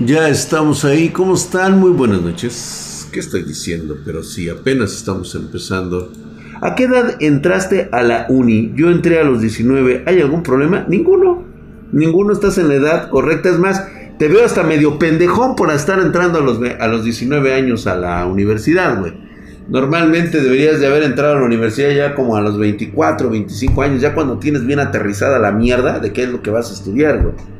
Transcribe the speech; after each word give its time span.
Ya 0.00 0.28
estamos 0.28 0.84
ahí, 0.84 1.08
¿cómo 1.08 1.34
están? 1.34 1.80
Muy 1.80 1.90
buenas 1.90 2.22
noches. 2.22 3.08
¿Qué 3.10 3.18
estoy 3.18 3.42
diciendo? 3.42 3.96
Pero 4.04 4.22
sí, 4.22 4.48
apenas 4.48 4.94
estamos 4.94 5.34
empezando. 5.34 6.12
¿A 6.60 6.76
qué 6.76 6.84
edad 6.84 7.16
entraste 7.18 7.88
a 7.90 8.02
la 8.04 8.26
uni? 8.28 8.72
Yo 8.76 8.90
entré 8.90 9.18
a 9.18 9.24
los 9.24 9.40
19. 9.40 10.04
¿Hay 10.06 10.20
algún 10.20 10.44
problema? 10.44 10.86
Ninguno. 10.88 11.42
Ninguno 11.90 12.32
estás 12.32 12.58
en 12.58 12.68
la 12.68 12.74
edad 12.74 13.10
correcta. 13.10 13.48
Es 13.48 13.58
más, 13.58 13.88
te 14.20 14.28
veo 14.28 14.44
hasta 14.44 14.62
medio 14.62 15.00
pendejón 15.00 15.56
por 15.56 15.72
estar 15.72 15.98
entrando 15.98 16.38
a 16.38 16.42
los, 16.42 16.60
a 16.78 16.86
los 16.86 17.02
19 17.02 17.52
años 17.52 17.88
a 17.88 17.96
la 17.96 18.24
universidad, 18.24 19.00
güey. 19.00 19.14
Normalmente 19.68 20.40
deberías 20.40 20.78
de 20.78 20.86
haber 20.86 21.02
entrado 21.02 21.34
a 21.34 21.40
la 21.40 21.44
universidad 21.44 21.90
ya 21.90 22.14
como 22.14 22.36
a 22.36 22.40
los 22.40 22.56
24, 22.56 23.30
25 23.30 23.82
años, 23.82 24.00
ya 24.00 24.14
cuando 24.14 24.38
tienes 24.38 24.64
bien 24.64 24.78
aterrizada 24.78 25.40
la 25.40 25.50
mierda 25.50 25.98
de 25.98 26.12
qué 26.12 26.22
es 26.22 26.28
lo 26.28 26.40
que 26.40 26.50
vas 26.50 26.70
a 26.70 26.74
estudiar, 26.74 27.20
güey. 27.20 27.57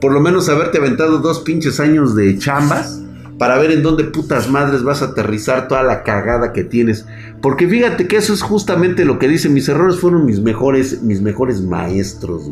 Por 0.00 0.12
lo 0.12 0.20
menos 0.20 0.48
haberte 0.48 0.78
aventado 0.78 1.18
dos 1.18 1.40
pinches 1.40 1.78
años 1.78 2.16
de 2.16 2.36
chambas 2.38 3.00
para 3.38 3.58
ver 3.58 3.72
en 3.72 3.82
dónde 3.82 4.04
putas 4.04 4.48
madres 4.48 4.82
vas 4.82 5.02
a 5.02 5.06
aterrizar 5.06 5.66
toda 5.66 5.82
la 5.82 6.02
cagada 6.02 6.52
que 6.52 6.64
tienes. 6.64 7.06
Porque 7.40 7.66
fíjate 7.66 8.06
que 8.06 8.16
eso 8.16 8.32
es 8.32 8.42
justamente 8.42 9.04
lo 9.04 9.18
que 9.18 9.28
dice, 9.28 9.48
mis 9.48 9.68
errores 9.68 9.98
fueron 9.98 10.26
mis 10.26 10.40
mejores, 10.40 11.02
mis 11.02 11.22
mejores 11.22 11.60
maestros. 11.60 12.50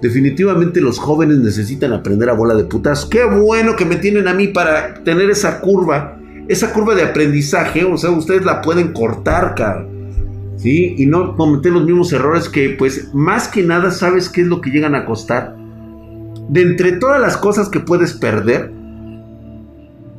Definitivamente 0.00 0.80
los 0.80 0.98
jóvenes 0.98 1.38
necesitan 1.38 1.92
aprender 1.92 2.30
a 2.30 2.34
bola 2.34 2.54
de 2.54 2.64
putas. 2.64 3.06
Qué 3.06 3.24
bueno 3.24 3.76
que 3.76 3.84
me 3.84 3.96
tienen 3.96 4.28
a 4.28 4.34
mí 4.34 4.48
para 4.48 4.94
tener 5.02 5.30
esa 5.30 5.60
curva, 5.60 6.18
esa 6.48 6.72
curva 6.72 6.94
de 6.94 7.02
aprendizaje. 7.02 7.84
O 7.84 7.96
sea, 7.96 8.10
ustedes 8.10 8.44
la 8.44 8.60
pueden 8.62 8.92
cortar, 8.92 9.54
cara. 9.54 9.86
¿Sí? 10.56 10.94
Y 10.98 11.06
no 11.06 11.36
cometer 11.36 11.72
los 11.72 11.84
mismos 11.84 12.12
errores 12.12 12.48
que, 12.48 12.76
pues, 12.78 13.14
más 13.14 13.48
que 13.48 13.62
nada, 13.62 13.90
¿sabes 13.90 14.28
qué 14.28 14.42
es 14.42 14.46
lo 14.46 14.60
que 14.60 14.70
llegan 14.70 14.94
a 14.94 15.06
costar? 15.06 15.56
De 16.50 16.62
entre 16.62 16.92
todas 16.92 17.20
las 17.20 17.36
cosas 17.36 17.68
que 17.68 17.78
puedes 17.78 18.12
perder, 18.12 18.72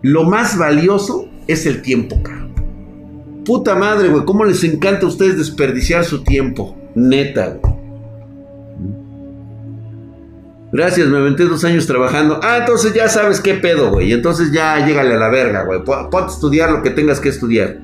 lo 0.01 0.23
más 0.23 0.57
valioso 0.57 1.27
es 1.47 1.65
el 1.65 1.81
tiempo. 1.81 2.21
Puta 3.45 3.75
madre, 3.75 4.07
güey, 4.07 4.23
¿cómo 4.23 4.45
les 4.45 4.63
encanta 4.63 5.05
a 5.05 5.09
ustedes 5.09 5.37
desperdiciar 5.37 6.05
su 6.05 6.23
tiempo? 6.23 6.77
Neta, 6.95 7.57
güey. 7.61 7.73
Gracias, 10.71 11.09
me 11.09 11.17
aventé 11.17 11.43
dos 11.43 11.65
años 11.65 11.85
trabajando. 11.85 12.39
Ah, 12.41 12.59
entonces 12.59 12.93
ya 12.93 13.09
sabes 13.09 13.41
qué 13.41 13.55
pedo, 13.55 13.91
güey. 13.91 14.13
Entonces 14.13 14.53
ya 14.53 14.85
llégale 14.85 15.15
a 15.15 15.17
la 15.17 15.27
verga, 15.27 15.65
güey. 15.65 15.83
Ponte 15.83 16.31
estudiar 16.31 16.71
lo 16.71 16.81
que 16.81 16.91
tengas 16.91 17.19
que 17.19 17.27
estudiar. 17.27 17.77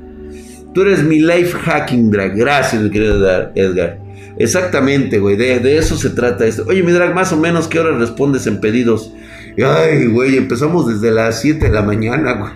Tú 0.73 0.83
eres 0.83 1.03
mi 1.03 1.19
life 1.19 1.57
hacking 1.57 2.09
drag. 2.11 2.37
Gracias, 2.37 2.81
mi 2.81 2.89
querido 2.89 3.51
Edgar. 3.55 4.06
Exactamente, 4.39 5.19
güey, 5.19 5.35
de, 5.35 5.77
eso 5.77 5.97
se 5.97 6.11
trata 6.11 6.45
esto. 6.45 6.65
Oye, 6.67 6.83
mi 6.83 6.91
drag, 6.91 7.15
más 7.15 7.33
o 7.33 7.37
menos, 7.37 7.67
¿qué 7.67 7.79
hora 7.79 7.97
respondes 7.97 8.45
en 8.45 8.61
pedidos? 8.61 9.11
Ay, 9.63 10.07
güey, 10.07 10.37
empezamos 10.37 10.87
desde 10.87 11.11
las 11.11 11.41
7 11.41 11.65
de 11.65 11.71
la 11.71 11.81
mañana, 11.81 12.33
güey. 12.33 12.51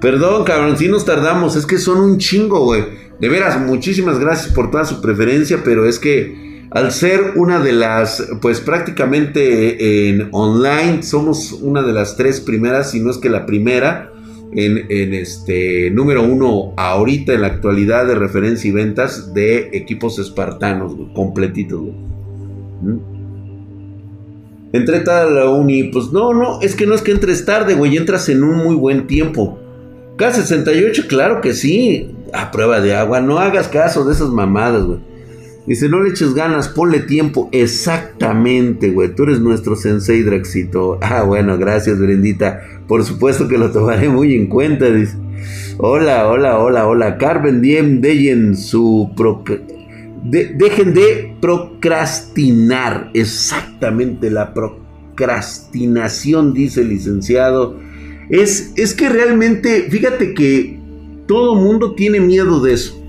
Perdón, 0.00 0.44
cabrón, 0.44 0.76
si 0.76 0.88
nos 0.88 1.04
tardamos, 1.04 1.54
es 1.56 1.66
que 1.66 1.78
son 1.78 2.00
un 2.00 2.18
chingo, 2.18 2.64
güey. 2.64 2.84
De 3.20 3.28
veras, 3.28 3.60
muchísimas 3.60 4.18
gracias 4.18 4.52
por 4.52 4.70
toda 4.70 4.84
su 4.84 5.00
preferencia, 5.00 5.62
pero 5.64 5.88
es 5.88 6.00
que 6.00 6.66
al 6.72 6.90
ser 6.90 7.34
una 7.36 7.60
de 7.60 7.72
las, 7.72 8.26
pues 8.42 8.60
prácticamente 8.60 10.08
en 10.08 10.28
online, 10.32 11.04
somos 11.04 11.52
una 11.52 11.82
de 11.82 11.92
las 11.92 12.16
tres 12.16 12.40
primeras, 12.40 12.90
si 12.90 13.00
no 13.00 13.12
es 13.12 13.18
que 13.18 13.30
la 13.30 13.46
primera, 13.46 14.12
en, 14.52 15.14
este 15.14 15.90
número 15.90 16.22
uno 16.22 16.74
ahorita 16.76 17.32
en 17.32 17.42
la 17.42 17.48
actualidad 17.48 18.06
de 18.06 18.14
referencia 18.14 18.68
y 18.68 18.72
ventas 18.72 19.34
de 19.34 19.70
equipos 19.72 20.18
espartanos, 20.18 20.94
completitos, 21.14 21.82
¿Mm? 22.82 23.14
Entré 24.72 25.00
tarde 25.00 25.40
a 25.40 25.44
la 25.44 25.50
uni, 25.50 25.84
pues 25.84 26.10
no, 26.10 26.34
no, 26.34 26.60
es 26.60 26.74
que 26.74 26.84
no 26.84 26.94
es 26.96 27.02
que 27.02 27.12
entres 27.12 27.44
tarde, 27.44 27.74
güey, 27.74 27.96
entras 27.96 28.28
en 28.28 28.42
un 28.42 28.56
muy 28.56 28.74
buen 28.74 29.06
tiempo. 29.06 29.56
K68, 30.16 31.06
claro 31.06 31.40
que 31.40 31.54
sí, 31.54 32.10
a 32.32 32.50
prueba 32.50 32.80
de 32.80 32.94
agua, 32.94 33.20
no 33.20 33.38
hagas 33.38 33.68
caso 33.68 34.04
de 34.04 34.12
esas 34.12 34.30
mamadas, 34.30 34.84
güey. 34.84 34.98
Dice, 35.66 35.88
no 35.88 36.02
le 36.02 36.10
eches 36.10 36.34
ganas, 36.34 36.68
ponle 36.68 37.00
tiempo. 37.00 37.48
Exactamente, 37.50 38.90
güey. 38.90 39.14
Tú 39.14 39.22
eres 39.22 39.40
nuestro 39.40 39.76
sensei, 39.76 40.22
Draxito. 40.22 40.98
Ah, 41.04 41.22
bueno, 41.22 41.56
gracias, 41.58 41.98
Brendita. 41.98 42.60
Por 42.86 43.04
supuesto 43.04 43.48
que 43.48 43.56
lo 43.56 43.70
tomaré 43.70 44.08
muy 44.08 44.34
en 44.34 44.48
cuenta. 44.48 44.90
Dice. 44.90 45.16
Hola, 45.78 46.28
hola, 46.28 46.58
hola, 46.58 46.86
hola. 46.86 47.16
Carmen 47.16 47.62
Diem, 47.62 48.02
dejen 48.02 48.56
su... 48.56 49.10
dejen 50.24 50.92
de 50.92 51.34
procrastinar. 51.40 53.10
Exactamente, 53.14 54.30
la 54.30 54.52
procrastinación, 54.52 56.52
dice 56.52 56.82
el 56.82 56.90
licenciado. 56.90 57.78
Es, 58.28 58.72
es 58.76 58.92
que 58.92 59.08
realmente, 59.08 59.86
fíjate 59.88 60.34
que 60.34 60.78
todo 61.26 61.54
mundo 61.54 61.94
tiene 61.94 62.20
miedo 62.20 62.62
de 62.62 62.74
eso 62.74 63.03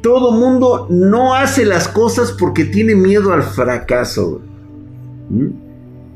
todo 0.00 0.32
mundo 0.32 0.86
no 0.90 1.34
hace 1.34 1.64
las 1.64 1.88
cosas 1.88 2.32
porque 2.32 2.64
tiene 2.64 2.94
miedo 2.94 3.32
al 3.32 3.42
fracaso. 3.42 4.40
¿Mm? 5.30 5.68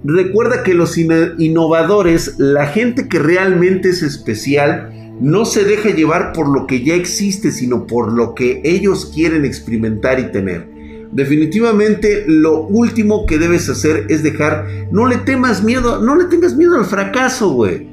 Recuerda 0.05 0.65
que 0.65 0.75
los 0.75 0.99
innovadores, 0.99 2.35
la 2.39 2.67
gente 2.67 3.09
que 3.09 3.21
realmente 3.21 3.91
es 3.91 4.03
especial, 4.03 4.93
no 5.21 5.45
se 5.45 5.65
deja 5.65 5.91
llevar 5.91 6.33
por 6.33 6.49
lo 6.49 6.67
que 6.67 6.83
ya 6.83 6.95
existe, 6.95 7.53
sino 7.53 7.87
por 7.87 8.13
lo 8.13 8.35
que 8.35 8.61
ellos 8.65 9.13
quieren 9.15 9.45
experimentar 9.45 10.19
y 10.19 10.33
tener. 10.33 10.69
Definitivamente 11.13 12.25
lo 12.27 12.63
último 12.63 13.27
que 13.27 13.39
debes 13.39 13.69
hacer 13.69 14.07
es 14.09 14.23
dejar, 14.23 14.67
no 14.91 15.07
le 15.07 15.19
temas 15.19 15.63
miedo, 15.63 16.01
no 16.01 16.17
le 16.17 16.25
tengas 16.25 16.57
miedo 16.57 16.77
al 16.77 16.87
fracaso, 16.87 17.51
güey. 17.51 17.87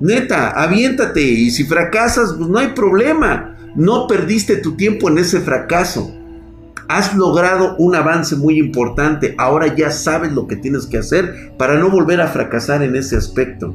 Neta, 0.00 0.50
aviéntate 0.50 1.22
y 1.22 1.50
si 1.50 1.64
fracasas, 1.64 2.34
pues 2.36 2.48
no 2.48 2.58
hay 2.58 2.68
problema. 2.68 3.53
No 3.74 4.06
perdiste 4.06 4.56
tu 4.56 4.76
tiempo 4.76 5.08
en 5.08 5.18
ese 5.18 5.40
fracaso. 5.40 6.14
Has 6.88 7.16
logrado 7.16 7.76
un 7.78 7.94
avance 7.94 8.36
muy 8.36 8.58
importante. 8.58 9.34
Ahora 9.38 9.74
ya 9.74 9.90
sabes 9.90 10.32
lo 10.32 10.46
que 10.46 10.56
tienes 10.56 10.86
que 10.86 10.98
hacer 10.98 11.52
para 11.58 11.78
no 11.78 11.90
volver 11.90 12.20
a 12.20 12.28
fracasar 12.28 12.82
en 12.82 12.94
ese 12.94 13.16
aspecto. 13.16 13.74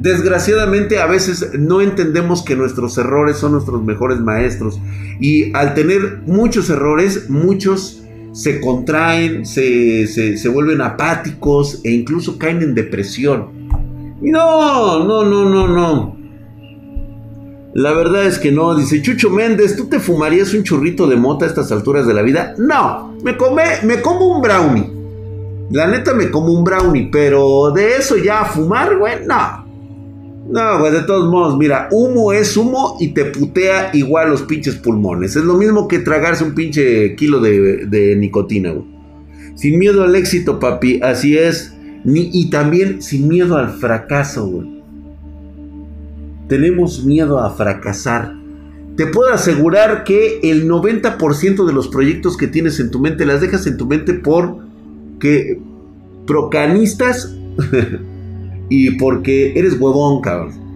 Desgraciadamente 0.00 0.98
a 0.98 1.06
veces 1.06 1.50
no 1.58 1.80
entendemos 1.80 2.42
que 2.42 2.56
nuestros 2.56 2.98
errores 2.98 3.36
son 3.36 3.52
nuestros 3.52 3.82
mejores 3.82 4.20
maestros. 4.20 4.80
Y 5.20 5.54
al 5.54 5.74
tener 5.74 6.22
muchos 6.26 6.70
errores, 6.70 7.28
muchos 7.28 8.02
se 8.32 8.60
contraen, 8.60 9.46
se, 9.46 10.06
se 10.06 10.48
vuelven 10.48 10.80
apáticos 10.80 11.80
e 11.84 11.90
incluso 11.90 12.38
caen 12.38 12.62
en 12.62 12.74
depresión. 12.74 13.66
No, 14.20 15.04
no, 15.04 15.24
no, 15.24 15.48
no, 15.48 15.68
no. 15.68 16.15
La 17.76 17.92
verdad 17.92 18.24
es 18.24 18.38
que 18.38 18.50
no, 18.50 18.74
dice 18.74 19.02
Chucho 19.02 19.28
Méndez, 19.28 19.76
¿tú 19.76 19.84
te 19.84 20.00
fumarías 20.00 20.54
un 20.54 20.62
churrito 20.62 21.06
de 21.06 21.16
mota 21.16 21.44
a 21.44 21.48
estas 21.48 21.70
alturas 21.70 22.06
de 22.06 22.14
la 22.14 22.22
vida? 22.22 22.54
No, 22.56 23.14
me, 23.22 23.36
come, 23.36 23.64
me 23.82 24.00
como 24.00 24.28
un 24.28 24.40
brownie. 24.40 24.90
La 25.70 25.86
neta 25.86 26.14
me 26.14 26.30
como 26.30 26.54
un 26.54 26.64
brownie, 26.64 27.10
pero 27.12 27.70
de 27.72 27.96
eso 27.96 28.16
ya 28.16 28.40
a 28.40 28.44
fumar, 28.46 28.96
güey, 28.96 29.16
no. 29.26 29.66
No, 30.48 30.78
güey, 30.78 30.90
de 30.90 31.02
todos 31.02 31.30
modos, 31.30 31.58
mira, 31.58 31.88
humo 31.90 32.32
es 32.32 32.56
humo 32.56 32.96
y 32.98 33.08
te 33.08 33.26
putea 33.26 33.90
igual 33.92 34.30
los 34.30 34.40
pinches 34.40 34.76
pulmones. 34.76 35.36
Es 35.36 35.44
lo 35.44 35.52
mismo 35.52 35.86
que 35.86 35.98
tragarse 35.98 36.44
un 36.44 36.54
pinche 36.54 37.14
kilo 37.14 37.40
de, 37.40 38.16
nicotina, 38.16 38.70
güey. 38.70 38.86
Sin 39.54 39.78
miedo 39.78 40.02
al 40.02 40.16
éxito, 40.16 40.58
papi, 40.58 41.00
así 41.02 41.36
es. 41.36 41.74
Y 42.06 42.48
también 42.48 43.02
sin 43.02 43.28
miedo 43.28 43.58
al 43.58 43.68
fracaso, 43.68 44.46
güey 44.46 44.75
tenemos 46.48 47.04
miedo 47.04 47.38
a 47.38 47.50
fracasar. 47.50 48.34
Te 48.96 49.06
puedo 49.06 49.32
asegurar 49.32 50.04
que 50.04 50.40
el 50.42 50.68
90% 50.68 51.66
de 51.66 51.72
los 51.72 51.88
proyectos 51.88 52.36
que 52.36 52.46
tienes 52.46 52.80
en 52.80 52.90
tu 52.90 52.98
mente 52.98 53.26
las 53.26 53.40
dejas 53.40 53.66
en 53.66 53.76
tu 53.76 53.86
mente 53.86 54.14
por 54.14 54.64
que 55.20 55.60
procanistas 56.26 57.34
y 58.70 58.92
porque 58.92 59.58
eres 59.58 59.78
huevón, 59.78 60.22
cabrón. 60.22 60.66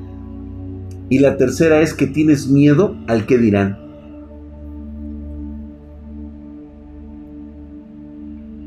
Y 1.08 1.19
la 1.19 1.37
tercera 1.37 1.81
es 1.81 1.94
que 1.94 2.06
tienes 2.06 2.46
miedo 2.46 2.96
al 3.08 3.26
que 3.26 3.38
dirán. 3.38 3.78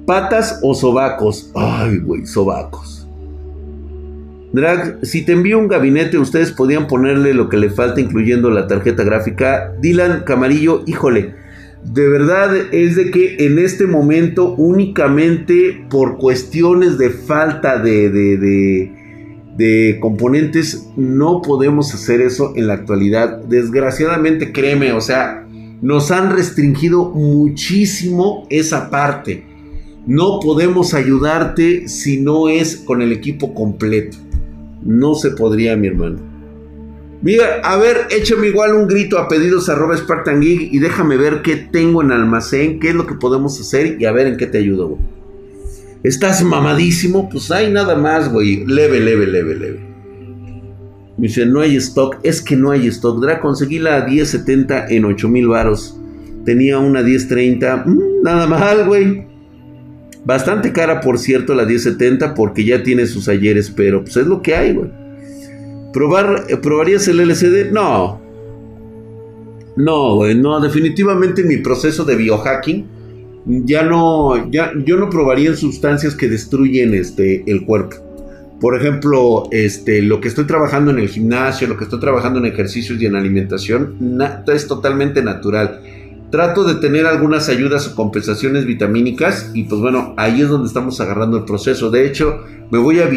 Patas 0.05 0.59
o 0.61 0.73
sobacos. 0.73 1.51
Ay, 1.55 2.00
güey, 2.00 2.25
sobacos. 2.25 3.02
Drag, 4.53 5.00
si 5.01 5.25
te 5.25 5.31
envío 5.31 5.57
un 5.57 5.67
gabinete, 5.67 6.19
ustedes 6.19 6.51
podían 6.51 6.85
ponerle 6.85 7.33
lo 7.33 7.50
que 7.50 7.57
le 7.57 7.71
falta, 7.71 8.00
incluyendo 8.00 8.51
la 8.51 8.67
tarjeta 8.67 9.03
gráfica. 9.03 9.73
Dylan 9.81 10.25
Camarillo, 10.25 10.83
híjole, 10.85 11.33
de 11.83 12.07
verdad 12.07 12.55
es 12.71 12.95
de 12.95 13.09
que 13.09 13.47
en 13.47 13.57
este 13.57 13.88
momento 13.88 14.53
únicamente 14.53 15.85
por 15.89 16.17
cuestiones 16.17 17.00
de 17.00 17.09
falta 17.09 17.79
de, 17.79 18.11
de, 18.11 18.91
de, 19.57 19.97
componentes 20.00 20.88
no 20.95 21.41
podemos 21.41 21.91
hacer 21.95 22.21
eso 22.21 22.53
en 22.55 22.67
la 22.67 22.75
actualidad. 22.75 23.39
Desgraciadamente, 23.45 24.53
créeme, 24.53 24.94
o 24.94 25.01
sea, 25.01 25.47
nos 25.81 26.11
han 26.11 26.31
restringido 26.31 27.09
muchísimo 27.09 28.45
esa 28.51 28.91
parte. 28.91 29.45
No 30.05 30.39
podemos 30.39 30.94
ayudarte 30.94 31.88
si 31.88 32.21
no 32.21 32.50
es 32.50 32.75
con 32.75 33.01
el 33.01 33.11
equipo 33.11 33.55
completo. 33.55 34.17
No 34.85 35.15
se 35.15 35.31
podría, 35.31 35.75
mi 35.75 35.88
hermano. 35.88 36.19
Mira, 37.21 37.62
a 37.63 37.77
ver, 37.77 38.07
échame 38.12 38.47
igual 38.47 38.75
un 38.75 38.88
grito 38.88 39.18
a 39.18 39.30
pedidos 39.30 39.69
arroba 39.69 39.95
Spartan 39.95 40.41
Geek 40.41 40.74
y 40.74 40.80
déjame 40.80 41.15
ver 41.15 41.41
qué 41.41 41.56
tengo 41.56 42.01
en 42.01 42.12
almacén, 42.12 42.81
qué 42.81 42.89
es 42.89 42.95
lo 42.95 43.07
que 43.07 43.15
podemos 43.15 43.59
hacer 43.62 43.95
y 44.00 44.06
a 44.06 44.12
ver 44.12 44.27
en 44.27 44.35
qué 44.35 44.45
te 44.45 44.57
ayudo, 44.57 44.89
güey. 44.89 45.01
¿Estás 46.03 46.44
mamadísimo? 46.44 47.30
Pues 47.30 47.50
hay 47.50 47.71
nada 47.71 47.95
más, 47.95 48.30
güey. 48.30 48.65
Leve, 48.65 49.00
leve, 49.00 49.25
leve, 49.25 49.56
leve. 49.56 49.80
Me 51.18 51.27
dice, 51.27 51.45
no 51.45 51.62
hay 51.62 51.77
stock. 51.77 52.18
Es 52.24 52.41
que 52.41 52.57
no 52.57 52.71
hay 52.71 52.88
stock. 52.88 53.21
Dra, 53.21 53.39
conseguí 53.39 53.79
la 53.79 54.06
1070 54.06 54.88
en 54.89 55.06
8000 55.06 55.47
varos. 55.47 55.97
Tenía 56.44 56.77
una 56.79 57.01
1030. 57.01 57.83
Mm, 57.86 58.00
nada 58.21 58.47
mal, 58.47 58.86
güey. 58.86 59.32
Bastante 60.25 60.71
cara, 60.71 61.01
por 61.01 61.19
cierto, 61.19 61.53
la 61.53 61.65
1070 61.65 62.33
porque 62.33 62.63
ya 62.63 62.83
tiene 62.83 63.05
sus 63.07 63.27
ayeres, 63.27 63.69
pero 63.69 64.03
pues 64.03 64.15
es 64.17 64.27
lo 64.27 64.41
que 64.41 64.55
hay, 64.55 64.73
güey. 64.73 64.89
¿Probar, 65.91 66.45
eh, 66.49 66.57
¿Probarías 66.57 67.07
el 67.07 67.19
LCD? 67.19 67.71
No. 67.71 68.21
No, 69.75 70.15
güey, 70.15 70.35
no. 70.35 70.59
Definitivamente 70.59 71.43
mi 71.43 71.57
proceso 71.57 72.05
de 72.05 72.15
biohacking 72.15 72.85
ya 73.45 73.83
no, 73.83 74.49
ya, 74.49 74.71
yo 74.85 74.97
no 74.97 75.09
probaría 75.09 75.55
sustancias 75.55 76.15
que 76.15 76.29
destruyen 76.29 76.93
este, 76.93 77.43
el 77.47 77.65
cuerpo. 77.65 77.97
Por 78.59 78.77
ejemplo, 78.77 79.49
este, 79.51 80.01
lo 80.01 80.21
que 80.21 80.29
estoy 80.29 80.45
trabajando 80.45 80.91
en 80.91 80.99
el 80.99 81.09
gimnasio, 81.09 81.67
lo 81.67 81.75
que 81.75 81.83
estoy 81.83 81.99
trabajando 81.99 82.39
en 82.39 82.45
ejercicios 82.45 83.01
y 83.01 83.05
en 83.05 83.15
alimentación, 83.15 84.19
es 84.47 84.67
totalmente 84.67 85.21
natural. 85.21 85.81
Trato 86.33 86.63
de 86.63 86.74
tener 86.81 87.06
algunas 87.06 87.47
ayudas 87.47 87.88
o 87.88 87.95
compensaciones 87.95 88.65
vitamínicas 88.65 89.51
y 89.53 89.65
pues 89.65 89.80
bueno, 89.80 90.15
ahí 90.18 90.41
es 90.41 90.50
donde 90.50 90.65
estamos 90.65 91.00
agarrando 91.00 91.38
el 91.38 91.45
proceso. 91.45 91.91
De 91.91 92.07
hecho, 92.07 92.39
me 92.71 92.80
voy 92.80 93.01
a, 93.01 93.09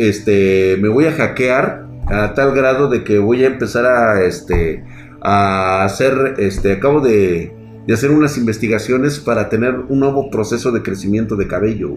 este, 0.00 0.76
me 0.80 0.88
voy 0.88 1.04
a 1.04 1.12
hackear 1.12 1.86
a 2.06 2.34
tal 2.34 2.52
grado 2.52 2.88
de 2.88 3.04
que 3.04 3.20
voy 3.20 3.44
a 3.44 3.46
empezar 3.46 3.86
a, 3.86 4.24
este, 4.24 4.84
a 5.22 5.84
hacer, 5.84 6.34
este, 6.38 6.72
acabo 6.72 7.00
de, 7.00 7.54
de 7.86 7.94
hacer 7.94 8.10
unas 8.10 8.36
investigaciones 8.38 9.20
para 9.20 9.48
tener 9.48 9.76
un 9.88 10.00
nuevo 10.00 10.28
proceso 10.28 10.72
de 10.72 10.82
crecimiento 10.82 11.36
de 11.36 11.46
cabello. 11.46 11.96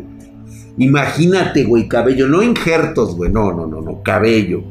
Imagínate, 0.78 1.64
güey, 1.64 1.88
cabello, 1.88 2.28
no 2.28 2.44
injertos, 2.44 3.16
güey, 3.16 3.32
no, 3.32 3.52
no, 3.52 3.66
no, 3.66 3.82
no, 3.82 4.04
cabello, 4.04 4.66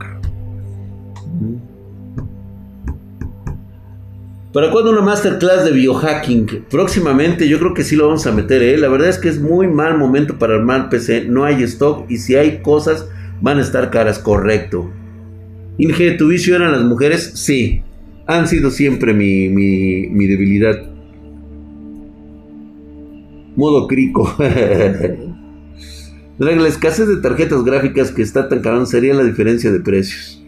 ¿Para 4.57 4.71
cuándo 4.71 4.91
una 4.91 5.03
masterclass 5.03 5.67
de 5.67 5.73
biohacking? 5.73 6.65
Próximamente 6.71 7.47
yo 7.47 7.59
creo 7.59 7.75
que 7.75 7.85
sí 7.85 7.95
lo 7.95 8.07
vamos 8.07 8.27
a 8.27 8.33
meter, 8.33 8.63
¿eh? 8.63 8.79
La 8.79 8.89
verdad 8.89 9.11
es 9.11 9.19
que 9.19 9.29
es 9.29 9.39
muy 9.39 9.69
mal 9.69 9.99
momento 9.99 10.39
para 10.39 10.55
armar 10.55 10.89
PC. 10.89 11.27
No 11.29 11.45
hay 11.45 11.63
stock 11.65 12.11
y 12.11 12.17
si 12.17 12.37
hay 12.37 12.63
cosas 12.63 13.07
van 13.43 13.59
a 13.59 13.61
estar 13.61 13.91
caras, 13.91 14.19
correcto. 14.19 14.91
Inge, 15.77 16.13
¿tu 16.13 16.29
vicio 16.29 16.57
eran 16.57 16.73
las 16.73 16.85
mujeres? 16.85 17.33
Sí. 17.35 17.83
Han 18.27 18.49
sido 18.49 18.71
siempre 18.71 19.13
mi, 19.13 19.51
mi, 19.51 20.09
mi 20.09 20.27
debilidad. 20.27 20.89
Modo 23.57 23.87
crico. 23.87 24.35
la 26.39 26.67
escasez 26.67 27.09
de 27.09 27.19
tarjetas 27.19 27.63
gráficas 27.63 28.11
que 28.11 28.23
está 28.23 28.49
tan 28.49 28.61
caro 28.61 28.87
sería 28.87 29.13
la 29.13 29.25
diferencia 29.25 29.71
de 29.71 29.81
precios. 29.81 30.46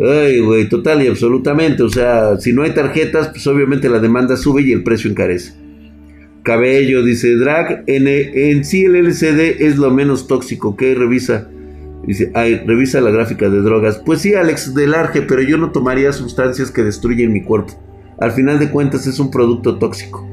Ay, 0.00 0.40
güey, 0.40 0.68
total 0.68 1.02
y 1.02 1.08
absolutamente. 1.08 1.82
O 1.82 1.90
sea, 1.90 2.38
si 2.38 2.52
no 2.52 2.62
hay 2.62 2.72
tarjetas, 2.72 3.28
pues 3.28 3.46
obviamente 3.46 3.88
la 3.90 3.98
demanda 3.98 4.36
sube 4.36 4.62
y 4.62 4.72
el 4.72 4.82
precio 4.82 5.10
encarece. 5.10 5.52
Cabello, 6.42 7.04
dice 7.04 7.36
Drag. 7.36 7.84
En, 7.86 8.08
en 8.08 8.64
sí 8.64 8.84
el 8.84 8.96
LCD 8.96 9.62
es 9.62 9.76
lo 9.76 9.90
menos 9.90 10.26
tóxico. 10.26 10.76
que 10.76 10.94
Revisa. 10.94 11.48
Dice, 12.06 12.30
ay, 12.34 12.62
revisa 12.66 13.02
la 13.02 13.10
gráfica 13.10 13.50
de 13.50 13.60
drogas. 13.60 14.00
Pues 14.04 14.22
sí, 14.22 14.34
Alex 14.34 14.74
del 14.74 14.94
Arge, 14.94 15.20
pero 15.20 15.42
yo 15.42 15.58
no 15.58 15.70
tomaría 15.70 16.12
sustancias 16.12 16.70
que 16.70 16.82
destruyen 16.82 17.30
mi 17.30 17.42
cuerpo. 17.42 17.74
Al 18.18 18.32
final 18.32 18.58
de 18.58 18.70
cuentas 18.70 19.06
es 19.06 19.18
un 19.18 19.30
producto 19.30 19.78
tóxico. 19.78 20.26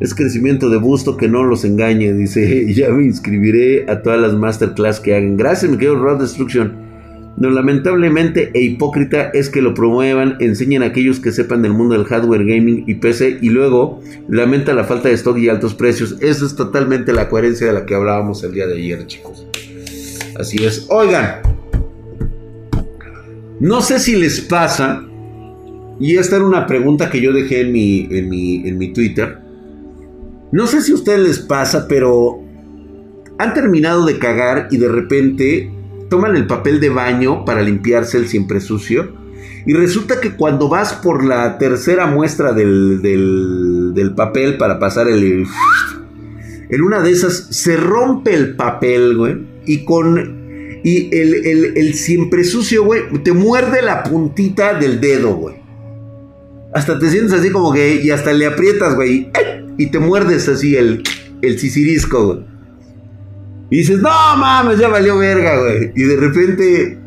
Es 0.00 0.14
crecimiento 0.14 0.68
de 0.68 0.76
busto 0.76 1.16
que 1.16 1.26
no 1.26 1.42
los 1.42 1.64
engañe. 1.64 2.12
Dice, 2.12 2.70
ya 2.74 2.90
me 2.90 3.04
inscribiré 3.04 3.90
a 3.90 4.02
todas 4.02 4.20
las 4.20 4.34
masterclass 4.34 5.00
que 5.00 5.14
hagan. 5.14 5.38
Gracias, 5.38 5.70
me 5.70 5.78
quedo 5.78 5.96
Rod 5.96 6.20
Destruction. 6.20 6.87
Lo 7.40 7.50
lamentablemente 7.50 8.50
e 8.52 8.62
hipócrita 8.62 9.30
es 9.32 9.48
que 9.48 9.62
lo 9.62 9.72
promuevan, 9.72 10.36
enseñen 10.40 10.82
a 10.82 10.86
aquellos 10.86 11.20
que 11.20 11.30
sepan 11.30 11.62
del 11.62 11.72
mundo 11.72 11.94
del 11.94 12.04
hardware 12.04 12.44
gaming 12.44 12.82
y 12.88 12.94
PC 12.96 13.38
y 13.40 13.50
luego 13.50 14.00
lamenta 14.28 14.74
la 14.74 14.84
falta 14.84 15.08
de 15.08 15.14
stock 15.14 15.38
y 15.38 15.48
altos 15.48 15.74
precios. 15.74 16.16
Eso 16.20 16.44
es 16.44 16.56
totalmente 16.56 17.12
la 17.12 17.28
coherencia 17.28 17.68
de 17.68 17.74
la 17.74 17.86
que 17.86 17.94
hablábamos 17.94 18.42
el 18.42 18.52
día 18.52 18.66
de 18.66 18.74
ayer, 18.74 19.06
chicos. 19.06 19.46
Así 20.36 20.64
es. 20.64 20.86
Oigan, 20.88 21.42
no 23.60 23.82
sé 23.82 24.00
si 24.00 24.16
les 24.16 24.40
pasa, 24.40 25.04
y 26.00 26.16
esta 26.16 26.36
era 26.36 26.44
una 26.44 26.66
pregunta 26.66 27.08
que 27.08 27.20
yo 27.20 27.32
dejé 27.32 27.60
en 27.60 27.72
mi, 27.72 28.08
en 28.10 28.28
mi, 28.28 28.68
en 28.68 28.78
mi 28.78 28.92
Twitter. 28.92 29.38
No 30.50 30.66
sé 30.66 30.80
si 30.80 30.90
a 30.90 30.96
ustedes 30.96 31.20
les 31.20 31.38
pasa, 31.38 31.86
pero 31.86 32.40
han 33.38 33.54
terminado 33.54 34.04
de 34.06 34.18
cagar 34.18 34.66
y 34.72 34.76
de 34.78 34.88
repente 34.88 35.77
toman 36.08 36.36
el 36.36 36.46
papel 36.46 36.80
de 36.80 36.88
baño 36.88 37.44
para 37.44 37.62
limpiarse 37.62 38.18
el 38.18 38.28
siempre 38.28 38.60
sucio. 38.60 39.12
Y 39.66 39.74
resulta 39.74 40.20
que 40.20 40.34
cuando 40.34 40.68
vas 40.68 40.94
por 40.94 41.24
la 41.24 41.58
tercera 41.58 42.06
muestra 42.06 42.52
del, 42.52 43.02
del, 43.02 44.14
papel 44.14 44.56
para 44.56 44.78
pasar 44.78 45.08
el... 45.08 45.44
En 46.70 46.82
una 46.82 47.00
de 47.00 47.10
esas 47.10 47.34
se 47.50 47.76
rompe 47.76 48.34
el 48.34 48.56
papel, 48.56 49.16
güey. 49.16 49.46
Y 49.66 49.84
con... 49.84 50.80
Y 50.84 51.14
el, 51.14 51.76
el 51.76 51.94
siempre 51.94 52.44
sucio, 52.44 52.84
güey, 52.84 53.02
te 53.24 53.32
muerde 53.32 53.82
la 53.82 54.04
puntita 54.04 54.78
del 54.78 55.00
dedo, 55.00 55.34
güey. 55.34 55.56
Hasta 56.72 56.98
te 56.98 57.10
sientes 57.10 57.32
así 57.32 57.50
como 57.50 57.72
que... 57.72 57.96
Y 58.02 58.10
hasta 58.10 58.32
le 58.32 58.46
aprietas, 58.46 58.94
güey. 58.94 59.30
Y 59.76 59.90
te 59.90 59.98
muerdes 59.98 60.48
así 60.48 60.76
el, 60.76 61.02
el 61.42 61.58
sisirisco, 61.58 62.26
güey. 62.26 62.57
Y 63.70 63.78
dices, 63.78 64.00
no 64.00 64.36
mames, 64.36 64.78
ya 64.78 64.88
valió 64.88 65.18
verga, 65.18 65.60
güey. 65.60 65.92
Y 65.94 66.04
de 66.04 66.16
repente 66.16 66.98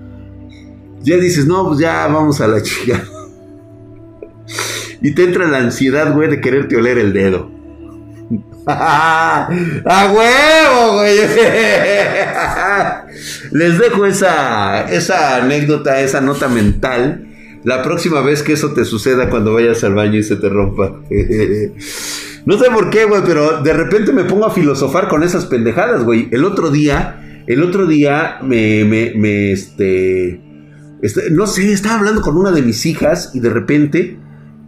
ya 1.02 1.18
dices, 1.18 1.48
no, 1.48 1.68
pues 1.68 1.80
ya 1.80 2.08
vamos 2.08 2.40
a 2.42 2.48
la 2.48 2.62
chica. 2.68 3.04
y 5.02 5.16
te 5.16 5.24
entra 5.24 5.48
la 5.48 5.58
ansiedad, 5.58 6.14
güey, 6.14 6.30
de 6.30 6.42
quererte 6.42 6.78
oler 6.78 6.98
el 6.98 7.14
dedo. 7.14 7.50
¡A 8.68 9.50
huevo, 10.14 10.98
güey! 10.98 11.18
Les 13.52 13.80
dejo 13.80 14.06
esa, 14.06 14.92
esa 14.92 15.38
anécdota, 15.38 16.02
esa 16.02 16.22
nota 16.22 16.48
mental. 16.48 17.28
La 17.64 17.82
próxima 17.84 18.22
vez 18.22 18.44
que 18.44 18.54
eso 18.54 18.74
te 18.74 18.86
suceda 18.86 19.30
cuando 19.30 19.54
vayas 19.54 19.84
al 19.84 19.96
baño 19.96 20.20
y 20.20 20.24
se 20.24 20.36
te 20.36 20.50
rompa. 20.50 21.00
No 22.46 22.58
sé 22.58 22.70
por 22.72 22.90
qué, 22.90 23.06
güey, 23.06 23.22
pero 23.26 23.62
de 23.62 23.74
repente 23.74 24.12
me 24.12 24.24
pongo 24.24 24.46
a 24.46 24.52
filosofar 24.52 25.08
con 25.08 25.24
esas 25.24 25.46
pendejadas, 25.46 26.04
güey. 26.04 26.28
El 26.32 26.44
otro 26.44 26.72
día, 26.72 27.44
el 27.48 27.64
otro 27.64 27.86
día 27.86 28.40
me, 28.42 28.84
me, 28.84 29.14
me 29.16 29.52
este, 29.52 30.42
este, 31.02 31.32
no 31.32 31.48
sé, 31.48 31.72
estaba 31.72 32.00
hablando 32.00 32.22
con 32.22 32.38
una 32.38 32.52
de 32.52 32.62
mis 32.62 32.86
hijas 32.86 33.32
y 33.34 33.40
de 33.40 33.50
repente 33.50 34.18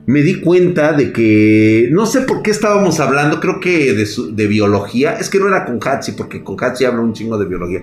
me 0.06 0.22
di 0.22 0.42
cuenta 0.42 0.94
de 0.94 1.14
que, 1.14 1.90
no 1.92 2.06
sé 2.06 2.22
por 2.22 2.42
qué 2.42 2.52
estábamos 2.52 3.00
hablando, 3.00 3.40
creo 3.40 3.60
que 3.60 3.94
de, 3.94 4.08
de 4.34 4.48
biología. 4.48 5.14
Es 5.14 5.30
que 5.30 5.40
no 5.40 5.48
era 5.48 5.66
con 5.66 5.80
Hatsi, 5.82 6.14
porque 6.14 6.44
con 6.44 6.58
Hatsi 6.62 6.86
habla 6.86 7.02
un 7.02 7.14
chingo 7.14 7.38
de 7.38 7.46
biología. 7.46 7.82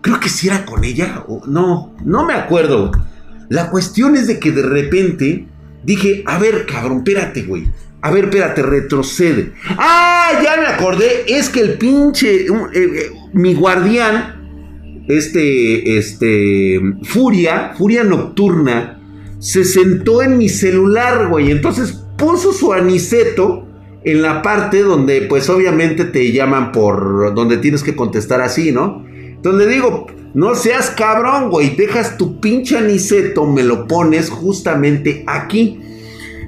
Creo 0.00 0.20
que 0.20 0.28
sí 0.28 0.48
era 0.48 0.64
con 0.64 0.84
ella, 0.84 1.24
o, 1.28 1.42
no, 1.46 1.94
no 2.04 2.24
me 2.24 2.34
acuerdo. 2.34 2.90
La 3.48 3.70
cuestión 3.70 4.16
es 4.16 4.26
de 4.26 4.38
que 4.38 4.52
de 4.52 4.62
repente 4.62 5.46
dije, 5.84 6.22
a 6.26 6.38
ver, 6.38 6.66
cabrón, 6.66 6.98
espérate, 6.98 7.42
güey. 7.42 7.68
A 8.00 8.10
ver, 8.12 8.24
espérate, 8.24 8.62
retrocede. 8.62 9.52
Ah, 9.70 10.40
ya 10.42 10.56
me 10.56 10.66
acordé. 10.66 11.24
Es 11.26 11.48
que 11.48 11.60
el 11.60 11.78
pinche. 11.78 12.46
Eh, 12.46 12.48
eh, 12.74 13.10
mi 13.32 13.54
guardián. 13.54 15.04
Este. 15.08 15.98
Este. 15.98 16.80
Furia. 17.02 17.74
Furia 17.76 18.04
nocturna. 18.04 19.00
Se 19.40 19.64
sentó 19.64 20.22
en 20.22 20.38
mi 20.38 20.48
celular, 20.48 21.28
güey. 21.28 21.50
Entonces 21.50 22.04
puso 22.16 22.52
su 22.52 22.72
aniceto. 22.72 23.64
En 24.04 24.22
la 24.22 24.42
parte 24.42 24.82
donde, 24.82 25.22
pues 25.22 25.50
obviamente 25.50 26.04
te 26.04 26.30
llaman 26.30 26.70
por. 26.70 27.34
Donde 27.34 27.58
tienes 27.58 27.82
que 27.82 27.96
contestar 27.96 28.40
así, 28.40 28.70
¿no? 28.70 29.04
Donde 29.42 29.66
digo, 29.66 30.06
no 30.34 30.54
seas 30.54 30.90
cabrón, 30.90 31.50
güey. 31.50 31.74
Dejas 31.74 32.16
tu 32.16 32.40
pinche 32.40 32.78
aniceto, 32.78 33.44
me 33.44 33.64
lo 33.64 33.88
pones 33.88 34.30
justamente 34.30 35.24
aquí. 35.26 35.80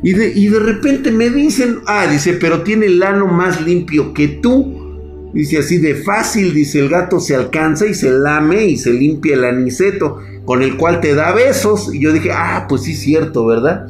Y 0.02 0.12
de, 0.12 0.32
y 0.34 0.48
de 0.48 0.58
repente 0.58 1.10
me 1.10 1.28
dicen, 1.28 1.80
ah, 1.86 2.06
dice, 2.06 2.34
pero 2.34 2.62
tiene 2.62 2.86
el 2.86 3.02
ano 3.02 3.26
más 3.26 3.60
limpio 3.60 4.14
que 4.14 4.28
tú. 4.28 5.30
Dice 5.34 5.58
así 5.58 5.78
de 5.78 5.94
fácil, 5.94 6.52
dice 6.54 6.80
el 6.80 6.88
gato 6.88 7.20
se 7.20 7.36
alcanza 7.36 7.86
y 7.86 7.94
se 7.94 8.10
lame 8.10 8.64
y 8.64 8.76
se 8.76 8.92
limpia 8.92 9.34
el 9.34 9.44
aniceto 9.44 10.18
con 10.44 10.62
el 10.62 10.76
cual 10.76 11.00
te 11.00 11.14
da 11.14 11.32
besos. 11.32 11.94
Y 11.94 12.00
yo 12.00 12.12
dije, 12.12 12.30
ah, 12.32 12.66
pues 12.68 12.82
sí, 12.82 12.94
cierto, 12.94 13.46
¿verdad? 13.46 13.86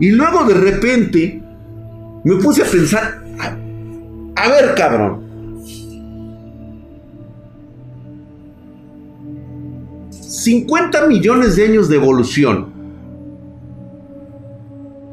Y 0.00 0.10
luego 0.10 0.44
de 0.44 0.54
repente 0.54 1.42
me 2.24 2.36
puse 2.36 2.62
a 2.62 2.66
pensar, 2.66 3.22
a 4.36 4.48
ver, 4.48 4.74
cabrón. 4.74 5.24
...50 10.44 11.08
millones 11.08 11.56
de 11.56 11.64
años 11.64 11.88
de 11.88 11.96
evolución 11.96 12.73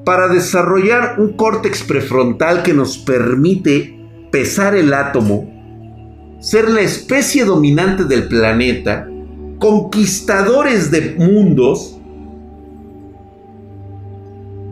para 0.06 0.28
desarrollar 0.28 1.16
un 1.20 1.34
córtex 1.34 1.84
prefrontal 1.84 2.64
que 2.64 2.74
nos 2.74 2.98
permite 2.98 4.00
pesar 4.32 4.76
el 4.76 4.94
átomo, 4.94 5.50
ser 6.40 6.70
la 6.70 6.82
especie 6.82 7.46
dominante 7.46 8.06
del 8.06 8.28
planeta, 8.28 9.08
conquistadores 9.60 10.90
de 10.90 11.16
mundos, 11.18 11.98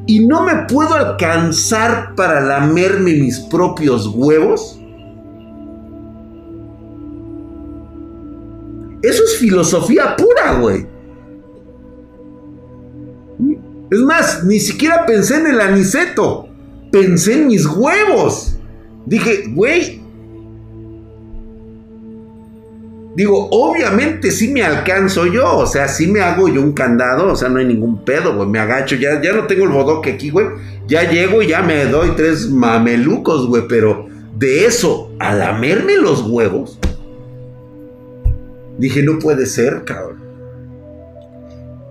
y 0.08 0.26
no 0.26 0.44
me 0.44 0.66
puedo 0.68 0.96
alcanzar 0.96 2.16
para 2.16 2.42
lamerme 2.42 3.14
mis 3.14 3.40
propios 3.42 4.08
huevos? 4.08 4.80
Eso 9.04 9.24
es 9.24 9.38
filosofía 9.38 10.16
pura, 10.16 10.60
güey. 10.60 10.88
Es 13.92 14.00
más, 14.00 14.44
ni 14.44 14.60
siquiera 14.60 15.06
pensé 15.06 15.38
en 15.38 15.48
el 15.48 15.62
aniceto. 15.62 16.48
Pensé 16.92 17.34
en 17.34 17.48
mis 17.48 17.66
huevos. 17.66 18.58
Dije, 19.06 19.46
güey. 19.54 20.02
Digo, 23.16 23.50
obviamente 23.52 24.32
sí 24.32 24.50
me 24.50 24.64
alcanzo 24.64 25.26
yo. 25.26 25.58
O 25.58 25.66
sea, 25.66 25.88
sí 25.88 26.08
me 26.08 26.22
hago 26.22 26.48
yo 26.48 26.62
un 26.62 26.74
candado. 26.74 27.32
O 27.32 27.36
sea, 27.36 27.50
no 27.50 27.60
hay 27.60 27.66
ningún 27.66 28.06
pedo, 28.06 28.36
güey. 28.36 28.48
Me 28.48 28.60
agacho. 28.60 28.96
Ya, 28.96 29.22
ya 29.22 29.34
no 29.34 29.48
tengo 29.48 29.66
el 29.66 29.72
bodoque 29.72 30.12
aquí, 30.12 30.30
güey. 30.30 30.48
Ya 30.88 31.10
llego 31.10 31.42
y 31.42 31.48
ya 31.48 31.62
me 31.62 31.86
doy 31.86 32.12
tres 32.16 32.50
mamelucos, 32.50 33.48
güey. 33.48 33.64
Pero 33.68 34.08
de 34.38 34.66
eso 34.66 35.12
a 35.20 35.34
lamerme 35.34 35.98
los 35.98 36.22
huevos. 36.22 36.80
Dije, 38.78 39.04
no 39.04 39.20
puede 39.20 39.46
ser, 39.46 39.84
cabrón. 39.84 40.19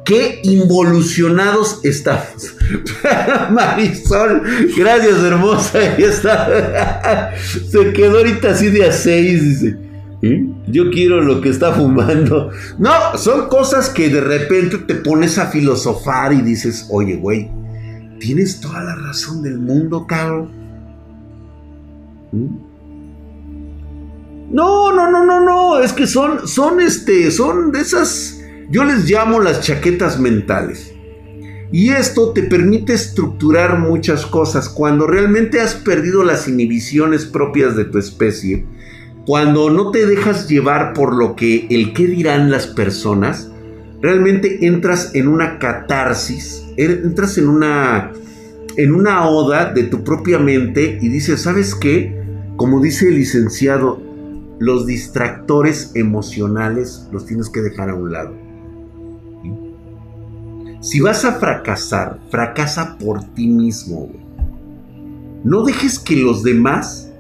Qué 0.08 0.40
involucionados 0.42 1.80
estamos. 1.84 2.56
Marisol, 3.50 4.42
gracias 4.74 5.22
hermosa. 5.22 5.78
Ahí 5.78 6.02
está. 6.02 7.34
Se 7.70 7.92
quedó 7.92 8.16
ahorita 8.16 8.52
así 8.52 8.70
de 8.70 8.86
a 8.86 8.92
seis, 8.92 9.42
dice. 9.42 9.78
¿Eh? 10.22 10.46
Yo 10.66 10.90
quiero 10.90 11.20
lo 11.20 11.42
que 11.42 11.50
está 11.50 11.74
fumando. 11.74 12.50
No, 12.78 13.18
son 13.18 13.50
cosas 13.50 13.90
que 13.90 14.08
de 14.08 14.22
repente 14.22 14.78
te 14.78 14.94
pones 14.94 15.36
a 15.36 15.48
filosofar 15.48 16.32
y 16.32 16.40
dices, 16.40 16.86
oye, 16.88 17.16
güey, 17.16 17.50
tienes 18.18 18.60
toda 18.60 18.82
la 18.82 18.94
razón 18.94 19.42
del 19.42 19.58
mundo, 19.58 20.06
cabrón. 20.06 20.50
¿Mm? 22.32 22.68
No, 24.52 24.90
no, 24.90 25.10
no, 25.10 25.26
no, 25.26 25.40
no. 25.40 25.78
Es 25.80 25.92
que 25.92 26.06
son, 26.06 26.48
son, 26.48 26.80
este, 26.80 27.30
son 27.30 27.72
de 27.72 27.80
esas, 27.80 28.37
yo 28.70 28.84
les 28.84 29.08
llamo 29.08 29.40
las 29.40 29.62
chaquetas 29.62 30.20
mentales. 30.20 30.92
Y 31.70 31.90
esto 31.90 32.32
te 32.32 32.42
permite 32.42 32.94
estructurar 32.94 33.78
muchas 33.78 34.24
cosas. 34.24 34.68
Cuando 34.68 35.06
realmente 35.06 35.60
has 35.60 35.74
perdido 35.74 36.24
las 36.24 36.48
inhibiciones 36.48 37.26
propias 37.26 37.76
de 37.76 37.84
tu 37.84 37.98
especie, 37.98 38.66
cuando 39.26 39.68
no 39.70 39.90
te 39.90 40.06
dejas 40.06 40.48
llevar 40.48 40.94
por 40.94 41.14
lo 41.14 41.36
que 41.36 41.66
el 41.70 41.92
qué 41.92 42.06
dirán 42.06 42.50
las 42.50 42.66
personas, 42.66 43.50
realmente 44.00 44.66
entras 44.66 45.14
en 45.14 45.28
una 45.28 45.58
catarsis, 45.58 46.64
entras 46.76 47.36
en 47.36 47.48
una 47.48 48.12
en 48.78 48.94
una 48.94 49.28
oda 49.28 49.72
de 49.72 49.82
tu 49.82 50.04
propia 50.04 50.38
mente 50.38 50.98
y 51.02 51.08
dices, 51.08 51.42
¿sabes 51.42 51.74
qué? 51.74 52.16
Como 52.56 52.80
dice 52.80 53.08
el 53.08 53.16
licenciado, 53.16 54.00
los 54.60 54.86
distractores 54.86 55.90
emocionales 55.94 57.08
los 57.10 57.26
tienes 57.26 57.50
que 57.50 57.60
dejar 57.60 57.90
a 57.90 57.94
un 57.94 58.12
lado. 58.12 58.47
Si 60.80 61.00
vas 61.00 61.24
a 61.24 61.32
fracasar, 61.32 62.20
fracasa 62.30 62.96
por 62.98 63.24
ti 63.34 63.48
mismo. 63.48 64.10
No 65.42 65.64
dejes 65.64 65.98
que 65.98 66.14
los 66.16 66.44
demás 66.44 67.12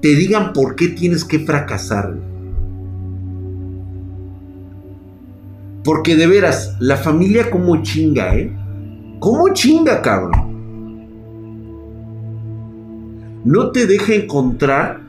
te 0.00 0.14
digan 0.14 0.54
por 0.54 0.76
qué 0.76 0.88
tienes 0.88 1.22
que 1.22 1.40
fracasar. 1.40 2.16
Porque 5.84 6.16
de 6.16 6.26
veras, 6.26 6.74
la 6.80 6.96
familia 6.96 7.50
como 7.50 7.82
chinga, 7.82 8.34
¿eh? 8.34 8.56
¿Cómo 9.18 9.52
chinga, 9.52 10.00
cabrón? 10.00 10.52
No 13.44 13.72
te 13.72 13.86
deja 13.86 14.14
encontrar 14.14 15.02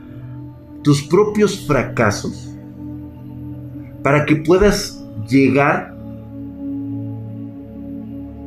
tus 0.82 1.02
propios 1.04 1.66
fracasos 1.66 2.54
para 4.02 4.26
que 4.26 4.36
puedas 4.36 5.02
llegar 5.26 5.93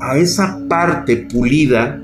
a 0.07 0.17
esa 0.17 0.67
parte 0.69 1.17
pulida, 1.17 2.01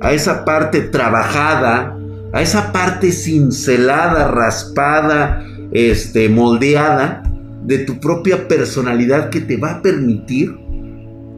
a 0.00 0.12
esa 0.12 0.44
parte 0.44 0.80
trabajada, 0.80 1.98
a 2.32 2.40
esa 2.40 2.72
parte 2.72 3.12
cincelada, 3.12 4.28
raspada, 4.28 5.44
este, 5.70 6.28
moldeada 6.30 7.22
de 7.64 7.78
tu 7.78 8.00
propia 8.00 8.48
personalidad 8.48 9.28
que 9.28 9.40
te 9.40 9.56
va 9.56 9.72
a 9.72 9.82
permitir 9.82 10.56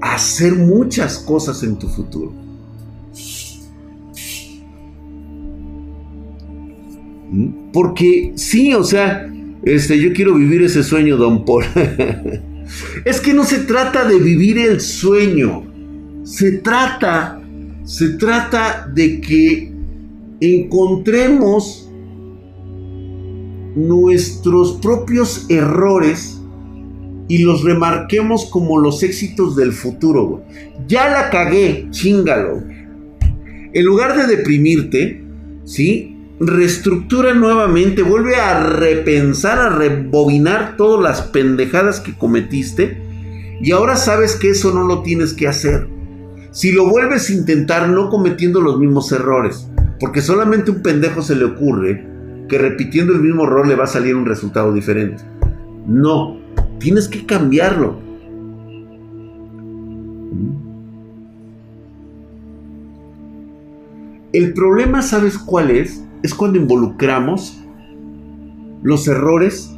hacer 0.01 0.55
muchas 0.55 1.19
cosas 1.19 1.63
en 1.65 1.79
tu 1.79 1.89
futuro. 1.89 2.33
Porque 7.73 8.35
sí, 8.37 8.73
o 8.73 8.85
sea, 8.85 9.29
este, 9.65 10.01
yo 10.01 10.13
quiero 10.13 10.35
vivir 10.35 10.63
ese 10.63 10.85
sueño, 10.85 11.17
don 11.17 11.45
Paul. 11.45 11.65
es 13.05 13.21
que 13.21 13.35
no 13.35 13.43
se 13.45 13.59
trata 13.59 14.05
de 14.05 14.19
vivir 14.21 14.59
el 14.59 14.81
sueño. 14.81 15.74
Se 16.25 16.53
trata, 16.59 17.41
se 17.85 18.11
trata 18.15 18.91
de 18.93 19.21
que 19.21 19.73
encontremos 20.41 21.89
nuestros 23.77 24.79
propios 24.81 25.47
errores 25.51 26.41
y 27.29 27.39
los 27.43 27.63
remarquemos 27.63 28.47
como 28.47 28.79
los 28.79 29.03
éxitos 29.03 29.55
del 29.55 29.73
futuro. 29.73 30.45
Ya 30.87 31.09
la 31.09 31.31
cagué, 31.31 31.89
chingalo. 31.91 32.63
En 33.73 33.85
lugar 33.85 34.17
de 34.17 34.37
deprimirte, 34.37 35.25
¿sí? 35.65 36.17
reestructura 36.41 37.35
nuevamente, 37.35 38.03
vuelve 38.03 38.37
a 38.37 38.61
repensar, 38.61 39.59
a 39.59 39.69
rebobinar 39.69 40.77
todas 40.77 41.03
las 41.03 41.29
pendejadas 41.29 42.01
que 42.01 42.17
cometiste 42.17 43.03
y 43.61 43.71
ahora 43.71 43.97
sabes 43.97 44.37
que 44.37 44.51
eso 44.51 44.73
no 44.75 44.85
lo 44.85 45.03
tienes 45.03 45.33
que 45.33 45.49
hacer. 45.49 45.94
Si 46.55 46.71
lo 46.71 46.89
vuelves 46.89 47.29
a 47.29 47.33
intentar 47.33 47.89
no 47.89 48.09
cometiendo 48.11 48.61
los 48.61 48.79
mismos 48.79 49.11
errores, 49.11 49.69
porque 49.99 50.21
solamente 50.21 50.71
un 50.71 50.83
pendejo 50.83 51.21
se 51.21 51.35
le 51.35 51.47
ocurre 51.47 52.07
que 52.49 52.59
repitiendo 52.59 53.13
el 53.13 53.23
mismo 53.23 53.43
error 53.43 53.67
le 53.67 53.75
va 53.75 53.85
a 53.85 53.89
salir 53.89 54.15
un 54.15 54.25
resultado 54.25 54.73
diferente. 54.73 55.25
No, 55.85 56.39
tienes 56.79 57.09
que 57.09 57.27
cambiarlo. 57.27 57.99
El 64.33 64.55
problema, 64.55 65.03
¿sabes 65.03 65.37
cuál 65.37 65.73
es? 65.73 66.05
es 66.23 66.35
cuando 66.35 66.57
involucramos 66.57 67.61
los 68.85 69.09
errores 69.09 69.75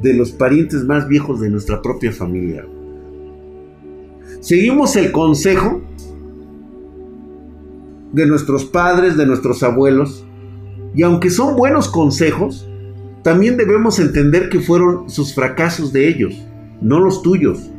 de 0.00 0.14
los 0.14 0.32
parientes 0.32 0.84
más 0.84 1.06
viejos 1.06 1.40
de 1.40 1.50
nuestra 1.50 1.82
propia 1.82 2.12
familia. 2.12 2.64
Seguimos 4.44 4.94
el 4.96 5.10
consejo 5.10 5.80
de 8.12 8.26
nuestros 8.26 8.66
padres, 8.66 9.16
de 9.16 9.24
nuestros 9.24 9.62
abuelos, 9.62 10.22
y 10.94 11.02
aunque 11.02 11.30
son 11.30 11.56
buenos 11.56 11.88
consejos, 11.88 12.68
también 13.22 13.56
debemos 13.56 13.98
entender 13.98 14.50
que 14.50 14.60
fueron 14.60 15.08
sus 15.08 15.34
fracasos 15.34 15.94
de 15.94 16.08
ellos, 16.08 16.34
no 16.82 17.00
los 17.00 17.22
tuyos. 17.22 17.70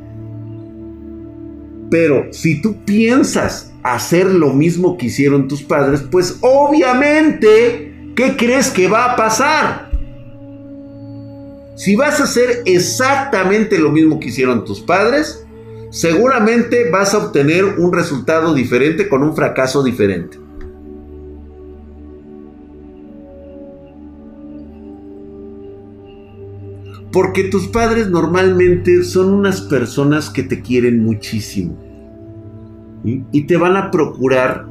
Pero 1.91 2.33
si 2.33 2.63
tú 2.63 2.83
piensas 2.83 3.71
hacer 3.83 4.25
lo 4.25 4.51
mismo 4.51 4.97
que 4.97 5.05
hicieron 5.05 5.47
tus 5.47 5.61
padres, 5.61 6.01
pues 6.09 6.39
obviamente, 6.41 8.11
¿qué 8.15 8.35
crees 8.35 8.71
que 8.71 8.87
va 8.87 9.13
a 9.13 9.15
pasar? 9.15 9.91
Si 11.75 11.95
vas 11.95 12.19
a 12.19 12.23
hacer 12.23 12.63
exactamente 12.65 13.77
lo 13.77 13.91
mismo 13.91 14.19
que 14.19 14.29
hicieron 14.29 14.65
tus 14.65 14.81
padres, 14.81 15.44
seguramente 15.95 16.89
vas 16.89 17.13
a 17.13 17.19
obtener 17.19 17.63
un 17.77 17.93
resultado 17.93 18.53
diferente 18.53 19.07
con 19.07 19.23
un 19.23 19.33
fracaso 19.33 19.81
diferente. 19.81 20.37
Porque 27.13 27.45
tus 27.45 27.67
padres 27.69 28.09
normalmente 28.09 29.05
son 29.05 29.33
unas 29.33 29.61
personas 29.61 30.29
que 30.29 30.43
te 30.43 30.61
quieren 30.61 31.01
muchísimo 31.01 31.77
y 33.05 33.43
te 33.43 33.55
van 33.55 33.77
a 33.77 33.89
procurar, 33.89 34.65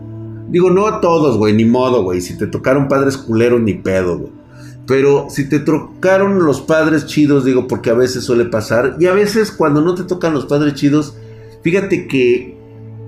digo, 0.51 0.69
no 0.69 0.87
a 0.87 1.01
todos, 1.01 1.39
güey, 1.39 1.55
ni 1.55 1.65
modo, 1.65 2.03
güey, 2.03 2.21
si 2.21 2.37
te 2.37 2.47
tocaron 2.47 2.87
padres 2.87 3.17
culeros, 3.17 3.63
ni 3.63 3.73
pedo, 3.73 4.19
güey. 4.19 4.44
Pero 4.87 5.29
si 5.31 5.49
te 5.49 5.61
trocaron 5.61 6.45
los 6.45 6.61
padres 6.61 7.07
chidos, 7.07 7.45
digo, 7.45 7.67
porque 7.67 7.91
a 7.91 7.95
veces 7.95 8.25
suele 8.25 8.45
pasar, 8.45 8.97
y 9.01 9.07
a 9.07 9.15
veces 9.15 9.51
cuando 9.51 9.81
no 9.81 9.95
te 9.95 10.03
tocan 10.05 10.35
los 10.35 10.47
padres 10.47 10.75
chidos, 10.75 11.17
fíjate 11.63 12.07
que 12.07 12.57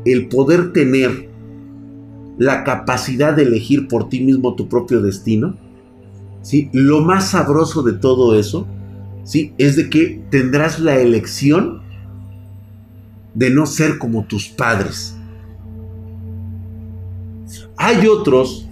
el 0.07 0.29
poder 0.29 0.73
tener 0.73 1.29
la 2.39 2.65
capacidad 2.65 3.35
de 3.35 3.43
elegir 3.43 3.89
por 3.89 4.09
ti 4.09 4.21
mismo 4.21 4.55
tu 4.55 4.69
propio 4.69 5.03
destino, 5.03 5.57
¿sí? 6.43 6.71
lo 6.73 7.01
más 7.01 7.31
sabroso 7.31 7.83
de 7.83 7.93
todo 7.95 8.39
eso, 8.39 8.67
¿sí? 9.25 9.53
es 9.59 9.77
de 9.77 9.91
que 9.91 10.23
tendrás 10.31 10.79
la 10.79 10.97
elección 10.97 11.83
de 13.35 13.51
no 13.51 13.67
ser 13.67 13.99
como 13.99 14.25
tus 14.25 14.49
padres. 14.49 15.17
Hay 17.77 18.07
otros 18.07 18.66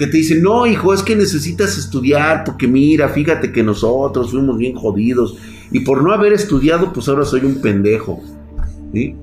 que 0.00 0.06
te 0.06 0.16
dicen, 0.16 0.40
no, 0.40 0.66
hijo, 0.66 0.94
es 0.94 1.02
que 1.02 1.14
necesitas 1.14 1.76
estudiar, 1.76 2.44
porque 2.44 2.66
mira, 2.66 3.10
fíjate 3.10 3.52
que 3.52 3.62
nosotros 3.62 4.30
fuimos 4.30 4.56
bien 4.56 4.74
jodidos, 4.74 5.36
y 5.70 5.80
por 5.80 6.02
no 6.02 6.10
haber 6.10 6.32
estudiado, 6.32 6.90
pues 6.94 7.06
ahora 7.06 7.26
soy 7.26 7.44
un 7.44 7.60
pendejo. 7.60 8.18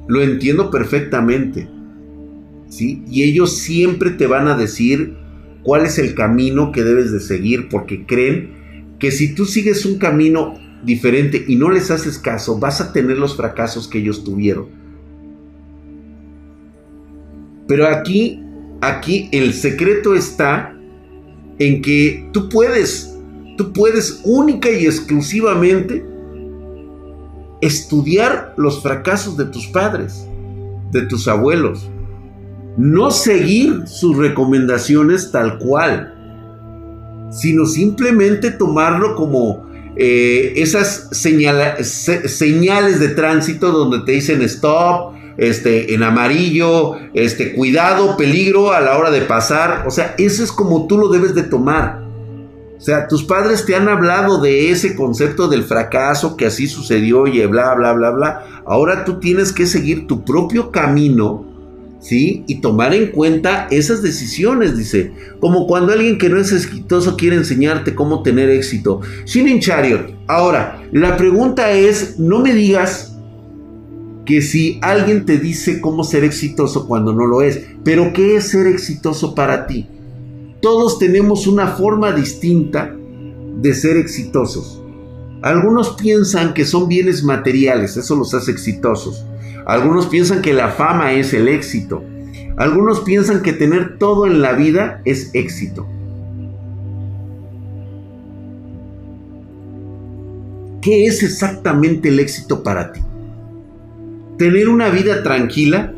Lo 0.07 0.21
entiendo 0.21 0.69
perfectamente. 0.69 1.67
¿sí? 2.69 3.03
Y 3.09 3.23
ellos 3.23 3.57
siempre 3.57 4.11
te 4.11 4.27
van 4.27 4.47
a 4.47 4.55
decir 4.55 5.17
cuál 5.63 5.83
es 5.83 5.97
el 5.97 6.13
camino 6.13 6.71
que 6.71 6.83
debes 6.83 7.11
de 7.11 7.21
seguir, 7.21 7.69
porque 7.69 8.05
creen 8.05 8.93
que 8.99 9.09
si 9.09 9.33
tú 9.33 9.45
sigues 9.45 9.83
un 9.83 9.97
camino 9.97 10.59
diferente 10.83 11.43
y 11.47 11.55
no 11.55 11.71
les 11.71 11.89
haces 11.89 12.19
caso, 12.19 12.59
vas 12.59 12.81
a 12.81 12.93
tener 12.93 13.17
los 13.17 13.35
fracasos 13.35 13.87
que 13.87 13.97
ellos 13.97 14.23
tuvieron. 14.23 14.67
Pero 17.67 17.87
aquí, 17.87 18.43
aquí 18.81 19.29
el 19.31 19.53
secreto 19.53 20.15
está 20.15 20.75
en 21.59 21.81
que 21.81 22.29
tú 22.33 22.49
puedes, 22.49 23.17
tú 23.57 23.73
puedes 23.73 24.21
única 24.23 24.69
y 24.69 24.85
exclusivamente 24.85 26.05
estudiar 27.61 28.53
los 28.57 28.81
fracasos 28.81 29.37
de 29.37 29.45
tus 29.45 29.67
padres, 29.67 30.27
de 30.91 31.01
tus 31.03 31.27
abuelos. 31.27 31.89
No 32.77 33.09
seguir 33.09 33.87
sus 33.87 34.15
recomendaciones 34.17 35.31
tal 35.31 35.57
cual, 35.57 36.13
sino 37.31 37.65
simplemente 37.65 38.51
tomarlo 38.51 39.15
como 39.15 39.67
eh, 39.95 40.53
esas 40.57 41.09
señales 41.11 42.99
de 42.99 43.09
tránsito 43.09 43.71
donde 43.71 44.05
te 44.05 44.11
dicen 44.11 44.43
stop, 44.43 45.16
este, 45.37 45.93
en 45.93 46.03
amarillo, 46.03 46.95
este, 47.13 47.53
cuidado, 47.53 48.17
peligro 48.17 48.71
a 48.71 48.81
la 48.81 48.97
hora 48.97 49.11
de 49.11 49.21
pasar. 49.21 49.85
O 49.87 49.91
sea, 49.91 50.15
eso 50.17 50.43
es 50.43 50.51
como 50.51 50.87
tú 50.87 50.97
lo 50.97 51.09
debes 51.09 51.35
de 51.35 51.43
tomar. 51.43 52.07
O 52.77 52.81
sea, 52.81 53.07
tus 53.07 53.23
padres 53.23 53.65
te 53.65 53.75
han 53.75 53.87
hablado 53.87 54.39
de 54.39 54.69
ese 54.69 54.95
concepto 54.95 55.47
del 55.47 55.63
fracaso 55.63 56.37
que 56.37 56.45
así 56.45 56.67
sucedió 56.67 57.25
y 57.25 57.43
bla, 57.47 57.73
bla, 57.73 57.93
bla, 57.93 58.11
bla. 58.11 58.61
Ahora 58.65 59.03
tú 59.03 59.19
tienes 59.19 59.51
que 59.51 59.65
seguir 59.65 60.05
tu 60.05 60.23
propio 60.23 60.69
camino, 60.69 61.43
¿sí? 61.99 62.43
Y 62.45 62.61
tomar 62.61 62.93
en 62.93 63.07
cuenta 63.07 63.67
esas 63.71 64.03
decisiones, 64.03 64.77
dice. 64.77 65.11
Como 65.39 65.65
cuando 65.65 65.91
alguien 65.91 66.19
que 66.19 66.29
no 66.29 66.39
es 66.39 66.51
exitoso 66.51 67.17
quiere 67.17 67.35
enseñarte 67.35 67.95
cómo 67.95 68.21
tener 68.21 68.49
éxito. 68.51 69.01
Sin 69.25 69.59
Chariot. 69.59 70.13
Ahora, 70.27 70.83
la 70.91 71.17
pregunta 71.17 71.71
es, 71.71 72.19
no 72.19 72.39
me 72.39 72.53
digas 72.53 73.16
que 74.27 74.41
si 74.41 74.77
alguien 74.81 75.25
te 75.25 75.37
dice 75.37 75.79
cómo 75.79 76.03
ser 76.03 76.25
exitoso 76.25 76.85
cuando 76.85 77.13
no 77.13 77.25
lo 77.25 77.41
es, 77.41 77.61
pero 77.85 78.11
¿qué 78.11 78.35
es 78.35 78.49
ser 78.49 78.67
exitoso 78.67 79.33
para 79.33 79.65
ti? 79.67 79.87
Todos 80.61 80.99
tenemos 80.99 81.47
una 81.47 81.67
forma 81.67 82.11
distinta 82.11 82.93
de 82.93 83.73
ser 83.73 83.95
exitosos. 83.95 84.83
Algunos 85.41 85.91
piensan 85.91 86.53
que 86.53 86.65
son 86.65 86.89
bienes 86.89 87.23
materiales, 87.23 87.95
eso 87.95 88.17
los 88.17 88.33
hace 88.33 88.51
exitosos. 88.51 89.25
Algunos 89.65 90.07
piensan 90.07 90.41
que 90.41 90.53
la 90.53 90.69
fama 90.71 91.13
es 91.13 91.33
el 91.33 91.47
éxito. 91.47 92.03
Algunos 92.57 92.99
piensan 92.99 93.41
que 93.41 93.53
tener 93.53 93.97
todo 93.97 94.27
en 94.27 94.41
la 94.41 94.51
vida 94.51 95.01
es 95.05 95.29
éxito. 95.33 95.87
¿Qué 100.81 101.05
es 101.05 101.23
exactamente 101.23 102.09
el 102.09 102.19
éxito 102.19 102.61
para 102.61 102.91
ti? 102.91 103.06
¿Tener 104.37 104.69
una 104.69 104.89
vida 104.89 105.23
tranquila? 105.23 105.93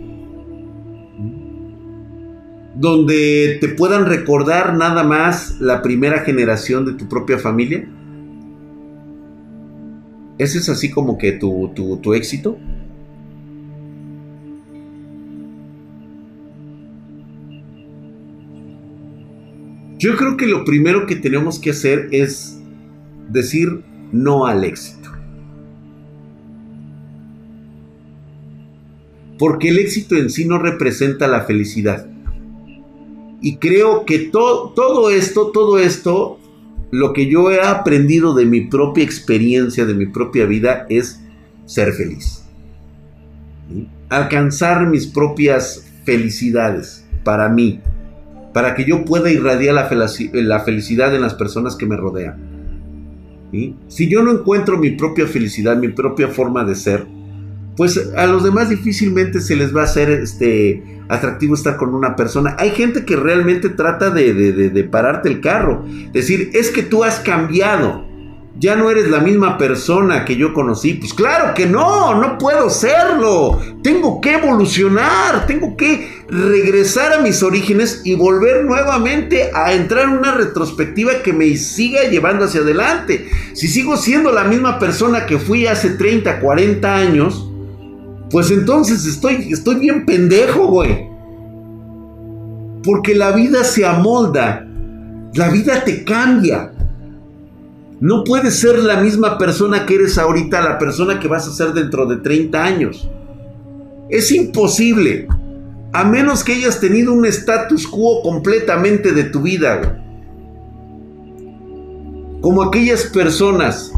donde 2.80 3.58
te 3.60 3.67
puedan 3.67 4.06
recordar 4.06 4.78
nada 4.78 5.04
más 5.04 5.60
la 5.60 5.82
primera 5.82 6.19
generación 6.19 6.86
de 6.86 6.93
tu 6.93 7.10
propia 7.10 7.38
familia? 7.38 7.86
¿Ese 10.38 10.60
es 10.60 10.69
así 10.69 10.89
como 10.89 11.17
que 11.17 11.34
tu, 11.34 11.73
tu, 11.75 12.13
éxito? 12.13 12.58
Yo 19.97 20.15
creo 20.15 20.38
que 20.38 20.47
lo 20.47 20.63
primero 20.63 21.06
que 21.06 21.17
tenemos 21.17 21.60
que 21.60 21.71
hacer 21.71 22.08
es 22.12 22.58
decir 23.28 23.84
no 24.13 24.45
al 24.45 24.63
éxito. 24.63 25.10
Porque 29.39 29.69
el 29.69 29.80
éxito 29.80 30.15
en 30.15 30.30
sí 30.30 30.45
no 30.45 30.60
representa 30.60 31.28
la 31.28 31.41
felicidad. 31.41 32.06
Y 33.41 33.56
creo 33.56 34.06
que 34.06 34.19
todo 34.19 35.10
esto, 35.10 35.52
todo 35.52 35.80
esto, 35.80 36.39
lo 36.91 37.13
que 37.13 37.28
yo 37.28 37.49
he 37.49 37.62
aprendido 37.62 38.36
de 38.36 38.45
mi 38.45 38.62
propia 38.62 39.04
experiencia, 39.04 39.86
de 39.86 39.93
mi 39.93 40.08
propia 40.08 40.45
vida, 40.45 40.86
es 40.89 41.21
ser 41.65 41.93
feliz. 41.93 42.43
Alcanzar 44.10 44.88
mis 44.88 45.08
propias 45.08 45.86
felicidades 46.04 47.06
para 47.23 47.47
mí, 47.47 47.80
para 48.54 48.75
que 48.75 48.84
yo 48.84 49.06
pueda 49.06 49.32
irradiar 49.32 49.75
la, 49.75 50.60
felicidad 50.60 51.15
en 51.15 51.21
las 51.21 51.34
personas 51.36 51.75
que 51.75 51.86
me 51.86 51.95
rodean. 51.95 52.38
Si 53.88 54.10
yo 54.10 54.21
no 54.21 54.32
encuentro 54.32 54.78
mi 54.78 54.91
propia 54.91 55.28
felicidad, 55.28 55.78
mi 55.78 55.89
propia 55.89 56.28
forma 56.28 56.63
de 56.65 56.75
ser, 56.75 57.08
pues 57.79 58.11
a 58.17 58.25
los 58.25 58.43
demás 58.43 58.67
difícilmente 58.67 59.39
se 59.39 59.55
les 59.55 59.73
va 59.73 59.83
a 59.83 59.85
hacer 59.85 60.09
este 60.09 60.83
atractivo 61.07 61.53
estar 61.53 61.77
con 61.77 61.95
una 61.95 62.13
persona. 62.17 62.57
Hay 62.59 62.71
gente 62.71 63.05
que 63.05 63.15
realmente 63.15 63.69
trata 63.69 64.09
de, 64.09 64.33
de, 64.33 64.83
pararte 64.83 65.29
el 65.29 65.39
carro. 65.39 65.85
Decir, 66.11 66.49
es 66.53 66.71
que 66.71 66.83
tú 66.83 67.05
has 67.05 67.21
cambiado. 67.21 68.05
Ya 68.57 68.75
no 68.75 68.91
eres 68.91 69.09
la 69.09 69.21
misma 69.21 69.57
persona 69.57 70.25
que 70.25 70.35
yo 70.35 70.53
conocí. 70.53 70.95
Pues 70.95 71.13
claro 71.13 71.53
que 71.53 71.67
no, 71.67 72.19
no 72.19 72.37
puedo 72.37 72.69
serlo. 72.69 73.61
Tengo 73.81 74.19
que 74.19 74.33
evolucionar, 74.33 75.47
tengo 75.47 75.77
que 75.77 76.25
regresar 76.27 77.13
a 77.13 77.21
mis 77.21 77.41
orígenes 77.43 78.01
y 78.03 78.15
volver 78.15 78.65
nuevamente 78.65 79.51
a 79.53 79.71
entrar 79.71 80.03
en 80.03 80.17
una 80.17 80.33
retrospectiva 80.33 81.23
que 81.23 81.31
me 81.31 81.55
siga 81.55 82.03
llevando 82.09 82.43
hacia 82.43 82.59
adelante. 82.59 83.29
Si 83.53 83.69
sigo 83.69 83.95
siendo 83.95 84.33
la 84.33 84.43
misma 84.43 84.79
persona 84.79 85.25
que 85.25 85.39
fui 85.39 85.65
hace 85.65 85.91
30, 85.91 86.41
40 86.41 86.93
años, 86.93 87.48
pues 88.29 88.51
entonces 88.51 89.05
estoy, 89.05 89.51
estoy 89.51 89.75
bien 89.75 90.05
pendejo, 90.05 90.67
güey. 90.67 91.07
Porque 92.83 93.15
la 93.15 93.31
vida 93.31 93.63
se 93.63 93.85
amolda. 93.85 94.65
La 95.33 95.49
vida 95.49 95.83
te 95.83 96.03
cambia. 96.03 96.71
No 97.99 98.23
puedes 98.23 98.59
ser 98.59 98.79
la 98.79 99.01
misma 99.01 99.37
persona 99.37 99.85
que 99.85 99.95
eres 99.95 100.17
ahorita, 100.17 100.61
la 100.61 100.77
persona 100.77 101.19
que 101.19 101.27
vas 101.27 101.47
a 101.47 101.53
ser 101.53 101.73
dentro 101.73 102.05
de 102.05 102.17
30 102.17 102.63
años. 102.63 103.09
Es 104.09 104.31
imposible. 104.31 105.27
A 105.91 106.03
menos 106.03 106.43
que 106.43 106.53
hayas 106.53 106.79
tenido 106.79 107.11
un 107.13 107.25
status 107.25 107.87
quo 107.87 108.21
completamente 108.21 109.11
de 109.11 109.23
tu 109.25 109.41
vida. 109.41 110.01
Como 112.41 112.63
aquellas 112.63 113.03
personas 113.05 113.91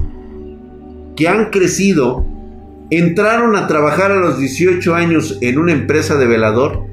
que 1.16 1.28
han 1.28 1.52
crecido 1.52 2.31
entraron 2.92 3.56
a 3.56 3.68
trabajar 3.68 4.12
a 4.12 4.20
los 4.20 4.38
18 4.38 4.94
años 4.94 5.38
en 5.42 5.58
una 5.58 5.72
empresa 5.72 6.16
de 6.18 6.28
velador 6.28 6.86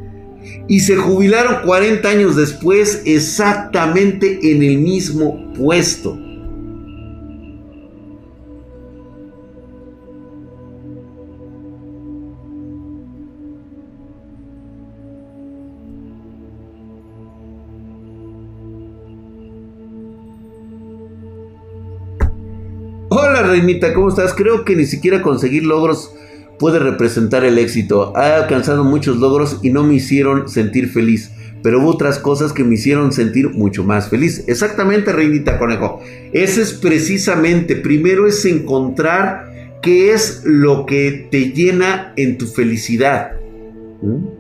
y 0.69 0.81
se 0.81 0.97
jubilaron 0.97 1.63
40 1.65 2.09
años 2.09 2.37
después 2.37 3.03
exactamente 3.05 4.39
en 4.53 4.63
el 4.63 4.79
mismo 4.79 5.53
puesto. 5.55 6.19
Reinita, 23.43 23.95
¿cómo 23.95 24.09
estás? 24.09 24.35
Creo 24.35 24.65
que 24.65 24.77
ni 24.77 24.87
siquiera 24.87 25.23
conseguir 25.23 25.65
logros 25.65 26.13
puede 26.59 26.79
representar 26.79 27.45
el 27.45 27.59
éxito. 27.59 28.13
He 28.17 28.21
alcanzado 28.21 28.85
muchos 28.85 29.17
logros 29.19 29.59
y 29.63 29.71
no 29.71 29.85
me 29.85 29.95
hicieron 29.95 30.49
sentir 30.49 30.89
feliz. 30.89 31.33
pero 31.61 31.81
hubo 31.81 31.91
otras 31.91 32.21
cosas 32.21 32.53
que 32.53 32.63
me 32.63 32.77
hicieron 32.77 33.11
sentir 33.13 33.51
mucho 33.51 33.83
más 33.83 34.09
feliz. 34.09 34.45
Exactamente, 34.47 35.13
Reinita 35.13 35.59
Conejo. 35.59 36.01
Ese 36.33 36.63
es 36.63 36.73
precisamente, 36.73 37.75
primero 37.75 38.29
es 38.29 38.45
encontrar 38.45 39.49
qué 39.83 40.13
es 40.13 40.43
lo 40.45 40.87
que 40.87 41.27
te 41.31 41.53
llena 41.53 42.13
en 42.17 42.39
tu 42.39 42.47
felicidad. 42.47 43.33
¿Mm? 44.03 44.39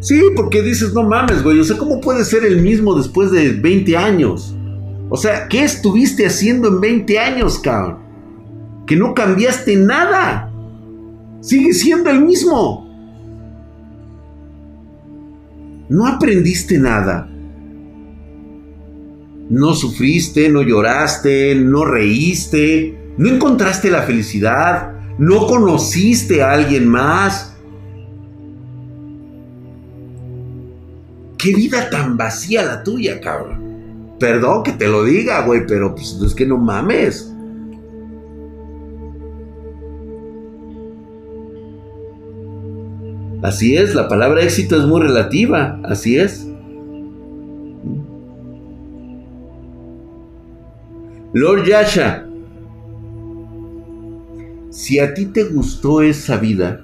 Sí, 0.00 0.22
porque 0.34 0.62
dices, 0.62 0.94
no 0.94 1.02
mames, 1.02 1.42
güey, 1.42 1.58
o 1.58 1.64
sea, 1.64 1.76
¿cómo 1.76 2.00
puede 2.00 2.24
ser 2.24 2.44
el 2.44 2.62
mismo 2.62 2.96
después 2.96 3.30
de 3.32 3.50
20 3.50 3.96
años? 3.96 4.54
O 5.10 5.16
sea, 5.16 5.48
¿qué 5.48 5.64
estuviste 5.64 6.26
haciendo 6.26 6.68
en 6.68 6.80
20 6.80 7.18
años, 7.18 7.58
cabrón? 7.58 7.98
Que 8.86 8.96
no 8.96 9.14
cambiaste 9.14 9.76
nada. 9.76 10.52
Sigue 11.40 11.72
siendo 11.72 12.10
el 12.10 12.22
mismo. 12.22 12.86
No 15.88 16.06
aprendiste 16.06 16.78
nada. 16.78 17.28
No 19.48 19.72
sufriste, 19.72 20.50
no 20.50 20.60
lloraste, 20.60 21.54
no 21.54 21.86
reíste, 21.86 23.14
no 23.16 23.30
encontraste 23.30 23.90
la 23.90 24.02
felicidad, 24.02 24.92
no 25.18 25.46
conociste 25.46 26.42
a 26.42 26.52
alguien 26.52 26.86
más. 26.86 27.56
Qué 31.38 31.54
vida 31.54 31.88
tan 31.88 32.18
vacía 32.18 32.62
la 32.62 32.82
tuya, 32.82 33.20
cabrón. 33.20 33.67
Perdón 34.18 34.62
que 34.62 34.72
te 34.72 34.88
lo 34.88 35.04
diga, 35.04 35.44
güey, 35.46 35.66
pero 35.66 35.94
pues 35.94 36.20
es 36.24 36.34
que 36.34 36.46
no 36.46 36.58
mames. 36.58 37.32
Así 43.42 43.76
es, 43.76 43.94
la 43.94 44.08
palabra 44.08 44.42
éxito 44.42 44.76
es 44.76 44.84
muy 44.84 45.00
relativa, 45.00 45.80
así 45.84 46.18
es. 46.18 46.48
Lord 51.32 51.64
Yasha, 51.66 52.26
si 54.70 54.98
a 54.98 55.14
ti 55.14 55.26
te 55.26 55.44
gustó 55.44 56.02
esa 56.02 56.36
vida, 56.36 56.80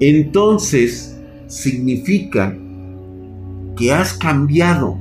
entonces 0.00 1.20
significa 1.46 2.56
que 3.76 3.92
has 3.92 4.14
cambiado. 4.14 4.98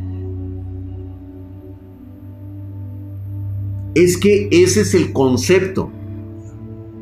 Es 3.95 4.17
que 4.17 4.47
ese 4.51 4.81
es 4.81 4.93
el 4.93 5.11
concepto. 5.13 5.91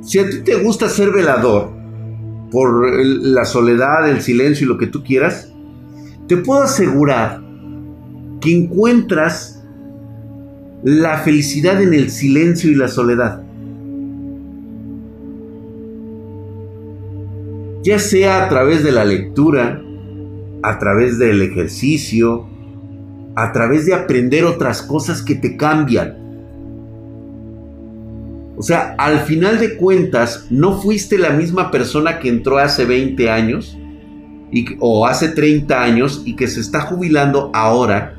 Si 0.02 0.19
a 0.19 0.30
ti 0.30 0.39
te 0.39 0.56
gusta 0.56 0.89
ser 0.89 1.12
velador, 1.12 1.80
por 2.52 2.99
la 3.04 3.45
soledad, 3.45 4.10
el 4.10 4.21
silencio 4.21 4.65
y 4.65 4.69
lo 4.69 4.78
que 4.78 4.88
tú 4.88 5.04
quieras, 5.04 5.54
te 6.28 6.38
puedo 6.38 6.63
asegurar 6.63 7.41
que 8.41 8.56
encuentras 8.56 9.63
la 10.84 11.17
felicidad 11.17 11.82
en 11.82 11.93
el 11.93 12.10
silencio 12.10 12.71
y 12.71 12.75
la 12.75 12.88
soledad. 12.88 13.43
Ya 17.84 17.99
sea 17.99 18.45
a 18.45 18.49
través 18.49 18.84
de 18.84 18.91
la 18.91 19.06
lectura, 19.06 19.82
a 20.63 20.80
través 20.80 21.17
del 21.17 21.41
ejercicio, 21.41 22.47
a 23.36 23.52
través 23.52 23.86
de 23.86 23.93
aprender 23.93 24.45
otras 24.45 24.82
cosas 24.82 25.21
que 25.21 25.36
te 25.36 25.56
cambian. 25.56 26.29
O 28.60 28.62
sea, 28.62 28.93
al 28.98 29.22
final 29.22 29.58
de 29.58 29.78
cuentas, 29.78 30.48
no 30.50 30.82
fuiste 30.82 31.17
la 31.17 31.30
misma 31.30 31.72
persona 31.72 32.19
que 32.19 32.28
entró 32.28 32.58
hace 32.58 32.84
20 32.84 33.30
años 33.30 33.78
y, 34.52 34.76
o 34.80 35.08
hace 35.08 35.30
30 35.30 35.82
años 35.82 36.24
y 36.26 36.36
que 36.36 36.45
se 36.50 36.60
está 36.60 36.82
jubilando 36.82 37.52
ahora. 37.54 38.17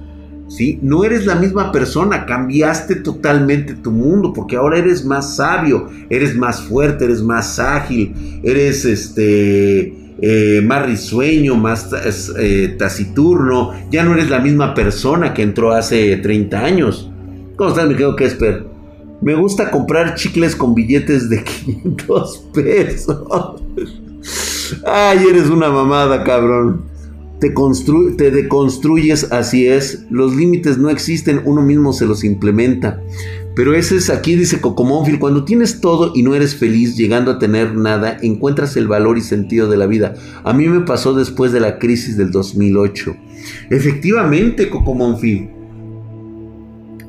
¿sí? 0.48 0.78
No 0.80 1.04
eres 1.04 1.26
la 1.26 1.34
misma 1.34 1.70
persona, 1.72 2.24
cambiaste 2.24 2.96
totalmente 2.96 3.74
tu 3.74 3.90
mundo 3.90 4.32
porque 4.32 4.56
ahora 4.56 4.78
eres 4.78 5.04
más 5.04 5.36
sabio, 5.36 5.90
eres 6.08 6.34
más 6.34 6.62
fuerte, 6.62 7.04
eres 7.04 7.22
más 7.22 7.58
ágil, 7.58 8.40
eres 8.42 8.86
este, 8.86 9.92
eh, 10.22 10.62
más 10.64 10.86
risueño, 10.86 11.54
más 11.56 11.90
eh, 12.38 12.76
taciturno, 12.78 13.74
ya 13.90 14.04
no 14.04 14.14
eres 14.14 14.30
la 14.30 14.38
misma 14.38 14.72
persona 14.72 15.34
que 15.34 15.42
entró 15.42 15.72
hace 15.72 16.16
30 16.16 16.58
años. 16.58 17.10
¿Cómo 17.56 17.68
estás, 17.68 17.86
mi 17.86 17.92
querido 17.92 18.16
Kesper? 18.16 18.69
Me 19.22 19.34
gusta 19.34 19.70
comprar 19.70 20.14
chicles 20.14 20.56
con 20.56 20.74
billetes 20.74 21.28
de 21.28 21.44
500 21.64 22.44
pesos. 22.54 23.62
Ay, 24.86 25.18
eres 25.28 25.48
una 25.48 25.70
mamada, 25.70 26.24
cabrón. 26.24 26.84
Te, 27.40 27.54
te 28.16 28.30
deconstruyes, 28.30 29.32
así 29.32 29.66
es. 29.66 30.06
Los 30.10 30.36
límites 30.36 30.78
no 30.78 30.90
existen, 30.90 31.40
uno 31.44 31.62
mismo 31.62 31.92
se 31.92 32.06
los 32.06 32.22
implementa. 32.22 33.00
Pero 33.54 33.74
ese 33.74 33.96
es 33.96 34.10
aquí, 34.10 34.36
dice 34.36 34.60
Cocomónfil, 34.60 35.18
cuando 35.18 35.44
tienes 35.44 35.80
todo 35.80 36.12
y 36.14 36.22
no 36.22 36.34
eres 36.34 36.54
feliz 36.54 36.96
llegando 36.96 37.32
a 37.32 37.38
tener 37.38 37.76
nada, 37.76 38.16
encuentras 38.22 38.76
el 38.76 38.88
valor 38.88 39.18
y 39.18 39.22
sentido 39.22 39.68
de 39.68 39.76
la 39.76 39.86
vida. 39.86 40.14
A 40.44 40.52
mí 40.52 40.68
me 40.68 40.80
pasó 40.80 41.14
después 41.14 41.52
de 41.52 41.60
la 41.60 41.78
crisis 41.78 42.16
del 42.16 42.30
2008. 42.30 43.16
Efectivamente, 43.70 44.70
Cocomónfil. 44.70 45.50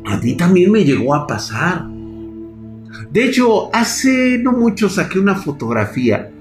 A 0.06 0.20
ti 0.20 0.36
también 0.36 0.72
me 0.72 0.84
llegó 0.84 1.14
a 1.14 1.28
pasar. 1.28 1.88
De 3.12 3.26
hecho, 3.26 3.74
hace 3.76 4.38
no 4.38 4.54
mucho 4.54 4.88
saqué 4.88 5.20
una 5.20 5.36
fotografía 5.36 6.32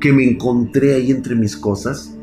que 0.00 0.12
me 0.12 0.24
encontré 0.24 0.94
ahí 0.94 1.10
entre 1.10 1.34
mis 1.34 1.56
cosas, 1.56 2.16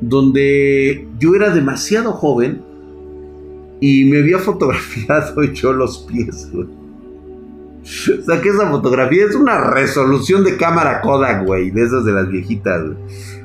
donde 0.00 1.06
yo 1.20 1.34
era 1.36 1.50
demasiado 1.50 2.12
joven 2.12 2.62
y 3.80 4.04
me 4.06 4.18
había 4.18 4.38
fotografiado 4.40 5.44
yo 5.44 5.72
los 5.72 5.98
pies. 5.98 6.50
Saqué 8.26 8.48
esa 8.48 8.70
fotografía, 8.70 9.24
es 9.24 9.36
una 9.36 9.70
resolución 9.70 10.42
de 10.42 10.56
cámara 10.56 11.00
Kodak, 11.00 11.46
güey, 11.46 11.70
de 11.70 11.84
esas 11.84 12.04
de 12.04 12.12
las 12.12 12.28
viejitas, 12.28 12.82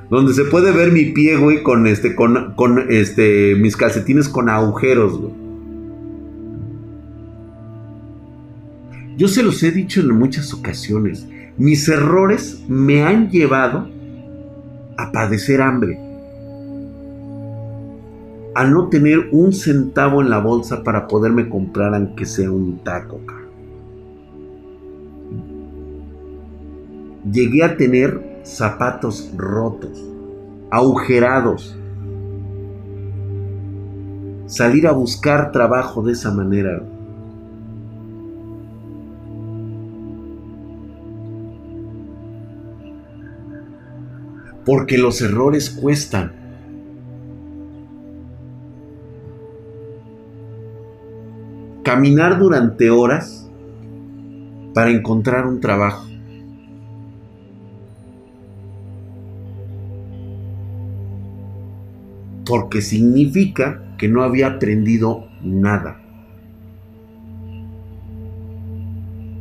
donde 0.09 0.33
se 0.33 0.45
puede 0.45 0.71
ver 0.71 0.91
mi 0.91 1.05
pie, 1.05 1.35
güey, 1.37 1.61
con 1.61 1.85
este, 1.85 2.15
con, 2.15 2.55
con 2.55 2.85
este, 2.89 3.55
mis 3.55 3.75
calcetines 3.75 4.27
con 4.27 4.49
agujeros, 4.49 5.19
güey. 5.19 5.38
Yo 9.19 9.27
se 9.27 9.43
los 9.43 9.61
he 9.63 9.71
dicho 9.71 9.99
en 9.99 10.17
muchas 10.17 10.53
ocasiones. 10.53 11.27
Mis 11.57 11.89
errores 11.89 12.63
me 12.69 13.03
han 13.03 13.29
llevado 13.29 13.89
a 14.97 15.11
padecer 15.11 15.61
hambre. 15.61 15.99
A 18.55 18.63
no 18.63 18.87
tener 18.87 19.27
un 19.33 19.51
centavo 19.51 20.21
en 20.21 20.29
la 20.29 20.39
bolsa 20.39 20.83
para 20.83 21.09
poderme 21.09 21.49
comprar 21.49 21.93
aunque 21.93 22.25
sea 22.25 22.49
un 22.49 22.81
taco. 22.81 23.19
Llegué 27.29 27.65
a 27.65 27.75
tener 27.75 28.41
zapatos 28.45 29.33
rotos, 29.35 30.01
agujerados. 30.71 31.77
Salir 34.45 34.87
a 34.87 34.93
buscar 34.93 35.51
trabajo 35.51 36.01
de 36.03 36.13
esa 36.13 36.33
manera. 36.33 36.81
Porque 44.69 44.99
los 44.99 45.19
errores 45.23 45.71
cuestan. 45.71 46.31
Caminar 51.83 52.37
durante 52.37 52.91
horas 52.91 53.49
para 54.75 54.91
encontrar 54.91 55.47
un 55.47 55.59
trabajo. 55.59 56.07
Porque 62.45 62.83
significa 62.83 63.95
que 63.97 64.07
no 64.07 64.21
había 64.21 64.45
aprendido 64.49 65.25
nada. 65.41 65.99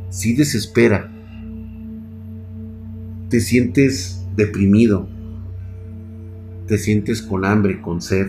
Si 0.09 0.33
desespera, 0.33 1.11
te 3.29 3.39
sientes 3.39 4.25
deprimido, 4.35 5.18
te 6.69 6.77
sientes 6.77 7.23
con 7.23 7.45
hambre, 7.45 7.81
con 7.81 7.99
sed. 7.99 8.27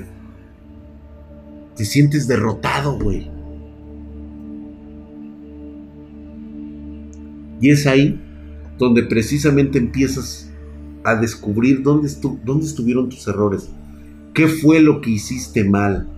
Te 1.77 1.85
sientes 1.85 2.27
derrotado, 2.27 2.99
güey. 2.99 3.31
Y 7.61 7.69
es 7.69 7.87
ahí 7.87 8.19
donde 8.79 9.03
precisamente 9.03 9.79
empiezas 9.79 10.51
a 11.05 11.17
descubrir 11.17 11.83
dónde, 11.83 12.11
dónde 12.43 12.65
estuvieron 12.65 13.11
tus 13.11 13.29
errores. 13.29 13.69
¿Qué 14.33 14.49
fue 14.49 14.81
lo 14.81 15.03
que 15.03 15.11
hiciste 15.11 15.63
mal? 15.63 16.09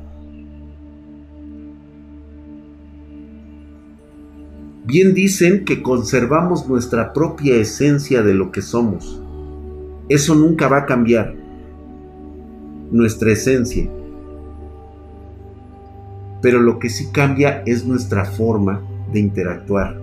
Bien 4.84 5.12
dicen 5.12 5.64
que 5.64 5.82
conservamos 5.82 6.68
nuestra 6.68 7.12
propia 7.12 7.56
esencia 7.56 8.22
de 8.22 8.34
lo 8.34 8.52
que 8.52 8.62
somos. 8.62 9.20
Eso 10.08 10.36
nunca 10.36 10.68
va 10.68 10.78
a 10.78 10.86
cambiar. 10.86 11.41
Nuestra 12.92 13.32
esencia. 13.32 13.88
Pero 16.40 16.60
lo 16.60 16.78
que 16.78 16.88
sí 16.88 17.10
cambia 17.10 17.64
es 17.66 17.84
nuestra 17.84 18.24
forma 18.24 18.80
de 19.12 19.18
interactuar. 19.18 20.00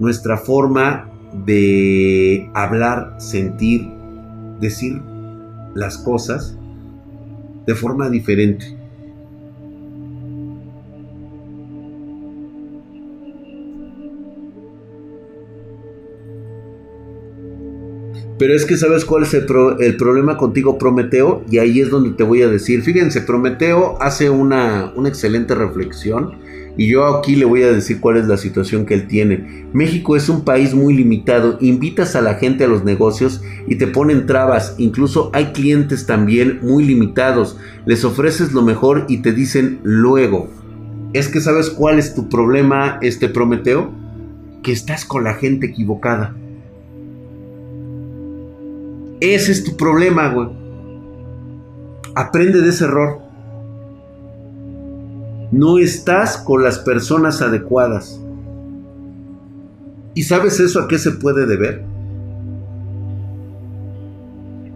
Nuestra 0.00 0.36
forma 0.36 1.08
de 1.44 2.50
hablar, 2.54 3.16
sentir, 3.18 3.88
decir 4.60 5.00
las 5.74 5.98
cosas 5.98 6.56
de 7.66 7.74
forma 7.74 8.08
diferente. 8.08 8.75
Pero 18.38 18.54
es 18.54 18.66
que 18.66 18.76
sabes 18.76 19.04
cuál 19.04 19.22
es 19.22 19.32
el, 19.32 19.46
problema 19.96 20.36
contigo, 20.36 20.78
Prometeo, 20.78 21.42
y 21.50 21.58
ahí 21.58 21.80
es 21.80 21.90
donde 21.90 22.10
te 22.10 22.22
voy 22.22 22.42
a 22.42 22.48
decir. 22.48 22.82
Fíjense, 22.82 23.22
Prometeo 23.22 23.96
hace 24.00 24.28
una, 24.28 24.92
una 24.94 25.08
excelente 25.08 25.54
reflexión 25.54 26.34
y 26.76 26.88
yo 26.88 27.06
aquí 27.06 27.36
le 27.36 27.46
voy 27.46 27.62
a 27.62 27.72
decir 27.72 28.00
cuál 28.00 28.18
es 28.18 28.26
la 28.26 28.36
situación 28.36 28.84
que 28.84 28.94
él 28.94 29.06
tiene. 29.06 29.66
México 29.72 30.16
es 30.16 30.28
un 30.28 30.44
país 30.44 30.74
muy 30.74 30.94
limitado, 30.94 31.56
invitas 31.60 32.14
a 32.16 32.20
la 32.20 32.34
gente 32.34 32.64
a 32.64 32.68
los 32.68 32.84
negocios 32.84 33.42
y 33.66 33.76
te 33.76 33.86
ponen 33.86 34.26
trabas, 34.26 34.74
incluso 34.76 35.30
hay 35.32 35.46
clientes 35.46 36.06
también 36.06 36.60
muy 36.62 36.84
limitados, 36.84 37.56
les 37.86 38.04
ofreces 38.04 38.52
lo 38.52 38.62
mejor 38.62 39.06
y 39.08 39.18
te 39.18 39.32
dicen 39.32 39.80
luego. 39.82 40.48
Es 41.14 41.28
que 41.28 41.40
sabes 41.40 41.70
cuál 41.70 41.98
es 41.98 42.14
tu 42.14 42.28
problema, 42.28 42.98
este 43.00 43.28
Prometeo, 43.28 43.90
que 44.62 44.72
estás 44.72 45.06
con 45.06 45.24
la 45.24 45.34
gente 45.34 45.68
equivocada. 45.68 46.36
Ese 49.20 49.52
es 49.52 49.64
tu 49.64 49.76
problema, 49.76 50.28
güey. 50.28 50.48
Aprende 52.14 52.60
de 52.60 52.68
ese 52.68 52.84
error. 52.84 53.20
No 55.52 55.78
estás 55.78 56.36
con 56.36 56.62
las 56.62 56.78
personas 56.78 57.40
adecuadas. 57.40 58.20
¿Y 60.14 60.22
sabes 60.22 60.60
eso 60.60 60.80
a 60.80 60.88
qué 60.88 60.98
se 60.98 61.12
puede 61.12 61.46
deber? 61.46 61.84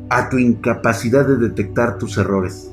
A 0.09 0.29
tu 0.29 0.38
incapacidad 0.38 1.26
de 1.26 1.37
detectar 1.37 1.98
tus 1.98 2.16
errores. 2.16 2.70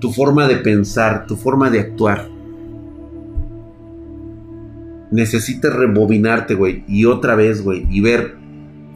Tu 0.00 0.12
forma 0.12 0.46
de 0.46 0.56
pensar, 0.56 1.26
tu 1.26 1.36
forma 1.36 1.70
de 1.70 1.80
actuar. 1.80 2.28
Necesitas 5.10 5.74
rebobinarte, 5.74 6.54
güey. 6.54 6.84
Y 6.86 7.06
otra 7.06 7.34
vez, 7.34 7.62
güey. 7.62 7.86
Y 7.88 8.00
ver 8.00 8.43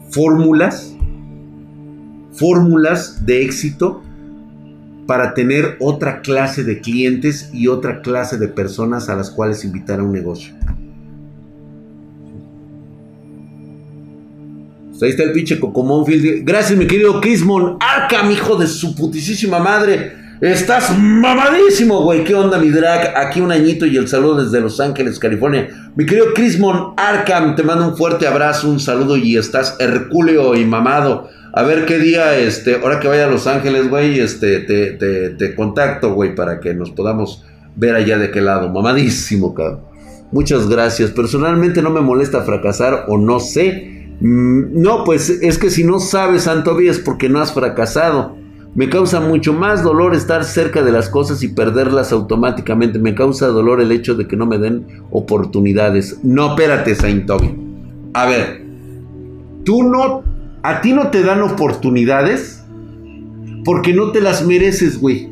fórmulas, 0.09 0.95
fórmulas 2.33 3.25
de 3.25 3.43
éxito 3.43 4.01
para 5.07 5.33
tener 5.33 5.75
otra 5.79 6.21
clase 6.21 6.63
de 6.63 6.81
clientes 6.81 7.49
y 7.53 7.67
otra 7.67 8.01
clase 8.01 8.37
de 8.37 8.47
personas 8.47 9.09
a 9.09 9.15
las 9.15 9.31
cuales 9.31 9.65
invitar 9.65 9.99
a 9.99 10.03
un 10.03 10.11
negocio. 10.11 10.53
Pues 14.89 15.01
ahí 15.01 15.09
está 15.09 15.23
el 15.23 15.31
pinche 15.31 15.59
Cocomónfield. 15.59 16.45
Gracias, 16.45 16.77
mi 16.77 16.85
querido 16.85 17.21
Kismon 17.21 17.77
Arkham, 17.79 18.31
hijo 18.31 18.57
de 18.57 18.67
su 18.67 18.95
putísima 18.95 19.57
madre. 19.57 20.11
Estás 20.41 20.97
mamadísimo, 20.97 22.01
güey. 22.01 22.23
¿Qué 22.23 22.33
onda, 22.33 22.59
mi 22.59 22.69
drag? 22.69 23.13
Aquí 23.17 23.41
un 23.41 23.51
añito 23.51 23.85
y 23.85 23.97
el 23.97 24.07
saludo 24.07 24.45
desde 24.45 24.61
Los 24.61 24.79
Ángeles, 24.79 25.19
California. 25.19 25.91
Mi 25.97 26.05
querido 26.05 26.33
Crismon 26.33 26.93
Arkham, 26.95 27.57
te 27.57 27.63
mando 27.63 27.89
un 27.89 27.97
fuerte 27.97 28.25
abrazo, 28.25 28.69
un 28.69 28.79
saludo 28.79 29.17
y 29.17 29.35
estás 29.35 29.75
hercúleo 29.79 30.55
y 30.55 30.63
mamado. 30.63 31.27
A 31.51 31.63
ver 31.63 31.85
qué 31.85 31.97
día, 31.97 32.37
este, 32.37 32.75
ahora 32.75 33.01
que 33.01 33.09
vaya 33.09 33.25
a 33.25 33.29
Los 33.29 33.47
Ángeles, 33.47 33.89
güey, 33.89 34.21
este, 34.21 34.61
te, 34.61 35.55
contacto, 35.55 36.13
güey, 36.13 36.33
para 36.35 36.61
que 36.61 36.73
nos 36.73 36.91
podamos 36.91 37.43
ver 37.75 37.95
allá 37.95 38.17
de 38.17 38.31
qué 38.31 38.39
lado. 38.39 38.69
Mamadísimo, 38.69 39.53
cabrón. 39.53 39.81
Muchas 40.31 40.69
gracias. 40.69 41.11
Personalmente 41.11 41.81
no 41.81 41.89
me 41.89 41.99
molesta 41.99 42.43
fracasar 42.43 43.07
o 43.09 43.17
no 43.17 43.41
sé. 43.41 44.15
Mm, 44.21 44.81
no, 44.81 45.03
pues 45.03 45.29
es 45.29 45.57
que 45.57 45.69
si 45.69 45.83
no 45.83 45.99
sabes, 45.99 46.43
Santo 46.43 46.79
es 46.79 46.97
porque 46.97 47.27
no 47.27 47.41
has 47.41 47.51
fracasado. 47.51 48.38
Me 48.75 48.87
causa 48.87 49.19
mucho 49.19 49.51
más 49.53 49.83
dolor 49.83 50.13
estar 50.13 50.43
cerca 50.43 50.83
de 50.83 50.91
las 50.91 51.09
cosas 51.09 51.41
y 51.43 51.47
perderlas 51.47 52.11
automáticamente. 52.11 52.99
Me 52.99 53.15
causa 53.15 53.47
dolor 53.47 53.81
el 53.81 53.91
hecho 53.91 54.15
de 54.15 54.27
que 54.27 54.37
no 54.37 54.45
me 54.45 54.57
den 54.57 54.85
oportunidades. 55.09 56.19
No, 56.23 56.51
espérate, 56.51 56.95
Saint 56.95 57.25
Toby. 57.25 57.55
A 58.13 58.25
ver, 58.27 58.63
tú 59.63 59.83
no, 59.83 60.23
a 60.61 60.81
ti 60.81 60.93
no 60.93 61.09
te 61.09 61.23
dan 61.23 61.41
oportunidades 61.41 62.63
porque 63.65 63.93
no 63.93 64.11
te 64.11 64.21
las 64.21 64.45
mereces, 64.45 64.99
güey. 64.99 65.29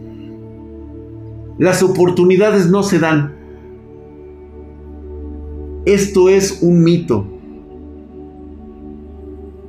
Las 1.60 1.82
oportunidades 1.84 2.70
no 2.70 2.84
se 2.84 3.00
dan. 3.00 3.36
Esto 5.86 6.30
es 6.30 6.60
un 6.62 6.84
mito. 6.84 7.26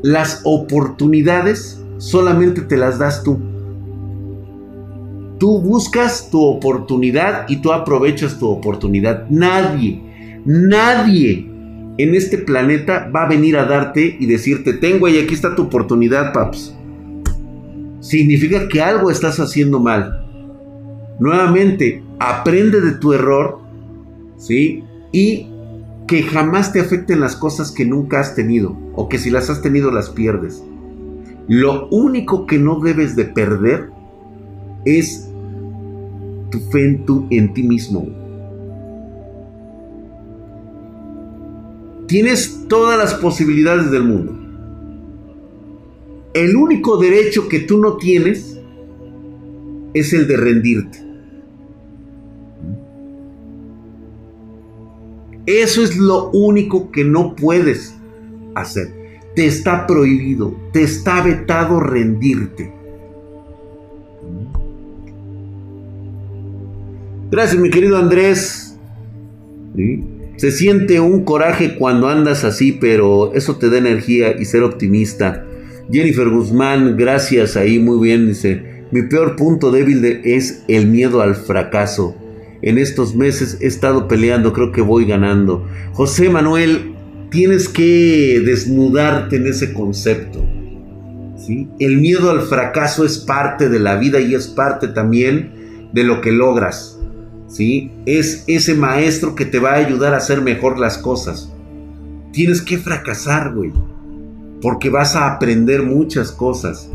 Las 0.03 0.41
oportunidades 0.45 1.83
solamente 1.99 2.63
te 2.63 2.77
las 2.77 2.99
das 2.99 3.23
tú. 3.23 3.39
Tú 5.39 5.61
buscas 5.61 6.31
tu 6.31 6.43
oportunidad 6.43 7.49
y 7.49 7.57
tú 7.57 7.73
aprovechas 7.73 8.39
tu 8.39 8.49
oportunidad. 8.49 9.29
Nadie, 9.29 10.03
nadie 10.45 11.49
en 11.99 12.15
este 12.15 12.39
planeta 12.39 13.11
va 13.15 13.25
a 13.25 13.29
venir 13.29 13.57
a 13.57 13.65
darte 13.65 14.17
y 14.19 14.27
decirte, 14.27 14.73
tengo 14.73 15.09
y 15.09 15.19
aquí 15.19 15.35
está 15.35 15.55
tu 15.55 15.63
oportunidad, 15.63 16.33
paps. 16.33 16.75
Significa 18.01 18.69
que 18.69 18.81
algo 18.81 19.11
estás 19.11 19.41
haciendo 19.41 19.81
mal. 19.81 20.25
Nuevamente, 21.19 22.03
aprende 22.21 22.81
de 22.81 22.93
tu 22.93 23.13
error, 23.13 23.59
¿sí? 24.37 24.85
Y 25.13 25.49
que 26.07 26.23
jamás 26.23 26.73
te 26.73 26.81
afecten 26.81 27.21
las 27.21 27.37
cosas 27.37 27.73
que 27.73 27.85
nunca 27.85 28.21
has 28.21 28.35
tenido, 28.35 28.77
o 28.95 29.09
que 29.09 29.19
si 29.19 29.31
las 29.31 29.51
has 29.51 29.61
tenido 29.61 29.91
las 29.91 30.11
pierdes. 30.11 30.63
Lo 31.49 31.89
único 31.89 32.47
que 32.47 32.59
no 32.59 32.79
debes 32.81 33.17
de 33.17 33.25
perder 33.25 33.91
es 34.85 35.28
tu 36.51 36.59
fe 36.71 36.85
en, 36.85 37.05
en 37.31 37.55
ti 37.55 37.63
mismo. 37.63 38.07
Tienes 42.07 42.65
todas 42.69 42.99
las 42.99 43.15
posibilidades 43.15 43.91
del 43.91 44.05
mundo. 44.05 44.35
El 46.35 46.57
único 46.57 46.97
derecho 46.97 47.49
que 47.49 47.61
tú 47.61 47.79
no 47.79 47.97
tienes 47.97 48.59
es 49.93 50.13
el 50.13 50.27
de 50.27 50.37
rendirte. 50.37 51.09
Eso 55.47 55.83
es 55.83 55.97
lo 55.97 56.31
único 56.31 56.91
que 56.91 57.05
no 57.05 57.35
puedes 57.35 57.95
hacer. 58.55 58.95
Te 59.35 59.47
está 59.47 59.87
prohibido, 59.87 60.55
te 60.73 60.83
está 60.83 61.23
vetado 61.23 61.81
rendirte. 61.81 62.78
Gracias, 67.31 67.61
mi 67.61 67.69
querido 67.69 67.99
Andrés. 67.99 68.79
Se 70.37 70.51
siente 70.51 70.99
un 70.99 71.25
coraje 71.25 71.77
cuando 71.77 72.09
andas 72.09 72.43
así, 72.45 72.73
pero 72.73 73.35
eso 73.35 73.57
te 73.57 73.69
da 73.69 73.77
energía 73.77 74.35
y 74.41 74.47
ser 74.47 74.63
optimista. 74.63 75.45
Jennifer 75.93 76.29
Guzmán, 76.31 76.97
gracias 76.97 77.57
ahí, 77.57 77.79
muy 77.79 78.01
bien. 78.01 78.29
Dice, 78.29 78.85
mi 78.93 79.03
peor 79.03 79.37
punto 79.37 79.71
débil 79.71 80.23
es 80.25 80.65
el 80.69 80.87
miedo 80.87 81.21
al 81.21 81.35
fracaso. 81.35 82.17
En 82.63 82.79
estos 82.79 83.15
meses 83.15 83.59
he 83.61 83.67
estado 83.67 84.09
peleando, 84.09 84.55
creo 84.55 84.73
que 84.73 84.81
voy 84.81 85.05
ganando. 85.05 85.69
José 85.93 86.31
Manuel, 86.31 86.95
tienes 87.31 87.69
que 87.69 88.41
desnudarte 88.43 89.37
en 89.37 89.49
ese 89.49 89.75
concepto. 89.75 90.43
¿sí? 91.37 91.69
El 91.79 91.99
miedo 91.99 92.31
al 92.31 92.41
fracaso 92.41 93.05
es 93.05 93.19
parte 93.19 93.69
de 93.69 93.81
la 93.81 93.97
vida 93.97 94.19
y 94.19 94.35
es 94.35 94.49
parte 94.49 94.89
también 94.89 95.91
de 95.93 96.05
lo 96.05 96.23
que 96.23 96.33
logras. 96.33 96.98
¿Sí? 97.49 97.91
Es 98.07 98.45
ese 98.47 98.75
maestro 98.75 99.35
que 99.35 99.45
te 99.45 99.59
va 99.59 99.73
a 99.73 99.79
ayudar 99.79 100.15
a 100.15 100.19
hacer 100.19 100.41
mejor 100.41 100.79
las 100.79 100.99
cosas. 100.99 101.53
Tienes 102.33 102.63
que 102.63 102.79
fracasar, 102.79 103.55
güey, 103.55 103.73
porque 104.61 104.91
vas 104.91 105.17
a 105.17 105.35
aprender 105.35 105.83
muchas 105.83 106.31
cosas. 106.31 106.91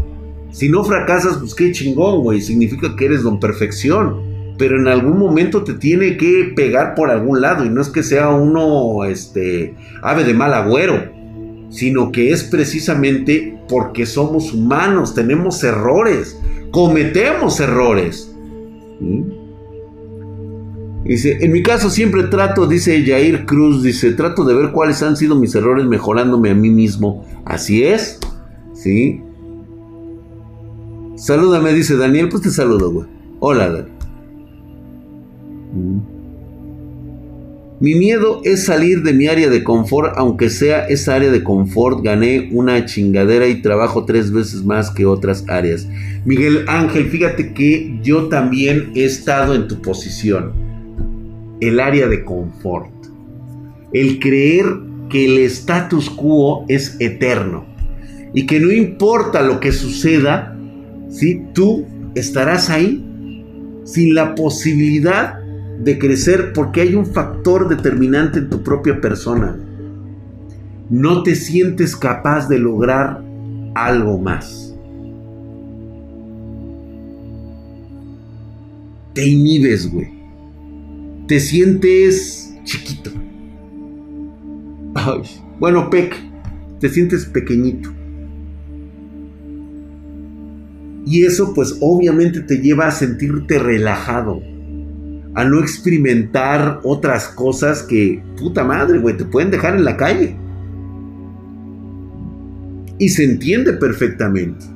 Si 0.52 0.70
no 0.70 0.84
fracasas, 0.84 1.38
pues 1.38 1.56
qué 1.56 1.72
chingón, 1.72 2.22
güey, 2.22 2.40
significa 2.40 2.96
que 2.96 3.06
eres 3.06 3.24
don 3.24 3.40
perfección. 3.40 4.32
Pero 4.58 4.80
en 4.80 4.88
algún 4.88 5.18
momento 5.18 5.64
te 5.64 5.74
tiene 5.74 6.16
que 6.16 6.54
pegar 6.56 6.94
por 6.94 7.10
algún 7.10 7.42
lado 7.42 7.66
y 7.66 7.70
no 7.70 7.82
es 7.82 7.90
que 7.90 8.04
sea 8.04 8.30
uno, 8.30 9.04
este, 9.04 9.74
ave 10.04 10.24
de 10.24 10.36
mal 10.36 10.54
agüero, 10.54 11.12
sino 11.70 12.12
que 12.12 12.32
es 12.32 12.44
precisamente 12.44 13.58
porque 13.68 14.06
somos 14.06 14.54
humanos, 14.54 15.16
tenemos 15.16 15.64
errores, 15.64 16.40
cometemos 16.70 17.60
errores. 17.60 18.33
Dice, 21.06 21.40
en 21.42 21.52
mi 21.52 21.62
caso 21.62 21.90
siempre 21.90 22.24
trato, 22.24 22.66
dice 22.66 23.04
Jair 23.06 23.46
Cruz, 23.46 23.84
dice, 23.84 24.14
trato 24.14 24.46
de 24.46 24.54
ver 24.56 24.72
cuáles 24.72 25.04
han 25.04 25.18
sido 25.18 25.36
mis 25.36 25.54
errores 25.54 25.86
mejorándome 25.86 26.50
a 26.50 26.56
mí 26.56 26.70
mismo. 26.70 27.26
Así 27.44 27.84
es, 27.84 28.20
¿sí? 28.74 29.22
Salúdame, 31.16 31.74
dice 31.74 31.98
Daniel, 31.98 32.30
pues 32.30 32.44
te 32.44 32.50
saludo, 32.52 32.92
güey. 32.92 33.08
Hola, 33.40 33.66
Daniel. 33.70 33.92
Mm. 35.74 36.14
Mi 37.82 37.96
miedo 37.96 38.40
es 38.46 38.64
salir 38.64 39.04
de 39.04 39.12
mi 39.12 39.28
área 39.28 39.50
de 39.50 39.62
confort, 39.62 40.14
aunque 40.16 40.50
sea 40.50 40.86
esa 40.86 41.16
área 41.16 41.32
de 41.32 41.44
confort, 41.44 42.02
gané 42.02 42.48
una 42.54 42.86
chingadera 42.86 43.46
y 43.50 43.62
trabajo 43.62 44.06
tres 44.06 44.32
veces 44.32 44.64
más 44.64 44.90
que 44.90 45.06
otras 45.06 45.44
áreas. 45.50 45.86
Miguel 46.24 46.64
Ángel, 46.70 47.10
fíjate 47.10 47.54
que 47.54 48.00
yo 48.02 48.30
también 48.30 48.94
he 48.96 49.04
estado 49.04 49.54
en 49.54 49.68
tu 49.68 49.82
posición 49.82 50.73
el 51.68 51.80
área 51.80 52.08
de 52.08 52.24
confort. 52.24 52.92
El 53.92 54.20
creer 54.20 54.66
que 55.10 55.26
el 55.26 55.40
status 55.46 56.10
quo 56.10 56.66
es 56.68 56.98
eterno 57.00 57.66
y 58.34 58.46
que 58.46 58.60
no 58.60 58.72
importa 58.72 59.42
lo 59.42 59.60
que 59.60 59.72
suceda, 59.72 60.58
si 61.10 61.42
tú 61.54 61.86
estarás 62.16 62.70
ahí 62.70 63.06
sin 63.84 64.16
la 64.16 64.34
posibilidad 64.34 65.40
de 65.80 66.00
crecer 66.00 66.54
porque 66.54 66.82
hay 66.82 66.96
un 66.96 67.06
factor 67.06 67.70
determinante 67.70 68.40
en 68.40 68.50
tu 68.50 68.64
propia 68.64 69.00
persona. 69.00 69.58
No 70.90 71.24
te 71.24 71.36
sientes 71.36 71.96
capaz 71.96 72.48
de 72.48 72.60
lograr 72.60 73.24
algo 73.76 74.18
más. 74.18 74.76
Te 79.14 79.28
inhibes, 79.28 79.92
güey 79.92 80.23
te 81.34 81.40
sientes 81.40 82.54
chiquito. 82.64 83.10
bueno, 85.60 85.90
Peck, 85.90 86.16
te 86.80 86.90
sientes 86.90 87.26
pequeñito. 87.26 87.92
Y 91.08 91.26
eso 91.26 91.56
pues 91.56 91.76
obviamente 91.82 92.42
te 92.42 92.60
lleva 92.60 92.86
a 92.86 92.92
sentirte 92.92 93.58
relajado, 93.58 94.44
a 95.34 95.44
no 95.44 95.60
experimentar 95.60 96.82
otras 96.84 97.30
cosas 97.30 97.82
que, 97.82 98.22
puta 98.38 98.64
madre, 98.64 99.00
güey, 99.00 99.18
te 99.18 99.26
pueden 99.26 99.50
dejar 99.50 99.76
en 99.76 99.86
la 99.86 99.98
calle. 99.98 100.36
Y 103.00 103.10
se 103.10 103.24
entiende 103.24 103.74
perfectamente. 103.74 104.68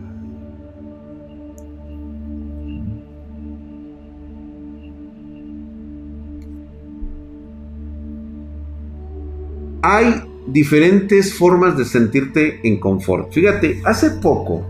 Hay 9.82 10.24
diferentes 10.48 11.34
formas 11.34 11.78
de 11.78 11.86
sentirte 11.86 12.60
en 12.64 12.80
confort. 12.80 13.32
Fíjate, 13.34 13.82
hace 13.84 14.12
poco, 14.12 14.66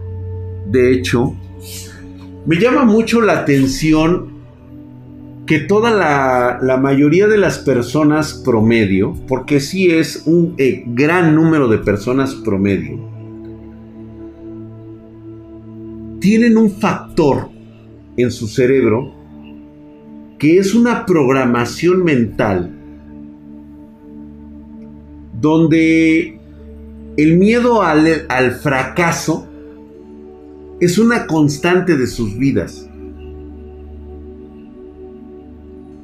de 0.69 0.91
hecho, 0.91 1.35
me 2.45 2.57
llama 2.57 2.83
mucho 2.85 3.21
la 3.21 3.39
atención 3.39 4.37
que 5.45 5.59
toda 5.59 5.91
la, 6.61 6.77
mayoría 6.77 7.27
de 7.27 7.37
las 7.37 7.59
personas 7.59 8.33
promedio, 8.33 9.15
porque 9.27 9.59
sí 9.59 9.89
es 9.89 10.23
un 10.25 10.55
eh, 10.57 10.83
gran 10.87 11.35
número 11.35 11.67
de 11.69 11.77
personas 11.77 12.35
promedio, 12.35 12.99
tienen 16.19 16.57
un 16.57 16.71
factor 16.71 17.49
en 18.17 18.31
su 18.31 18.47
cerebro 18.47 19.13
que 20.37 20.57
es 20.57 20.75
una 20.75 21.05
programación 21.05 22.03
mental 22.03 22.76
donde 25.39 26.39
el 27.17 27.37
miedo 27.37 27.81
al, 27.81 28.51
fracaso 28.61 29.47
es 30.79 30.97
una 30.97 31.27
constante 31.27 31.95
de 31.95 32.07
sus 32.07 32.37
vidas. 32.37 32.89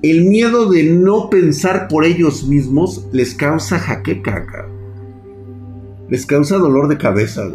El 0.02 0.26
miedo 0.26 0.70
de 0.70 0.84
no 0.84 1.30
pensar 1.30 1.88
por 1.88 2.04
ellos 2.04 2.46
mismos 2.46 3.08
les 3.14 3.34
causa 3.36 3.80
jaqueca, 3.80 4.68
les 6.10 6.26
causa 6.26 6.58
dolor 6.58 6.88
de 6.90 6.98
cabeza. 6.98 7.50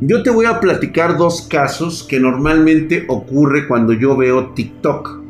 Yo 0.00 0.22
te 0.22 0.30
voy 0.30 0.46
a 0.46 0.60
platicar 0.60 1.16
dos 1.16 1.42
casos 1.42 2.02
que 2.02 2.20
normalmente 2.20 3.04
ocurre 3.08 3.68
cuando 3.68 3.92
yo 3.92 4.16
veo 4.16 4.52
TikTok. 4.54 5.25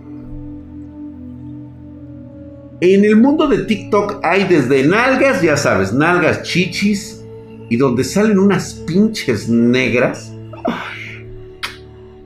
En 2.81 3.07
el 3.07 3.17
mundo 3.17 3.47
de 3.47 3.65
TikTok 3.65 4.21
hay 4.23 4.45
desde 4.45 4.87
nalgas, 4.87 5.41
ya 5.41 5.57
sabes, 5.57 5.95
nalgas 5.95 6.43
chichis, 6.43 7.25
y 7.71 7.77
donde 7.79 8.05
salen 8.05 8.39
unas 8.39 8.75
pinches 8.87 9.49
negras. 9.49 10.31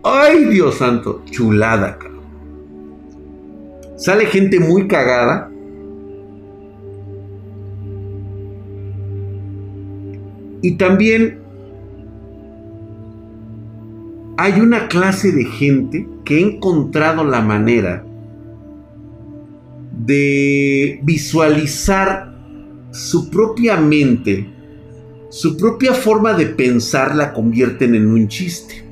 Ay, 0.03 0.47
Dios 0.47 0.79
santo, 0.79 1.23
chulada, 1.31 1.99
Sale 3.97 4.27
gente 4.27 4.59
muy 4.59 4.89
cagada. 4.89 5.51
Y 10.63 10.73
también 10.77 11.39
hay 14.39 14.59
una 14.59 14.89
clase 14.89 15.33
de 15.33 15.45
gente 15.45 16.09
que 16.25 16.37
ha 16.37 16.41
encontrado 16.41 17.25
la 17.25 17.43
manera 17.43 18.05
de 20.07 21.01
visualizar 21.03 22.35
su 22.91 23.31
propia 23.31 23.77
mente, 23.77 24.49
su 25.31 25.57
propia 25.57 25.95
forma 25.95 26.33
de 26.33 26.47
pensar 26.47 27.15
la 27.15 27.33
convierten 27.33 27.95
en 27.95 28.07
un 28.09 28.29
chiste. 28.29 28.87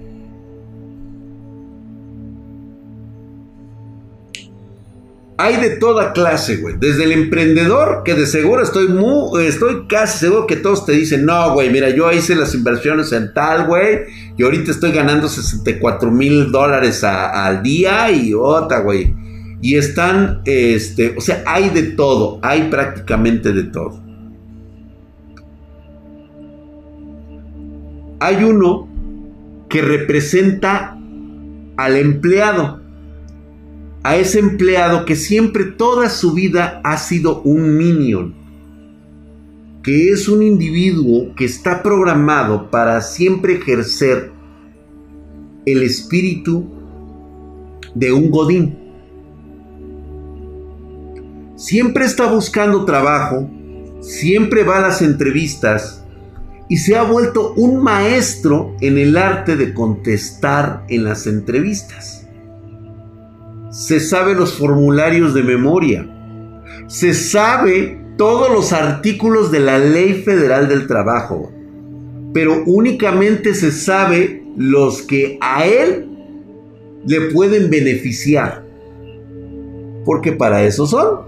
Hay 5.41 5.57
de 5.57 5.77
toda 5.77 6.13
clase, 6.13 6.57
güey. 6.57 6.75
Desde 6.81 7.05
el 7.05 7.13
emprendedor, 7.13 8.03
que 8.05 8.15
de 8.15 8.27
seguro 8.27 8.61
estoy 8.61 8.89
muy, 8.89 9.47
estoy 9.47 9.87
casi 9.87 10.19
seguro 10.19 10.49
que 10.49 10.57
todos 10.57 10.85
te 10.85 10.93
dicen, 10.93 11.25
no, 11.25 11.55
güey, 11.55 11.71
mira, 11.71 11.91
yo 11.91 12.11
hice 12.11 12.35
las 12.35 12.57
inversiones 12.57 13.13
en 13.13 13.33
tal, 13.33 13.69
güey, 13.69 14.01
y 14.37 14.43
ahorita 14.43 14.73
estoy 14.73 14.91
ganando 14.91 15.29
64 15.29 16.11
mil 16.11 16.51
dólares 16.51 17.05
al 17.05 17.63
día 17.63 18.11
y 18.11 18.35
otra, 18.35 18.81
güey 18.81 19.15
y 19.61 19.77
están, 19.77 20.43
este, 20.45 21.15
o 21.17 21.21
sea, 21.21 21.43
hay 21.47 21.71
de 21.71 21.83
todo, 21.83 22.39
hay 22.43 22.71
prácticamente 22.71 23.53
de 23.53 23.65
todo. 23.65 24.01
Hay 28.21 28.43
uno 28.45 28.89
que 29.69 29.83
representa 29.83 30.97
al 31.77 31.97
empleado, 31.97 32.81
a 34.03 34.17
ese 34.17 34.39
empleado 34.39 35.05
que 35.05 35.17
siempre 35.17 35.65
toda 35.65 36.09
su 36.09 36.35
vida 36.35 36.81
ha 36.85 36.97
sido 36.97 37.43
un 37.43 37.77
minion, 37.77 38.35
que 39.83 40.11
es 40.11 40.29
un 40.29 40.43
individuo 40.43 41.35
que 41.35 41.45
está 41.45 41.83
programado 41.83 42.71
para 42.71 43.01
siempre 43.01 43.55
ejercer 43.55 44.33
el 45.67 45.83
espíritu 45.83 46.67
de 47.95 48.13
un 48.13 48.31
godín 48.31 48.88
siempre 51.59 52.05
está 52.05 52.33
buscando 52.33 52.85
trabajo, 52.85 53.51
siempre 54.01 54.63
va 54.63 54.79
a 54.79 54.83
las 54.83 55.03
entrevistas 55.03 56.05
y 56.69 56.77
se 56.77 56.97
ha 56.97 57.03
vuelto 57.03 57.53
un 57.57 57.83
maestro 57.83 58.77
en 58.81 58.97
el 58.97 59.17
arte 59.17 59.57
de 59.57 59.75
contestar 59.75 60.85
en 60.89 61.03
las 61.03 61.27
entrevistas. 61.27 62.29
Se 63.71 63.99
sabe 63.99 64.35
los 64.35 64.55
formularios 64.55 65.35
de 65.35 65.43
memoria, 65.43 66.09
se 66.87 67.13
sabe 67.13 68.01
todos 68.17 68.53
los 68.53 68.73
artículos 68.73 69.51
de 69.51 69.59
la 69.59 69.79
Ley 69.79 70.23
Federal 70.23 70.69
del 70.69 70.87
Trabajo, 70.87 71.53
pero 72.33 72.63
únicamente 72.67 73.53
se 73.55 73.73
sabe 73.73 74.45
los 74.57 75.03
que 75.03 75.39
a 75.41 75.67
él 75.67 76.09
le 77.05 77.33
pueden 77.33 77.69
beneficiar, 77.69 78.65
porque 80.05 80.31
para 80.31 80.63
eso 80.63 80.87
son. 80.87 81.28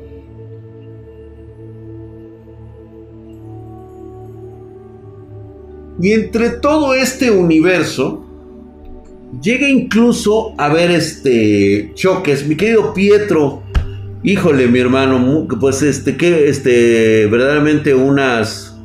Y 6.01 6.13
entre 6.13 6.51
todo 6.51 6.95
este 6.95 7.31
universo, 7.31 8.25
llega 9.43 9.69
incluso 9.69 10.55
a 10.59 10.73
ver 10.73 10.91
este 10.91 11.93
choques. 11.95 12.47
Mi 12.47 12.57
querido 12.57 12.95
Pietro, 12.95 13.63
híjole, 14.23 14.67
mi 14.67 14.79
hermano, 14.79 15.47
pues 15.61 15.83
este, 15.83 16.17
que 16.17 16.49
este, 16.49 17.27
verdaderamente 17.27 17.95
unas, 17.95 18.77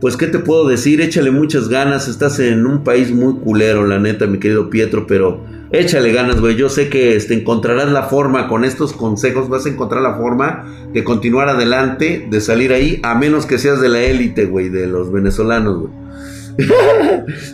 pues, 0.00 0.16
¿qué 0.16 0.28
te 0.28 0.38
puedo 0.38 0.68
decir? 0.68 1.00
Échale 1.00 1.30
muchas 1.30 1.68
ganas, 1.68 2.06
estás 2.08 2.38
en 2.38 2.64
un 2.66 2.84
país 2.84 3.10
muy 3.10 3.34
culero, 3.40 3.86
la 3.86 3.98
neta, 3.98 4.26
mi 4.26 4.38
querido 4.38 4.70
Pietro, 4.70 5.06
pero 5.06 5.40
Échale 5.72 6.12
ganas, 6.12 6.40
güey. 6.40 6.56
Yo 6.56 6.68
sé 6.68 6.88
que 6.88 7.14
este, 7.14 7.34
encontrarás 7.34 7.90
la 7.92 8.02
forma 8.04 8.48
con 8.48 8.64
estos 8.64 8.92
consejos, 8.92 9.48
vas 9.48 9.66
a 9.66 9.68
encontrar 9.68 10.02
la 10.02 10.16
forma 10.16 10.88
de 10.92 11.04
continuar 11.04 11.48
adelante, 11.48 12.26
de 12.28 12.40
salir 12.40 12.72
ahí, 12.72 12.98
a 13.04 13.14
menos 13.14 13.46
que 13.46 13.56
seas 13.56 13.80
de 13.80 13.88
la 13.88 14.00
élite, 14.00 14.46
güey, 14.46 14.68
de 14.68 14.88
los 14.88 15.12
venezolanos, 15.12 15.78
güey. 15.78 15.99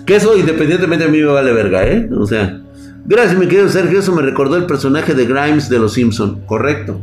Que 0.07 0.17
eso 0.17 0.37
independientemente 0.37 1.05
a 1.05 1.09
mí 1.09 1.19
me 1.19 1.27
vale 1.27 1.53
verga, 1.53 1.87
¿eh? 1.87 2.09
O 2.17 2.27
sea, 2.27 2.63
gracias, 3.05 3.39
mi 3.39 3.47
querido 3.47 3.69
Sergio. 3.69 3.99
Eso 3.99 4.15
me 4.15 4.23
recordó 4.23 4.57
el 4.57 4.67
personaje 4.67 5.15
de 5.15 5.27
Grimes 5.27 5.69
de 5.69 5.79
Los 5.79 5.95
Simpson, 5.95 6.43
correcto. 6.47 7.01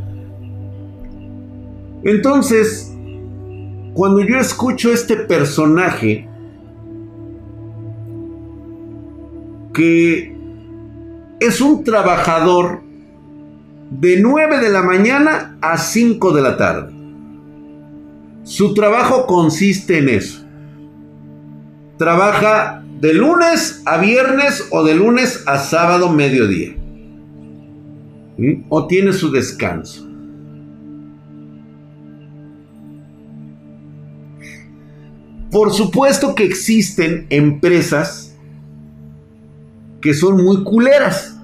Entonces, 2.04 2.92
cuando 3.94 4.20
yo 4.20 4.38
escucho 4.38 4.92
este 4.92 5.16
personaje 5.16 6.28
que 9.72 10.34
es 11.40 11.60
un 11.60 11.84
trabajador 11.84 12.80
de 13.90 14.20
9 14.20 14.60
de 14.60 14.70
la 14.70 14.82
mañana 14.82 15.58
a 15.60 15.76
5 15.76 16.32
de 16.32 16.42
la 16.42 16.56
tarde. 16.56 16.92
Su 18.44 18.74
trabajo 18.74 19.26
consiste 19.26 19.98
en 19.98 20.08
eso. 20.08 20.43
Trabaja 21.98 22.84
de 23.00 23.14
lunes 23.14 23.82
a 23.86 23.98
viernes 23.98 24.66
o 24.70 24.82
de 24.82 24.94
lunes 24.94 25.44
a 25.46 25.58
sábado 25.58 26.08
mediodía. 26.08 26.74
O 28.68 28.86
tiene 28.86 29.12
su 29.12 29.30
descanso. 29.30 30.08
Por 35.50 35.72
supuesto 35.72 36.34
que 36.34 36.44
existen 36.44 37.26
empresas 37.30 38.36
que 40.00 40.12
son 40.12 40.44
muy 40.44 40.64
culeras, 40.64 41.38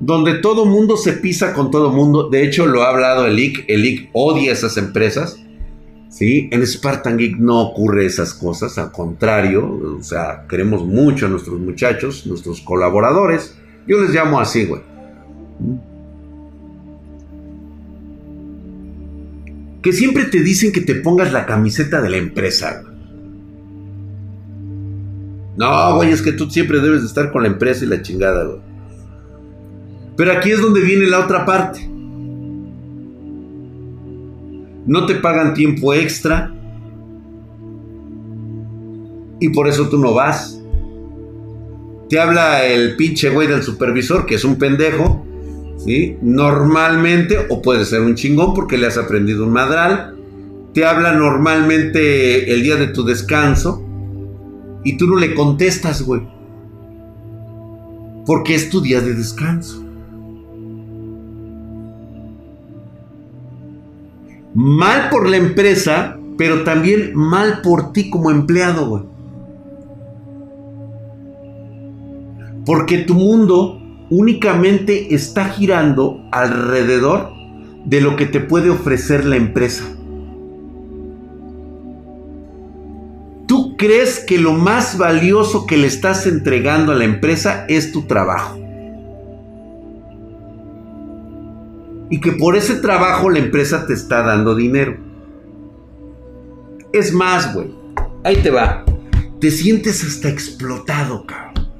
donde 0.00 0.34
todo 0.34 0.66
mundo 0.66 0.96
se 0.96 1.12
pisa 1.12 1.52
con 1.52 1.70
todo 1.70 1.90
mundo. 1.90 2.28
De 2.28 2.44
hecho, 2.44 2.66
lo 2.66 2.82
ha 2.82 2.88
hablado 2.88 3.26
el 3.26 3.38
IC. 3.38 3.66
El 3.68 3.84
IC 3.84 4.10
odia 4.14 4.52
esas 4.52 4.76
empresas. 4.76 5.38
¿Sí? 6.10 6.48
En 6.52 6.66
Spartan 6.66 7.16
Geek 7.16 7.38
no 7.38 7.60
ocurre 7.60 8.04
esas 8.04 8.34
cosas, 8.34 8.76
al 8.76 8.92
contrario, 8.92 9.96
o 9.98 10.02
sea, 10.02 10.44
queremos 10.48 10.84
mucho 10.84 11.26
a 11.26 11.28
nuestros 11.30 11.58
muchachos, 11.58 12.26
nuestros 12.26 12.60
colaboradores. 12.60 13.56
Yo 13.86 14.00
les 14.02 14.10
llamo 14.10 14.38
así, 14.38 14.66
güey. 14.66 14.82
Que 19.82 19.92
siempre 19.92 20.24
te 20.24 20.40
dicen 20.40 20.72
que 20.72 20.82
te 20.82 20.96
pongas 20.96 21.32
la 21.32 21.46
camiseta 21.46 22.02
de 22.02 22.10
la 22.10 22.18
empresa. 22.18 22.82
No, 25.56 25.96
güey, 25.96 26.10
es 26.10 26.22
que 26.22 26.32
tú 26.32 26.50
siempre 26.50 26.80
debes 26.80 27.00
de 27.00 27.06
estar 27.06 27.32
con 27.32 27.42
la 27.42 27.48
empresa 27.48 27.84
y 27.84 27.88
la 27.88 28.02
chingada, 28.02 28.44
güey. 28.44 28.60
Pero 30.16 30.32
aquí 30.32 30.50
es 30.50 30.60
donde 30.60 30.80
viene 30.80 31.06
la 31.06 31.20
otra 31.20 31.46
parte. 31.46 31.88
No 34.86 35.06
te 35.06 35.14
pagan 35.16 35.54
tiempo 35.54 35.94
extra. 35.94 36.54
Y 39.40 39.48
por 39.50 39.68
eso 39.68 39.88
tú 39.88 39.98
no 39.98 40.14
vas. 40.14 40.60
Te 42.08 42.18
habla 42.18 42.64
el 42.66 42.96
pinche 42.96 43.30
güey 43.30 43.46
del 43.46 43.62
supervisor, 43.62 44.26
que 44.26 44.34
es 44.34 44.44
un 44.44 44.56
pendejo. 44.56 45.24
¿sí? 45.78 46.16
Normalmente, 46.20 47.46
o 47.48 47.62
puede 47.62 47.84
ser 47.84 48.00
un 48.00 48.14
chingón 48.14 48.54
porque 48.54 48.76
le 48.76 48.86
has 48.86 48.98
aprendido 48.98 49.44
un 49.44 49.52
madral. 49.52 50.16
Te 50.74 50.84
habla 50.84 51.12
normalmente 51.12 52.52
el 52.52 52.62
día 52.62 52.76
de 52.76 52.88
tu 52.88 53.04
descanso 53.04 53.84
y 54.84 54.96
tú 54.96 55.06
no 55.06 55.16
le 55.16 55.34
contestas, 55.34 56.02
güey. 56.02 56.22
Porque 58.26 58.54
es 58.54 58.70
tu 58.70 58.80
día 58.80 59.00
de 59.00 59.14
descanso. 59.14 59.89
Mal 64.54 65.10
por 65.10 65.28
la 65.28 65.36
empresa, 65.36 66.18
pero 66.36 66.64
también 66.64 67.14
mal 67.14 67.60
por 67.62 67.92
ti 67.92 68.10
como 68.10 68.30
empleado. 68.30 69.08
Porque 72.66 72.98
tu 72.98 73.14
mundo 73.14 73.80
únicamente 74.10 75.14
está 75.14 75.46
girando 75.46 76.24
alrededor 76.32 77.30
de 77.84 78.00
lo 78.00 78.16
que 78.16 78.26
te 78.26 78.40
puede 78.40 78.70
ofrecer 78.70 79.24
la 79.24 79.36
empresa. 79.36 79.84
Tú 83.46 83.76
crees 83.76 84.20
que 84.20 84.38
lo 84.38 84.52
más 84.52 84.98
valioso 84.98 85.66
que 85.66 85.76
le 85.76 85.86
estás 85.86 86.26
entregando 86.26 86.92
a 86.92 86.96
la 86.96 87.04
empresa 87.04 87.64
es 87.68 87.92
tu 87.92 88.02
trabajo. 88.02 88.59
Y 92.10 92.20
que 92.20 92.32
por 92.32 92.56
ese 92.56 92.74
trabajo 92.76 93.30
la 93.30 93.38
empresa 93.38 93.86
te 93.86 93.94
está 93.94 94.22
dando 94.22 94.54
dinero. 94.54 94.98
Es 96.92 97.12
más, 97.12 97.54
güey. 97.54 97.72
Ahí 98.24 98.36
te 98.42 98.50
va. 98.50 98.84
Te 99.40 99.50
sientes 99.50 100.04
hasta 100.04 100.28
explotado, 100.28 101.24
cabrón. 101.24 101.70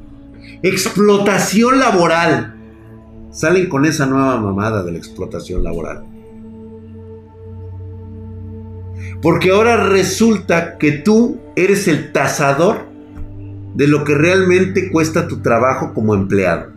Explotación 0.62 1.78
laboral. 1.78 2.54
Salen 3.30 3.68
con 3.68 3.84
esa 3.84 4.06
nueva 4.06 4.40
mamada 4.40 4.82
de 4.82 4.92
la 4.92 4.98
explotación 4.98 5.64
laboral. 5.64 6.04
Porque 9.20 9.50
ahora 9.50 9.88
resulta 9.88 10.78
que 10.78 10.92
tú 10.92 11.40
eres 11.56 11.88
el 11.88 12.12
tasador 12.12 12.86
de 13.74 13.86
lo 13.86 14.04
que 14.04 14.14
realmente 14.14 14.90
cuesta 14.90 15.28
tu 15.28 15.40
trabajo 15.42 15.92
como 15.92 16.14
empleado. 16.14 16.70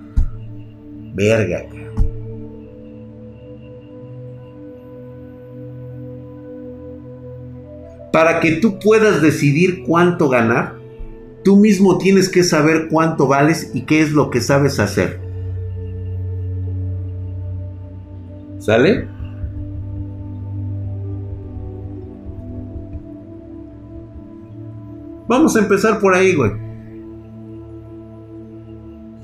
Verga. 1.14 1.64
Para 8.14 8.40
que 8.40 8.52
tú 8.52 8.78
puedas 8.78 9.24
decidir 9.24 9.82
cuánto 9.88 10.30
ganar, 10.30 10.76
tú 11.44 11.58
mismo 11.58 11.98
tienes 11.98 12.30
que 12.30 12.44
saber 12.44 12.88
cuánto 12.88 13.28
vales 13.28 13.72
y 13.74 13.82
qué 13.82 14.04
es 14.04 14.12
lo 14.12 14.30
que 14.30 14.40
sabes 14.40 14.80
hacer. 14.80 15.20
¿Sale? 18.60 19.08
Vamos 25.28 25.56
a 25.56 25.60
empezar 25.60 26.00
por 26.00 26.14
ahí, 26.14 26.36
güey. 26.36 26.52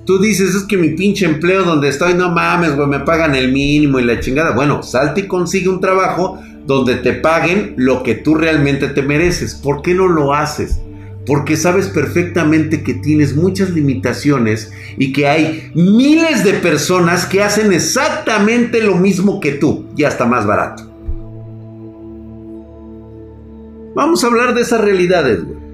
Tú 0.07 0.17
dices, 0.17 0.55
es 0.55 0.63
que 0.63 0.77
mi 0.77 0.95
pinche 0.95 1.27
empleo 1.27 1.63
donde 1.63 1.89
estoy, 1.89 2.15
no 2.15 2.31
mames, 2.31 2.75
güey, 2.75 2.87
me 2.87 3.01
pagan 3.01 3.35
el 3.35 3.51
mínimo 3.51 3.99
y 3.99 4.03
la 4.03 4.19
chingada. 4.19 4.55
Bueno, 4.55 4.81
salte 4.81 5.21
y 5.21 5.27
consigue 5.27 5.69
un 5.69 5.79
trabajo 5.79 6.39
donde 6.69 6.97
te 6.97 7.13
paguen 7.13 7.73
lo 7.77 8.03
que 8.03 8.13
tú 8.13 8.35
realmente 8.35 8.89
te 8.89 9.01
mereces. 9.01 9.55
¿Por 9.55 9.81
qué 9.81 9.95
no 9.95 10.07
lo 10.07 10.35
haces? 10.35 10.79
Porque 11.25 11.57
sabes 11.57 11.87
perfectamente 11.87 12.83
que 12.83 12.93
tienes 12.93 13.35
muchas 13.35 13.71
limitaciones 13.71 14.71
y 14.95 15.11
que 15.11 15.27
hay 15.27 15.71
miles 15.73 16.43
de 16.43 16.53
personas 16.53 17.25
que 17.25 17.41
hacen 17.41 17.73
exactamente 17.73 18.83
lo 18.83 18.97
mismo 18.97 19.39
que 19.39 19.53
tú 19.53 19.87
y 19.97 20.03
hasta 20.03 20.25
más 20.25 20.45
barato. 20.45 20.83
Vamos 23.95 24.23
a 24.23 24.27
hablar 24.27 24.53
de 24.53 24.61
esas 24.61 24.79
realidades, 24.79 25.43
güey. 25.43 25.68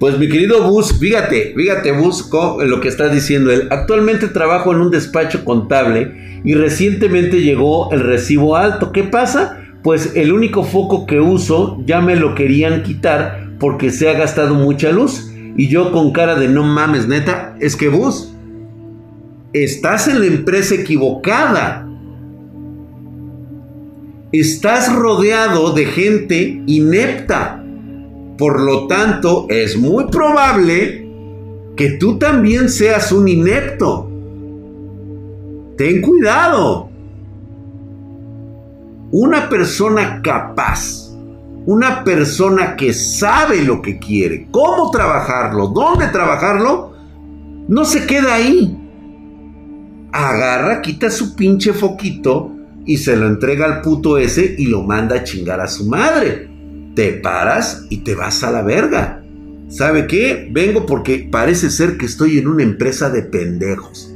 Pues 0.00 0.18
mi 0.18 0.30
querido 0.30 0.66
Bus, 0.66 0.98
fíjate, 0.98 1.52
fíjate 1.54 1.92
Bus, 1.92 2.30
lo 2.64 2.80
que 2.80 2.88
está 2.88 3.10
diciendo 3.10 3.52
él. 3.52 3.68
Actualmente 3.70 4.28
trabajo 4.28 4.72
en 4.72 4.80
un 4.80 4.90
despacho 4.90 5.44
contable 5.44 6.40
y 6.42 6.54
recientemente 6.54 7.42
llegó 7.42 7.92
el 7.92 8.00
recibo 8.00 8.56
alto. 8.56 8.92
¿Qué 8.92 9.02
pasa? 9.04 9.60
Pues 9.82 10.12
el 10.16 10.32
único 10.32 10.64
foco 10.64 11.04
que 11.04 11.20
uso 11.20 11.82
ya 11.84 12.00
me 12.00 12.16
lo 12.16 12.34
querían 12.34 12.82
quitar 12.82 13.50
porque 13.60 13.90
se 13.90 14.08
ha 14.08 14.14
gastado 14.14 14.54
mucha 14.54 14.90
luz. 14.90 15.30
Y 15.54 15.68
yo 15.68 15.92
con 15.92 16.12
cara 16.12 16.34
de 16.34 16.48
no 16.48 16.62
mames, 16.62 17.06
neta, 17.06 17.54
es 17.60 17.76
que 17.76 17.88
Bus, 17.90 18.32
estás 19.52 20.08
en 20.08 20.20
la 20.20 20.26
empresa 20.26 20.76
equivocada. 20.76 21.86
Estás 24.32 24.90
rodeado 24.90 25.74
de 25.74 25.84
gente 25.84 26.62
inepta 26.66 27.59
por 28.40 28.58
lo 28.58 28.86
tanto, 28.86 29.44
es 29.50 29.76
muy 29.76 30.06
probable 30.06 31.06
que 31.76 31.90
tú 31.98 32.18
también 32.18 32.70
seas 32.70 33.12
un 33.12 33.28
inepto. 33.28 34.10
Ten 35.76 36.00
cuidado. 36.00 36.88
Una 39.10 39.46
persona 39.50 40.22
capaz, 40.22 41.10
una 41.66 42.02
persona 42.02 42.76
que 42.76 42.94
sabe 42.94 43.62
lo 43.62 43.82
que 43.82 43.98
quiere, 43.98 44.48
cómo 44.50 44.90
trabajarlo, 44.90 45.66
dónde 45.66 46.06
trabajarlo, 46.06 46.94
no 47.68 47.84
se 47.84 48.06
queda 48.06 48.36
ahí. 48.36 48.74
Agarra, 50.12 50.80
quita 50.80 51.10
su 51.10 51.36
pinche 51.36 51.74
foquito 51.74 52.52
y 52.86 52.96
se 52.96 53.16
lo 53.16 53.26
entrega 53.26 53.66
al 53.66 53.82
puto 53.82 54.16
ese 54.16 54.54
y 54.56 54.64
lo 54.64 54.82
manda 54.82 55.16
a 55.16 55.24
chingar 55.24 55.60
a 55.60 55.66
su 55.66 55.84
madre. 55.84 56.49
Te 57.00 57.12
paras 57.12 57.86
y 57.88 58.04
te 58.04 58.14
vas 58.14 58.44
a 58.44 58.50
la 58.50 58.60
verga. 58.60 59.24
¿Sabe 59.70 60.06
qué? 60.06 60.50
Vengo 60.52 60.84
porque 60.84 61.26
parece 61.32 61.70
ser 61.70 61.96
que 61.96 62.04
estoy 62.04 62.36
en 62.36 62.46
una 62.46 62.62
empresa 62.62 63.08
de 63.08 63.22
pendejos. 63.22 64.14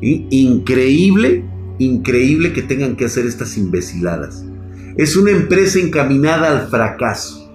Increíble, 0.00 1.44
increíble 1.78 2.54
que 2.54 2.62
tengan 2.62 2.96
que 2.96 3.04
hacer 3.04 3.26
estas 3.26 3.58
imbeciladas. 3.58 4.46
Es 4.96 5.14
una 5.14 5.30
empresa 5.30 5.78
encaminada 5.78 6.58
al 6.58 6.68
fracaso. 6.68 7.52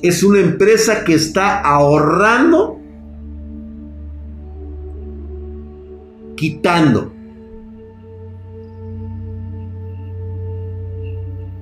Es 0.00 0.22
una 0.22 0.40
empresa 0.40 1.04
que 1.04 1.12
está 1.12 1.60
ahorrando, 1.60 2.80
quitando. 6.36 7.12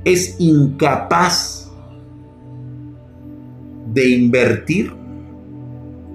Es 0.04 0.36
incapaz 0.38 1.70
de 3.92 4.08
invertir 4.08 4.92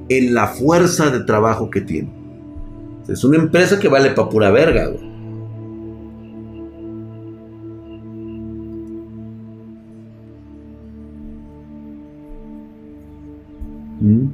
en 0.09 0.33
la 0.33 0.47
fuerza 0.47 1.09
de 1.09 1.21
trabajo 1.21 1.69
que 1.69 1.81
tiene. 1.81 2.09
Es 3.07 3.23
una 3.23 3.37
empresa 3.37 3.79
que 3.79 3.87
vale 3.87 4.11
para 4.11 4.29
pura 4.29 4.51
verga, 4.51 4.91
¿Mm? 14.01 14.27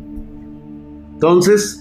Entonces, 1.13 1.79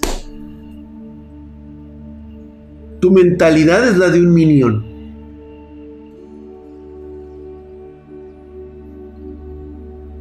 tu 3.00 3.10
mentalidad 3.10 3.88
es 3.88 3.96
la 3.96 4.10
de 4.10 4.20
un 4.20 4.34
minion. 4.34 4.89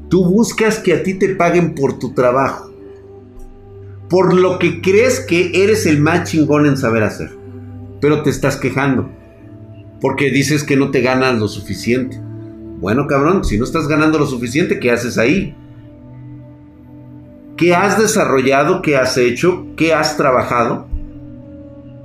Tú 0.10 0.26
buscas 0.26 0.80
que 0.80 0.94
a 0.94 1.04
ti 1.04 1.14
te 1.14 1.36
paguen 1.36 1.76
por 1.76 2.00
tu 2.00 2.14
trabajo. 2.14 2.72
Por 4.10 4.34
lo 4.34 4.58
que 4.58 4.82
crees 4.82 5.20
que 5.20 5.64
eres 5.64 5.86
el 5.86 6.00
más 6.00 6.30
chingón 6.30 6.66
en 6.66 6.78
saber 6.78 7.04
hacer. 7.04 7.30
Pero 8.02 8.24
te 8.24 8.32
estás 8.32 8.58
quejando. 8.58 9.10
Porque 10.02 10.32
dices 10.32 10.64
que 10.64 10.76
no 10.76 10.90
te 10.90 11.02
ganas 11.02 11.38
lo 11.38 11.48
suficiente. 11.48 12.20
Bueno, 12.80 13.06
cabrón, 13.06 13.46
si 13.46 13.60
no 13.60 13.66
estás 13.66 13.88
ganando 13.88 14.18
lo 14.18 14.26
suficiente, 14.26 14.80
¿qué 14.80 14.90
haces 14.90 15.20
ahí? 15.20 15.56
¿Qué 17.56 17.76
has 17.76 18.00
desarrollado? 18.00 18.82
¿Qué 18.82 18.96
has 18.96 19.16
hecho? 19.18 19.68
¿Qué 19.76 19.94
has 19.94 20.18
trabajado? 20.18 20.88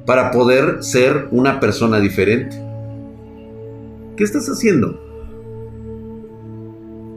Para 0.05 0.31
poder 0.31 0.83
ser 0.83 1.29
una 1.31 1.59
persona 1.59 2.01
diferente. 2.01 2.57
¿Qué 4.17 4.25
estás 4.25 4.47
haciendo? 4.49 5.01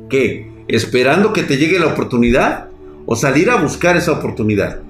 ¿Qué? 0.09 0.56
Esperando 0.67 1.33
que 1.33 1.43
te 1.43 1.57
llegue 1.57 1.79
la 1.79 1.87
oportunidad 1.87 2.69
o 3.05 3.15
salir 3.15 3.49
a 3.49 3.55
buscar 3.55 3.95
esa 3.95 4.11
oportunidad. 4.11 4.81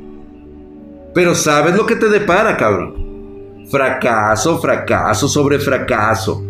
Pero 1.13 1.35
sabes 1.35 1.75
lo 1.75 1.85
que 1.85 1.95
te 1.95 2.09
depara, 2.09 2.57
cabrón. 2.57 3.65
Fracaso, 3.69 4.59
fracaso 4.59 5.27
sobre 5.27 5.59
fracaso. 5.59 6.43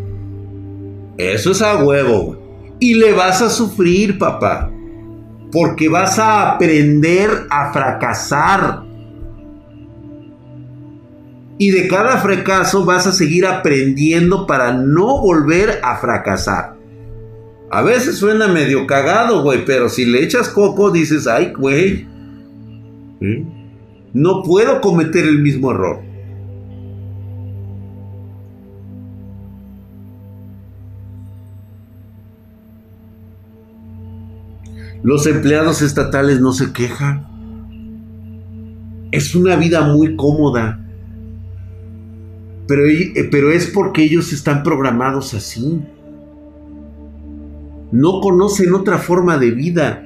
Eso 1.17 1.51
es 1.51 1.61
a 1.61 1.83
huevo. 1.83 2.75
Y 2.79 2.93
le 2.93 3.13
vas 3.13 3.41
a 3.41 3.49
sufrir, 3.49 4.17
papá. 4.17 4.71
Porque 5.51 5.89
vas 5.89 6.19
a 6.19 6.53
aprender 6.53 7.47
a 7.49 7.73
fracasar. 7.73 8.83
Y 11.57 11.71
de 11.71 11.87
cada 11.87 12.17
fracaso 12.17 12.85
vas 12.85 13.07
a 13.07 13.11
seguir 13.11 13.45
aprendiendo 13.45 14.45
para 14.45 14.73
no 14.73 15.19
volver 15.21 15.79
a 15.83 15.97
fracasar. 15.97 16.76
A 17.69 17.81
veces 17.81 18.17
suena 18.17 18.47
medio 18.47 18.87
cagado, 18.87 19.43
güey, 19.43 19.65
pero 19.65 19.89
si 19.89 20.05
le 20.05 20.23
echas 20.23 20.47
coco 20.47 20.89
dices, 20.89 21.27
ay, 21.27 21.51
güey, 21.57 22.07
no 24.13 24.43
puedo 24.43 24.79
cometer 24.79 25.25
el 25.25 25.39
mismo 25.39 25.71
error. 25.71 26.01
Los 35.03 35.27
empleados 35.27 35.81
estatales 35.81 36.39
no 36.39 36.53
se 36.53 36.71
quejan. 36.71 37.27
Es 39.11 39.35
una 39.35 39.57
vida 39.57 39.93
muy 39.93 40.15
cómoda. 40.15 40.79
Pero, 42.67 42.85
eh, 42.85 43.27
pero 43.29 43.51
es 43.51 43.67
porque 43.67 44.03
ellos 44.03 44.33
están 44.33 44.63
programados 44.63 45.33
así 45.33 45.81
no 47.91 48.21
conocen 48.21 48.73
otra 48.73 48.97
forma 48.97 49.37
de 49.37 49.51
vida. 49.51 50.03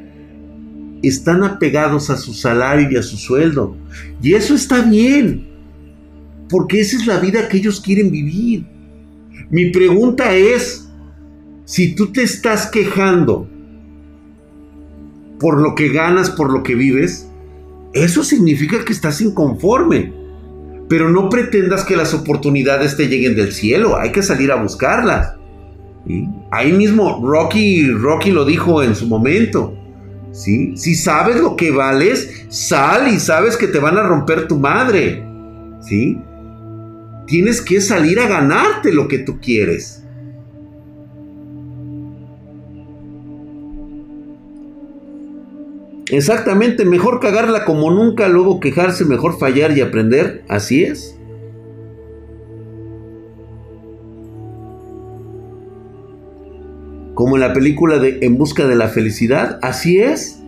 Están 1.01 1.43
apegados 1.43 2.09
a 2.09 2.17
su 2.17 2.33
salario 2.33 2.89
y 2.91 2.95
a 2.97 3.03
su 3.03 3.17
sueldo. 3.17 3.75
Y 4.21 4.33
eso 4.33 4.53
está 4.53 4.81
bien, 4.81 5.47
porque 6.49 6.81
esa 6.81 6.97
es 6.97 7.07
la 7.07 7.19
vida 7.19 7.47
que 7.47 7.57
ellos 7.57 7.81
quieren 7.81 8.11
vivir. 8.11 8.65
Mi 9.49 9.71
pregunta 9.71 10.35
es, 10.35 10.87
si 11.65 11.95
tú 11.95 12.11
te 12.11 12.23
estás 12.23 12.67
quejando 12.67 13.49
por 15.39 15.59
lo 15.59 15.73
que 15.73 15.89
ganas, 15.89 16.29
por 16.29 16.51
lo 16.51 16.61
que 16.61 16.75
vives, 16.75 17.27
eso 17.93 18.23
significa 18.23 18.85
que 18.85 18.93
estás 18.93 19.21
inconforme. 19.21 20.13
Pero 20.87 21.09
no 21.09 21.29
pretendas 21.29 21.83
que 21.83 21.95
las 21.95 22.13
oportunidades 22.13 22.95
te 22.95 23.07
lleguen 23.07 23.35
del 23.35 23.53
cielo, 23.53 23.97
hay 23.97 24.11
que 24.11 24.21
salir 24.21 24.51
a 24.51 24.61
buscarlas. 24.61 25.40
Ahí 26.51 26.73
mismo 26.73 27.21
Rocky, 27.23 27.87
Rocky 27.91 28.31
lo 28.31 28.45
dijo 28.45 28.83
en 28.83 28.95
su 28.95 29.07
momento. 29.07 29.77
¿sí? 30.31 30.75
Si 30.75 30.95
sabes 30.95 31.39
lo 31.39 31.55
que 31.55 31.71
vales, 31.71 32.45
sal 32.49 33.07
y 33.13 33.19
sabes 33.19 33.57
que 33.57 33.67
te 33.67 33.79
van 33.79 33.97
a 33.97 34.03
romper 34.03 34.47
tu 34.47 34.57
madre. 34.57 35.23
¿sí? 35.81 36.17
Tienes 37.27 37.61
que 37.61 37.81
salir 37.81 38.19
a 38.19 38.27
ganarte 38.27 38.91
lo 38.91 39.07
que 39.07 39.19
tú 39.19 39.39
quieres. 39.39 40.03
Exactamente, 46.09 46.83
mejor 46.83 47.21
cagarla 47.21 47.63
como 47.63 47.89
nunca, 47.89 48.27
luego 48.27 48.59
quejarse, 48.59 49.05
mejor 49.05 49.39
fallar 49.39 49.77
y 49.77 49.79
aprender. 49.79 50.43
Así 50.49 50.83
es. 50.83 51.17
Como 57.21 57.35
en 57.35 57.41
la 57.41 57.53
película 57.53 57.99
de 57.99 58.17
En 58.23 58.35
busca 58.39 58.67
de 58.67 58.75
la 58.75 58.87
felicidad. 58.87 59.59
Así 59.61 59.99
es. 59.99 60.41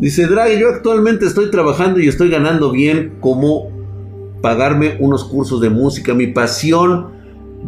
Dice 0.00 0.26
Draghi, 0.26 0.60
yo 0.60 0.68
actualmente 0.68 1.24
estoy 1.24 1.50
trabajando 1.50 1.98
y 1.98 2.08
estoy 2.08 2.28
ganando 2.28 2.72
bien 2.72 3.14
como 3.20 3.70
pagarme 4.42 4.98
unos 5.00 5.24
cursos 5.24 5.62
de 5.62 5.70
música. 5.70 6.12
Mi 6.12 6.26
pasión, 6.26 7.06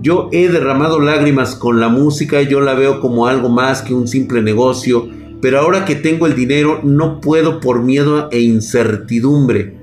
yo 0.03 0.29
he 0.33 0.51
derramado 0.51 1.01
lágrimas 1.01 1.55
con 1.55 1.81
la 1.81 1.89
música, 1.89 2.43
yo 2.43 2.61
la 2.61 2.75
veo 2.75 3.01
como 3.01 3.27
algo 3.27 3.49
más 3.49 3.81
que 3.81 3.95
un 3.95 4.07
simple 4.07 4.43
negocio, 4.43 5.09
pero 5.41 5.59
ahora 5.59 5.87
que 5.87 5.95
tengo 5.95 6.27
el 6.27 6.35
dinero 6.35 6.81
no 6.83 7.23
puedo 7.23 7.59
por 7.59 7.83
miedo 7.83 8.29
e 8.33 8.41
incertidumbre. 8.41 9.79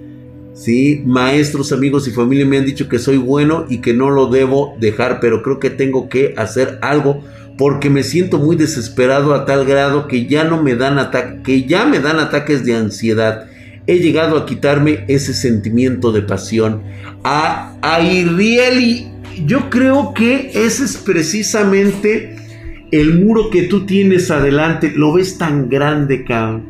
Sí, 0.54 1.02
maestros, 1.08 1.72
amigos 1.72 2.08
y 2.08 2.12
familia 2.12 2.46
me 2.46 2.60
han 2.60 2.66
dicho 2.66 2.88
que 2.88 3.00
soy 3.00 3.18
bueno 3.18 3.66
y 3.68 3.80
que 3.80 3.96
no 3.96 4.12
lo 4.12 4.28
debo 4.28 4.76
dejar, 4.80 5.20
pero 5.20 5.42
creo 5.42 5.58
que 5.58 5.72
tengo 5.72 6.08
que 6.08 6.36
hacer 6.38 6.78
algo 6.84 7.24
porque 7.60 7.90
me 7.90 8.04
siento 8.04 8.40
muy 8.40 8.56
desesperado 8.56 9.34
a 9.34 9.44
tal 9.44 9.66
grado 9.66 10.08
que 10.08 10.28
ya 10.28 10.46
no 10.46 10.64
me 10.64 10.76
dan 10.76 10.98
ataques, 10.98 11.42
que 11.44 11.66
ya 11.66 11.86
me 11.86 12.00
dan 12.00 12.18
ataques 12.18 12.64
de 12.64 12.78
ansiedad. 12.78 13.48
He 13.86 14.00
llegado 14.00 14.38
a 14.38 14.46
quitarme 14.46 15.04
ese 15.10 15.34
sentimiento 15.34 16.14
de 16.14 16.22
pasión. 16.22 16.84
A, 17.26 17.74
a 17.82 18.00
yo 19.46 19.70
creo 19.70 20.14
que 20.14 20.52
ese 20.54 20.86
es 20.86 20.96
precisamente 20.96 22.38
el 22.92 23.20
muro 23.20 23.50
que 23.50 23.64
tú 23.64 23.86
tienes 23.86 24.32
adelante. 24.32 24.94
Lo 24.96 25.12
ves 25.12 25.38
tan 25.38 25.68
grande, 25.68 26.24
cabrón. 26.24 26.64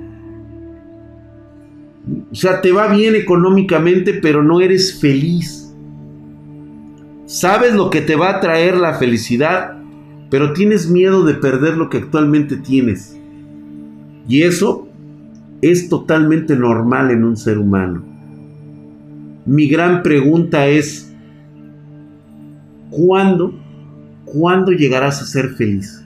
O 2.32 2.36
sea, 2.36 2.62
te 2.62 2.72
va 2.72 2.88
bien 2.88 3.14
económicamente, 3.14 4.16
pero 4.16 4.42
no 4.42 4.60
eres 4.60 5.00
feliz. 5.00 5.72
¿Sabes 7.28 7.76
lo 7.76 7.92
que 7.92 8.02
te 8.02 8.16
va 8.16 8.32
a 8.32 8.40
traer 8.40 8.76
la 8.76 8.96
felicidad? 8.96 9.79
Pero 10.30 10.54
tienes 10.54 10.90
miedo 10.90 11.24
de 11.24 11.34
perder 11.34 11.76
lo 11.78 11.90
que 11.90 11.98
actualmente 11.98 12.58
tienes. 12.58 13.18
Y 14.28 14.44
eso 14.44 14.88
es 15.62 15.90
totalmente 15.90 16.56
normal 16.56 17.12
en 17.12 17.24
un 17.24 17.36
ser 17.36 17.58
humano. 17.58 18.04
Mi 19.46 19.68
gran 19.68 20.04
pregunta 20.04 20.68
es, 20.68 21.12
¿cuándo, 22.92 23.54
cuándo 24.26 24.72
llegarás 24.72 25.22
a 25.22 25.26
ser 25.26 25.50
feliz? 25.50 26.06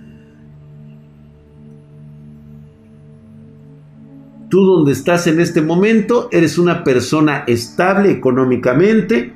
Tú 4.49 4.61
donde 4.65 4.91
estás 4.91 5.27
en 5.27 5.39
este 5.39 5.61
momento, 5.61 6.29
eres 6.31 6.57
una 6.57 6.83
persona 6.83 7.43
estable 7.47 8.11
económicamente, 8.11 9.33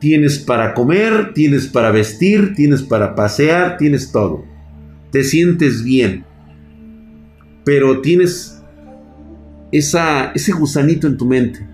tienes 0.00 0.38
para 0.38 0.74
comer, 0.74 1.32
tienes 1.34 1.66
para 1.66 1.90
vestir, 1.92 2.54
tienes 2.54 2.82
para 2.82 3.14
pasear, 3.14 3.76
tienes 3.76 4.10
todo. 4.10 4.44
Te 5.12 5.22
sientes 5.22 5.84
bien. 5.84 6.24
Pero 7.64 8.00
tienes 8.00 8.60
esa, 9.70 10.32
ese 10.32 10.52
gusanito 10.52 11.06
en 11.06 11.16
tu 11.16 11.26
mente 11.26 11.70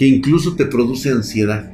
que 0.00 0.06
incluso 0.06 0.56
te 0.56 0.64
produce 0.64 1.10
ansiedad. 1.10 1.70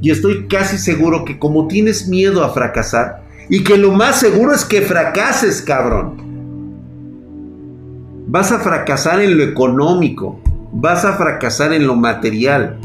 Y 0.00 0.10
estoy 0.10 0.46
casi 0.46 0.78
seguro 0.78 1.24
que 1.24 1.40
como 1.40 1.66
tienes 1.66 2.06
miedo 2.06 2.44
a 2.44 2.54
fracasar, 2.54 3.24
y 3.48 3.64
que 3.64 3.76
lo 3.76 3.90
más 3.90 4.20
seguro 4.20 4.54
es 4.54 4.64
que 4.64 4.82
fracases, 4.82 5.60
cabrón. 5.60 6.27
Vas 8.30 8.52
a 8.52 8.58
fracasar 8.58 9.22
en 9.22 9.38
lo 9.38 9.42
económico, 9.42 10.38
vas 10.70 11.06
a 11.06 11.14
fracasar 11.14 11.72
en 11.72 11.86
lo 11.86 11.94
material. 11.94 12.78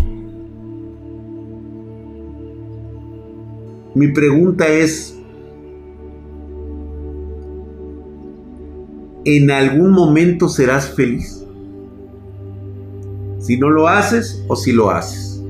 Mi 3.94 4.08
pregunta 4.08 4.66
es, 4.66 5.20
¿en 9.26 9.52
algún 9.52 9.92
momento 9.92 10.48
serás 10.48 10.90
feliz? 10.90 11.46
Si 13.40 13.58
no 13.58 13.70
lo 13.70 13.90
haces 13.90 14.46
o 14.48 14.56
si 14.56 14.72
lo 14.72 14.92
haces. 14.92 15.44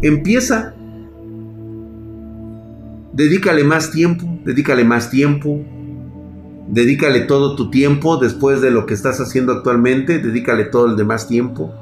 Empieza. 0.00 0.77
Dedícale 3.18 3.64
más 3.64 3.90
tiempo, 3.90 4.38
dedícale 4.44 4.84
más 4.84 5.10
tiempo. 5.10 5.60
Dedícale 6.68 7.22
todo 7.22 7.56
tu 7.56 7.68
tiempo 7.68 8.16
después 8.16 8.60
de 8.60 8.70
lo 8.70 8.86
que 8.86 8.94
estás 8.94 9.20
haciendo 9.20 9.52
actualmente, 9.52 10.20
dedícale 10.20 10.66
todo 10.66 10.86
el 10.86 10.96
demás 10.96 11.26
tiempo. 11.26 11.74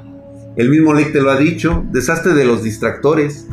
El 0.55 0.71
mismo 0.71 0.95
Lick 0.95 1.13
te 1.13 1.21
lo 1.21 1.29
ha 1.29 1.37
dicho, 1.37 1.85
deshazte 1.91 2.33
de 2.33 2.43
los 2.43 2.63
distractores 2.63 3.47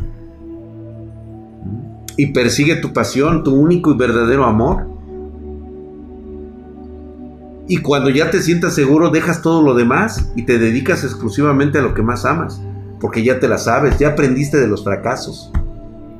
y 2.17 2.33
persigue 2.33 2.77
tu 2.77 2.91
pasión, 2.91 3.43
tu 3.43 3.53
único 3.53 3.91
y 3.91 3.97
verdadero 3.97 4.45
amor. 4.45 4.87
Y 7.67 7.77
cuando 7.77 8.09
ya 8.09 8.31
te 8.31 8.41
sientas 8.41 8.73
seguro, 8.73 9.11
dejas 9.11 9.43
todo 9.43 9.61
lo 9.61 9.75
demás 9.75 10.31
y 10.35 10.47
te 10.47 10.57
dedicas 10.57 11.03
exclusivamente 11.03 11.77
a 11.77 11.83
lo 11.83 11.93
que 11.93 12.01
más 12.01 12.25
amas 12.25 12.59
porque 12.99 13.23
ya 13.23 13.39
te 13.39 13.47
la 13.47 13.59
sabes, 13.59 13.99
ya 13.99 14.09
aprendiste 14.09 14.59
de 14.59 14.67
los 14.67 14.83
fracasos. 14.83 15.51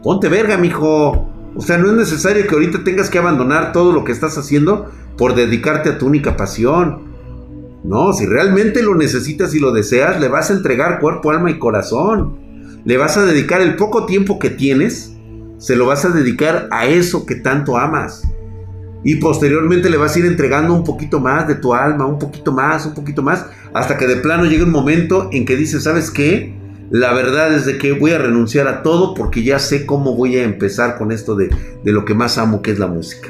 Ponte 0.03 0.30
verga, 0.30 0.57
mijo. 0.57 1.34
O 1.56 1.62
sea, 1.62 1.78
no 1.78 1.89
es 1.89 1.93
necesario 1.93 2.45
que 2.47 2.53
ahorita 2.53 2.84
tengas 2.84 3.10
que 3.10 3.18
abandonar 3.18 3.72
todo 3.72 3.93
lo 3.93 4.03
que 4.03 4.12
estás 4.12 4.38
haciendo 4.38 4.91
por 5.18 5.36
dedicarte 5.36 5.89
a 5.89 5.97
tu 5.97 6.08
única 6.08 6.36
pasión. 6.36 7.16
No, 7.84 8.12
si 8.14 8.26
realmente 8.26 8.84
lo 8.84 8.95
necesitas 8.95 9.53
y 9.56 9.60
lo 9.60 9.72
deseas, 9.72 10.20
le 10.20 10.28
vas 10.28 10.49
a 10.49 10.53
entregar 10.53 10.99
cuerpo, 10.99 11.32
alma 11.32 11.51
y 11.51 11.60
corazón. 11.60 12.38
Le 12.84 12.97
vas 12.97 13.16
a 13.18 13.26
dedicar 13.26 13.62
el 13.62 13.76
poco 13.76 14.06
tiempo 14.06 14.38
que 14.38 14.49
tienes, 14.49 15.14
se 15.58 15.76
lo 15.76 15.86
vas 15.86 16.03
a 16.03 16.10
dedicar 16.10 16.68
a 16.72 16.88
eso 16.88 17.26
que 17.26 17.36
tanto 17.36 17.78
amas. 17.78 18.28
Y 19.03 19.16
posteriormente 19.16 19.89
le 19.89 19.97
vas 19.97 20.16
a 20.16 20.20
ir 20.20 20.26
entregando 20.26 20.74
un 20.74 20.84
poquito 20.84 21.20
más 21.20 21.47
de 21.47 21.56
tu 21.56 21.74
alma, 21.74 22.06
un 22.06 22.20
poquito 22.20 22.51
más, 22.51 22.86
un 22.86 22.95
poquito 22.95 23.22
más, 23.22 23.45
hasta 23.74 23.97
que 23.97 24.08
de 24.08 24.18
plano 24.18 24.45
llegue 24.45 24.64
un 24.64 24.72
momento 24.72 25.30
en 25.32 25.45
que 25.45 25.56
dices, 25.56 25.84
¿sabes 25.84 26.10
qué? 26.10 26.56
La 26.91 27.13
verdad 27.13 27.53
es 27.53 27.65
de 27.65 27.77
que 27.77 27.93
voy 27.93 28.11
a 28.11 28.19
renunciar 28.19 28.67
a 28.67 28.83
todo 28.83 29.13
porque 29.15 29.43
ya 29.43 29.57
sé 29.59 29.86
cómo 29.86 30.15
voy 30.15 30.38
a 30.38 30.43
empezar 30.43 30.97
con 30.97 31.11
esto 31.11 31.36
de, 31.36 31.49
lo 31.83 32.05
que 32.05 32.13
más 32.13 32.38
amo, 32.38 32.61
que 32.61 32.71
es 32.71 32.79
la 32.79 32.88
música. 32.88 33.29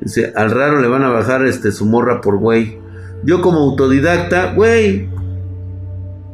Dice, 0.00 0.32
al 0.36 0.50
raro 0.52 0.80
le 0.80 0.88
van 0.88 1.02
a 1.02 1.10
bajar 1.10 1.44
este, 1.44 1.72
su 1.72 1.84
morra 1.84 2.20
por 2.20 2.38
güey. 2.38 2.78
Yo 3.24 3.42
como 3.42 3.58
autodidacta, 3.58 4.54
güey. 4.54 5.08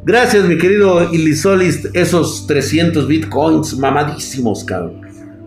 Gracias, 0.05 0.45
mi 0.45 0.59
querido 0.59 1.11
Ilisolis, 1.11 1.89
esos 1.93 2.45
300 2.45 3.07
bitcoins 3.07 3.75
mamadísimos, 3.79 4.63
cabrón. 4.63 5.01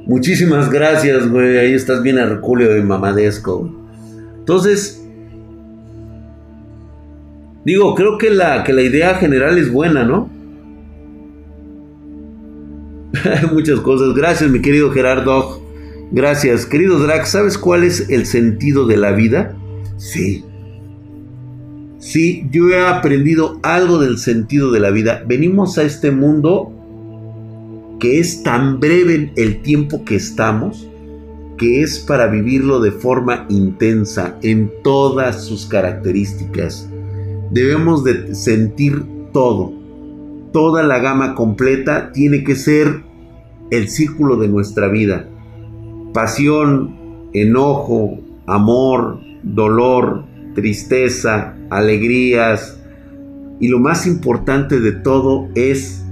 Muchísimas 0.05 0.69
gracias, 0.69 1.31
güey. 1.31 1.59
Ahí 1.59 1.75
estás 1.75 2.03
bien 2.03 2.19
Herculeo 2.19 2.77
y 2.77 2.83
mamadesco. 2.83 3.71
Entonces, 4.39 5.08
Digo, 7.69 7.95
creo 7.95 8.17
que 8.17 8.31
la, 8.31 8.65
que 8.65 8.73
la 8.73 8.81
idea 8.81 9.17
general 9.17 9.59
es 9.59 9.71
buena, 9.71 10.03
¿no? 10.03 10.31
Muchas 13.53 13.81
cosas. 13.81 14.15
Gracias, 14.15 14.49
mi 14.49 14.63
querido 14.63 14.91
Gerardo. 14.91 15.61
Gracias. 16.11 16.65
Querido 16.65 16.99
Drac, 16.99 17.27
¿sabes 17.27 17.59
cuál 17.59 17.85
es 17.85 18.09
el 18.09 18.25
sentido 18.25 18.87
de 18.87 18.97
la 18.97 19.13
vida? 19.13 19.55
Sí. 19.99 20.47
Sí, 21.99 22.49
yo 22.51 22.71
he 22.71 22.81
aprendido 22.81 23.61
algo 23.63 23.99
del 23.99 24.17
sentido 24.17 24.73
de 24.73 24.81
la 24.81 24.91
vida. 24.91 25.23
Venimos 25.27 25.77
a 25.77 25.83
este 25.83 26.11
mundo 26.11 26.73
que 28.01 28.19
es 28.19 28.43
tan 28.43 28.81
breve 28.81 29.31
el 29.37 29.61
tiempo 29.61 30.07
que 30.07 30.17
estamos, 30.17 30.89
que 31.59 31.83
es 31.83 31.99
para 31.99 32.29
vivirlo 32.29 32.81
de 32.81 32.93
forma 32.93 33.45
intensa 33.51 34.39
en 34.41 34.73
todas 34.83 35.45
sus 35.45 35.67
características 35.67 36.89
debemos 37.51 38.05
de 38.05 38.35
sentir 38.35 39.05
todo. 39.33 39.73
Toda 40.53 40.83
la 40.83 40.99
gama 40.99 41.35
completa 41.35 42.13
tiene 42.13 42.45
que 42.45 42.55
ser 42.55 43.03
el 43.71 43.89
círculo 43.89 44.37
de 44.37 44.49
nuestra 44.49 44.89
vida. 44.89 45.29
Pasión, 46.13 47.31
enojo, 47.33 48.19
amor, 48.47 49.21
dolor, 49.43 50.25
tristeza, 50.55 51.55
alegrías. 51.71 52.81
Y 53.61 53.69
lo 53.69 53.79
más 53.79 54.07
importante 54.07 54.81
de 54.81 54.93
todo 54.93 55.49
es 55.55 56.05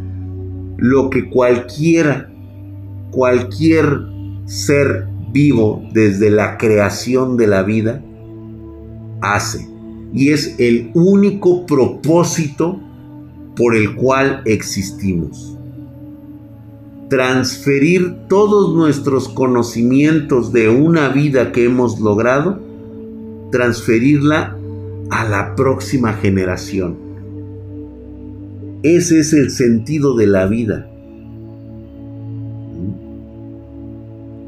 lo 0.77 1.09
que 1.09 1.31
cualquiera, 1.31 2.31
cualquier 3.11 4.01
ser 4.45 5.09
vivo 5.33 5.83
desde 5.93 6.31
la 6.31 6.59
creación 6.59 7.37
de 7.37 7.47
la 7.47 7.63
vida 7.63 8.03
hace 9.23 9.76
y 10.17 10.31
es 10.31 10.59
el 10.59 10.91
único 10.95 11.67
propósito 11.67 12.81
por 13.55 13.77
el 13.77 13.95
cual 13.95 14.41
existimos. 14.47 15.55
Transferir 17.11 18.27
todos 18.27 18.75
nuestros 18.75 19.29
conocimientos 19.29 20.55
de 20.55 20.71
una 20.71 21.11
vida 21.11 21.53
que 21.53 21.67
hemos 21.67 22.01
logrado, 22.01 22.59
transferirla 23.53 24.57
a 25.11 25.29
la 25.29 25.55
próxima 25.55 26.15
generación. 26.15 26.97
Ese 28.83 29.21
es 29.21 29.35
el 29.35 29.51
sentido 29.51 30.17
de 30.17 30.27
la 30.29 30.47
vida. 30.47 30.89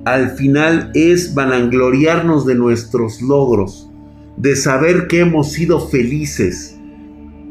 Al 0.07 0.31
final 0.31 0.91
es 0.95 1.35
vanagloriarnos 1.35 2.47
de 2.47 2.55
nuestros 2.55 3.21
logros 3.21 3.88
de 4.41 4.55
saber 4.55 5.09
que 5.09 5.21
hemos 5.21 5.53
sido 5.53 5.89
felices, 5.89 6.77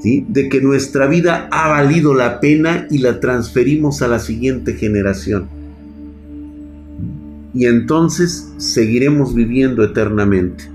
de 0.03 0.47
que 0.49 0.61
nuestra 0.61 1.07
vida 1.07 1.49
ha 1.51 1.67
valido 1.67 2.13
la 2.13 2.39
pena 2.39 2.87
y 2.89 2.99
la 2.99 3.19
transferimos 3.19 4.01
a 4.01 4.07
la 4.07 4.19
siguiente 4.19 4.73
generación. 4.73 5.49
Y 7.53 7.65
entonces 7.65 8.53
seguiremos 8.57 9.33
viviendo 9.33 9.83
eternamente. 9.83 10.65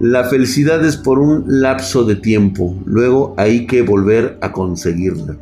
La 0.00 0.24
felicidad 0.24 0.84
es 0.86 0.96
por 0.96 1.18
un 1.18 1.44
lapso 1.48 2.04
de 2.04 2.14
tiempo, 2.14 2.80
luego 2.86 3.34
hay 3.36 3.66
que 3.66 3.82
volver 3.82 4.38
a 4.40 4.52
conseguirla. 4.52 5.36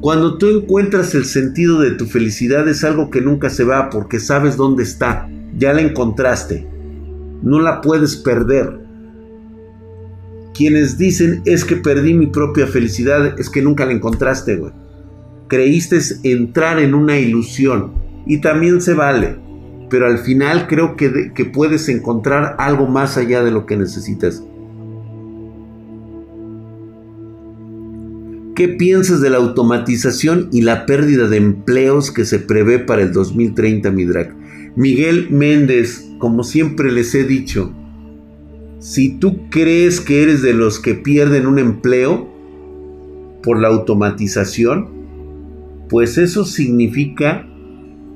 Cuando 0.00 0.38
tú 0.38 0.48
encuentras 0.48 1.14
el 1.14 1.26
sentido 1.26 1.78
de 1.80 1.90
tu 1.90 2.06
felicidad 2.06 2.66
es 2.68 2.84
algo 2.84 3.10
que 3.10 3.20
nunca 3.20 3.50
se 3.50 3.64
va 3.64 3.90
porque 3.90 4.18
sabes 4.18 4.56
dónde 4.56 4.82
está, 4.82 5.28
ya 5.58 5.74
la 5.74 5.82
encontraste, 5.82 6.66
no 7.42 7.60
la 7.60 7.82
puedes 7.82 8.16
perder. 8.16 8.80
Quienes 10.54 10.96
dicen 10.96 11.42
es 11.44 11.66
que 11.66 11.76
perdí 11.76 12.14
mi 12.14 12.28
propia 12.28 12.66
felicidad 12.66 13.38
es 13.38 13.50
que 13.50 13.60
nunca 13.60 13.84
la 13.84 13.92
encontraste, 13.92 14.56
güey. 14.56 14.72
Creíste 15.48 15.98
entrar 16.22 16.78
en 16.78 16.94
una 16.94 17.18
ilusión 17.18 17.92
y 18.26 18.40
también 18.40 18.80
se 18.80 18.94
vale, 18.94 19.36
pero 19.90 20.06
al 20.06 20.20
final 20.20 20.66
creo 20.66 20.96
que, 20.96 21.32
que 21.34 21.44
puedes 21.44 21.90
encontrar 21.90 22.56
algo 22.58 22.86
más 22.86 23.18
allá 23.18 23.42
de 23.42 23.50
lo 23.50 23.66
que 23.66 23.76
necesitas. 23.76 24.42
¿Qué 28.60 28.68
piensas 28.68 29.22
de 29.22 29.30
la 29.30 29.38
automatización 29.38 30.50
y 30.52 30.60
la 30.60 30.84
pérdida 30.84 31.28
de 31.28 31.38
empleos 31.38 32.10
que 32.10 32.26
se 32.26 32.38
prevé 32.38 32.78
para 32.78 33.00
el 33.00 33.10
2030, 33.10 33.90
Midrak? 33.90 34.34
Miguel 34.76 35.28
Méndez, 35.30 36.06
como 36.18 36.44
siempre 36.44 36.92
les 36.92 37.14
he 37.14 37.24
dicho, 37.24 37.72
si 38.78 39.18
tú 39.18 39.48
crees 39.48 40.02
que 40.02 40.22
eres 40.22 40.42
de 40.42 40.52
los 40.52 40.78
que 40.78 40.92
pierden 40.92 41.46
un 41.46 41.58
empleo 41.58 42.28
por 43.42 43.58
la 43.58 43.68
automatización, 43.68 44.90
pues 45.88 46.18
eso 46.18 46.44
significa 46.44 47.48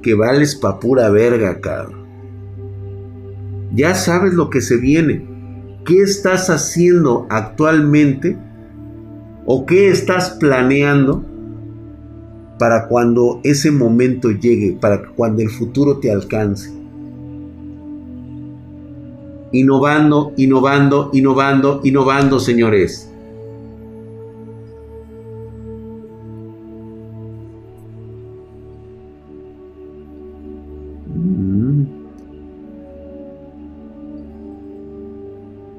que 0.02 0.12
vales 0.12 0.56
pa' 0.56 0.78
pura 0.78 1.08
verga, 1.08 1.62
cabrón. 1.62 2.04
Ya 3.72 3.94
sabes 3.94 4.34
lo 4.34 4.50
que 4.50 4.60
se 4.60 4.76
viene. 4.76 5.26
¿Qué 5.86 6.02
estás 6.02 6.50
haciendo 6.50 7.26
actualmente? 7.30 8.36
¿O 9.46 9.66
qué 9.66 9.90
estás 9.90 10.30
planeando 10.30 11.22
para 12.58 12.88
cuando 12.88 13.40
ese 13.44 13.70
momento 13.70 14.30
llegue, 14.30 14.72
para 14.72 15.02
cuando 15.14 15.42
el 15.42 15.50
futuro 15.50 15.98
te 15.98 16.10
alcance? 16.10 16.72
Innovando, 19.52 20.32
innovando, 20.38 21.10
innovando, 21.12 21.80
innovando, 21.84 22.40
señores. 22.40 23.10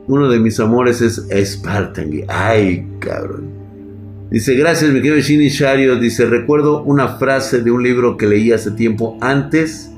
Uno 0.07 0.29
de 0.29 0.39
mis 0.39 0.59
amores 0.59 1.01
es 1.01 1.27
Spartan. 1.51 2.11
Ay, 2.27 2.87
cabrón. 2.99 3.54
Dice, 4.29 4.55
gracias, 4.55 4.91
mi 4.91 5.01
querido 5.01 5.19
Shini 5.19 5.49
Shario. 5.49 5.97
Dice, 5.97 6.25
recuerdo 6.25 6.83
una 6.83 7.17
frase 7.17 7.61
de 7.61 7.71
un 7.71 7.83
libro 7.83 8.17
que 8.17 8.27
leí 8.27 8.51
hace 8.51 8.71
tiempo. 8.71 9.17
Antes 9.21 9.91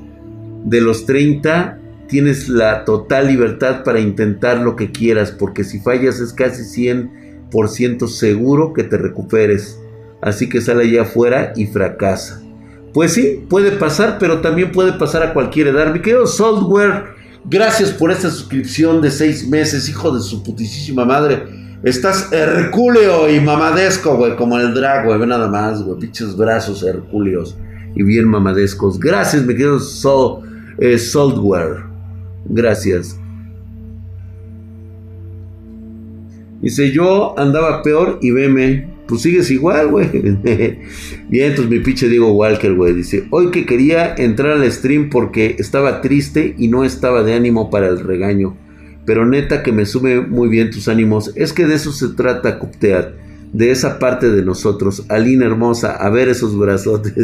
de 0.64 0.80
los 0.80 1.06
30, 1.06 1.78
tienes 2.08 2.48
la 2.48 2.84
total 2.84 3.28
libertad 3.28 3.84
para 3.84 4.00
intentar 4.00 4.58
lo 4.58 4.76
que 4.76 4.92
quieras, 4.92 5.32
porque 5.32 5.64
si 5.64 5.80
fallas 5.80 6.20
es 6.20 6.32
casi 6.32 6.62
100% 6.62 8.06
seguro 8.08 8.72
que 8.74 8.84
te 8.84 8.98
recuperes. 8.98 9.80
Así 10.20 10.48
que 10.48 10.60
sale 10.60 10.84
allá 10.84 11.02
afuera 11.02 11.52
y 11.56 11.66
fracasa. 11.66 12.42
Pues 12.92 13.12
sí, 13.12 13.44
puede 13.48 13.72
pasar, 13.72 14.18
pero 14.18 14.40
también 14.40 14.72
puede 14.72 14.92
pasar 14.92 15.22
a 15.22 15.32
cualquier 15.32 15.68
edad. 15.68 15.92
Mi 15.92 16.00
querido 16.00 16.26
Software 16.26 17.18
Gracias 17.50 17.92
por 17.92 18.10
esta 18.10 18.30
suscripción 18.30 19.00
de 19.00 19.10
seis 19.10 19.48
meses, 19.48 19.88
hijo 19.88 20.14
de 20.14 20.20
su 20.20 20.42
putísima 20.42 21.06
madre. 21.06 21.44
Estás 21.82 22.32
hercúleo 22.32 23.32
y 23.32 23.40
mamadesco, 23.40 24.16
güey, 24.16 24.36
como 24.36 24.58
el 24.58 24.74
drag, 24.74 25.06
güey. 25.06 25.18
Ve 25.18 25.26
nada 25.26 25.48
más, 25.48 25.82
güey. 25.82 25.98
Pinches 26.00 26.36
brazos 26.36 26.82
hercúleos 26.82 27.56
y 27.94 28.02
bien 28.02 28.28
mamadescos. 28.28 28.98
Gracias, 28.98 29.42
mi 29.42 29.54
querido 29.54 29.78
Sol, 29.78 30.42
eh, 30.78 30.98
Software. 30.98 31.84
Gracias. 32.46 33.18
Dice, 36.60 36.90
yo 36.90 37.38
andaba 37.38 37.82
peor 37.82 38.18
y 38.20 38.32
veme 38.32 38.98
pues 39.08 39.22
sigues 39.22 39.50
igual, 39.50 39.88
güey. 39.88 40.06
Bien, 40.12 41.50
entonces 41.50 41.70
mi 41.70 41.80
pinche 41.80 42.08
Diego 42.08 42.32
Walker, 42.32 42.74
güey, 42.74 42.92
dice, 42.92 43.26
hoy 43.30 43.50
que 43.50 43.64
quería 43.64 44.14
entrar 44.14 44.52
al 44.52 44.70
stream 44.70 45.08
porque 45.08 45.56
estaba 45.58 46.02
triste 46.02 46.54
y 46.58 46.68
no 46.68 46.84
estaba 46.84 47.22
de 47.22 47.32
ánimo 47.32 47.70
para 47.70 47.88
el 47.88 48.00
regaño. 48.00 48.54
Pero 49.08 49.24
neta 49.24 49.62
que 49.62 49.72
me 49.72 49.86
sube 49.86 50.20
muy 50.20 50.50
bien 50.50 50.70
tus 50.70 50.86
ánimos. 50.86 51.32
Es 51.34 51.54
que 51.54 51.64
de 51.64 51.76
eso 51.76 51.92
se 51.92 52.08
trata, 52.08 52.58
Cupteat. 52.58 53.14
De 53.54 53.70
esa 53.70 53.98
parte 53.98 54.28
de 54.28 54.44
nosotros. 54.44 55.06
Alina 55.08 55.46
hermosa, 55.46 55.92
a 55.92 56.10
ver 56.10 56.28
esos 56.28 56.58
brazotes. 56.58 57.14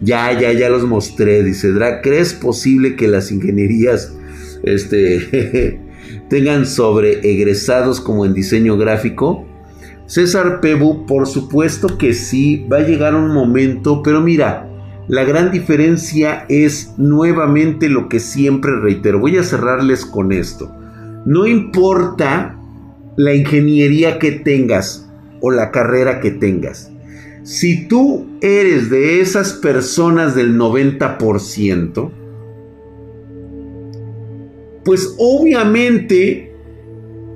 ya, 0.00 0.38
ya, 0.38 0.52
ya 0.52 0.68
los 0.70 0.84
mostré. 0.84 1.42
Dice, 1.42 1.72
Drag, 1.72 2.00
¿crees 2.00 2.32
posible 2.32 2.94
que 2.94 3.08
las 3.08 3.32
ingenierías 3.32 4.14
este, 4.62 5.80
tengan 6.30 6.64
sobre 6.64 7.28
egresados 7.28 8.00
como 8.00 8.24
en 8.24 8.32
diseño 8.32 8.78
gráfico? 8.78 9.48
César 10.06 10.60
Pebu, 10.60 11.06
por 11.06 11.26
supuesto 11.26 11.98
que 11.98 12.14
sí, 12.14 12.68
va 12.72 12.76
a 12.76 12.86
llegar 12.86 13.16
un 13.16 13.34
momento, 13.34 14.00
pero 14.04 14.20
mira, 14.20 14.70
la 15.08 15.24
gran 15.24 15.50
diferencia 15.50 16.44
es 16.50 16.92
nuevamente 16.98 17.88
lo 17.88 18.10
que 18.10 18.20
siempre 18.20 18.72
reitero. 18.78 19.18
Voy 19.18 19.38
a 19.38 19.42
cerrarles 19.42 20.04
con 20.04 20.32
esto. 20.32 20.70
No 21.24 21.46
importa 21.46 22.58
la 23.16 23.34
ingeniería 23.34 24.18
que 24.18 24.32
tengas 24.32 25.08
o 25.40 25.50
la 25.50 25.70
carrera 25.70 26.20
que 26.20 26.30
tengas. 26.30 26.92
Si 27.42 27.88
tú 27.88 28.26
eres 28.42 28.90
de 28.90 29.22
esas 29.22 29.54
personas 29.54 30.34
del 30.34 30.58
90%, 30.58 32.10
pues 34.84 35.14
obviamente 35.18 36.54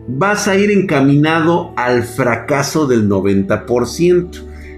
vas 0.09 0.47
a 0.47 0.57
ir 0.57 0.71
encaminado 0.71 1.73
al 1.77 2.03
fracaso 2.03 2.87
del 2.87 3.09
90%. 3.09 4.31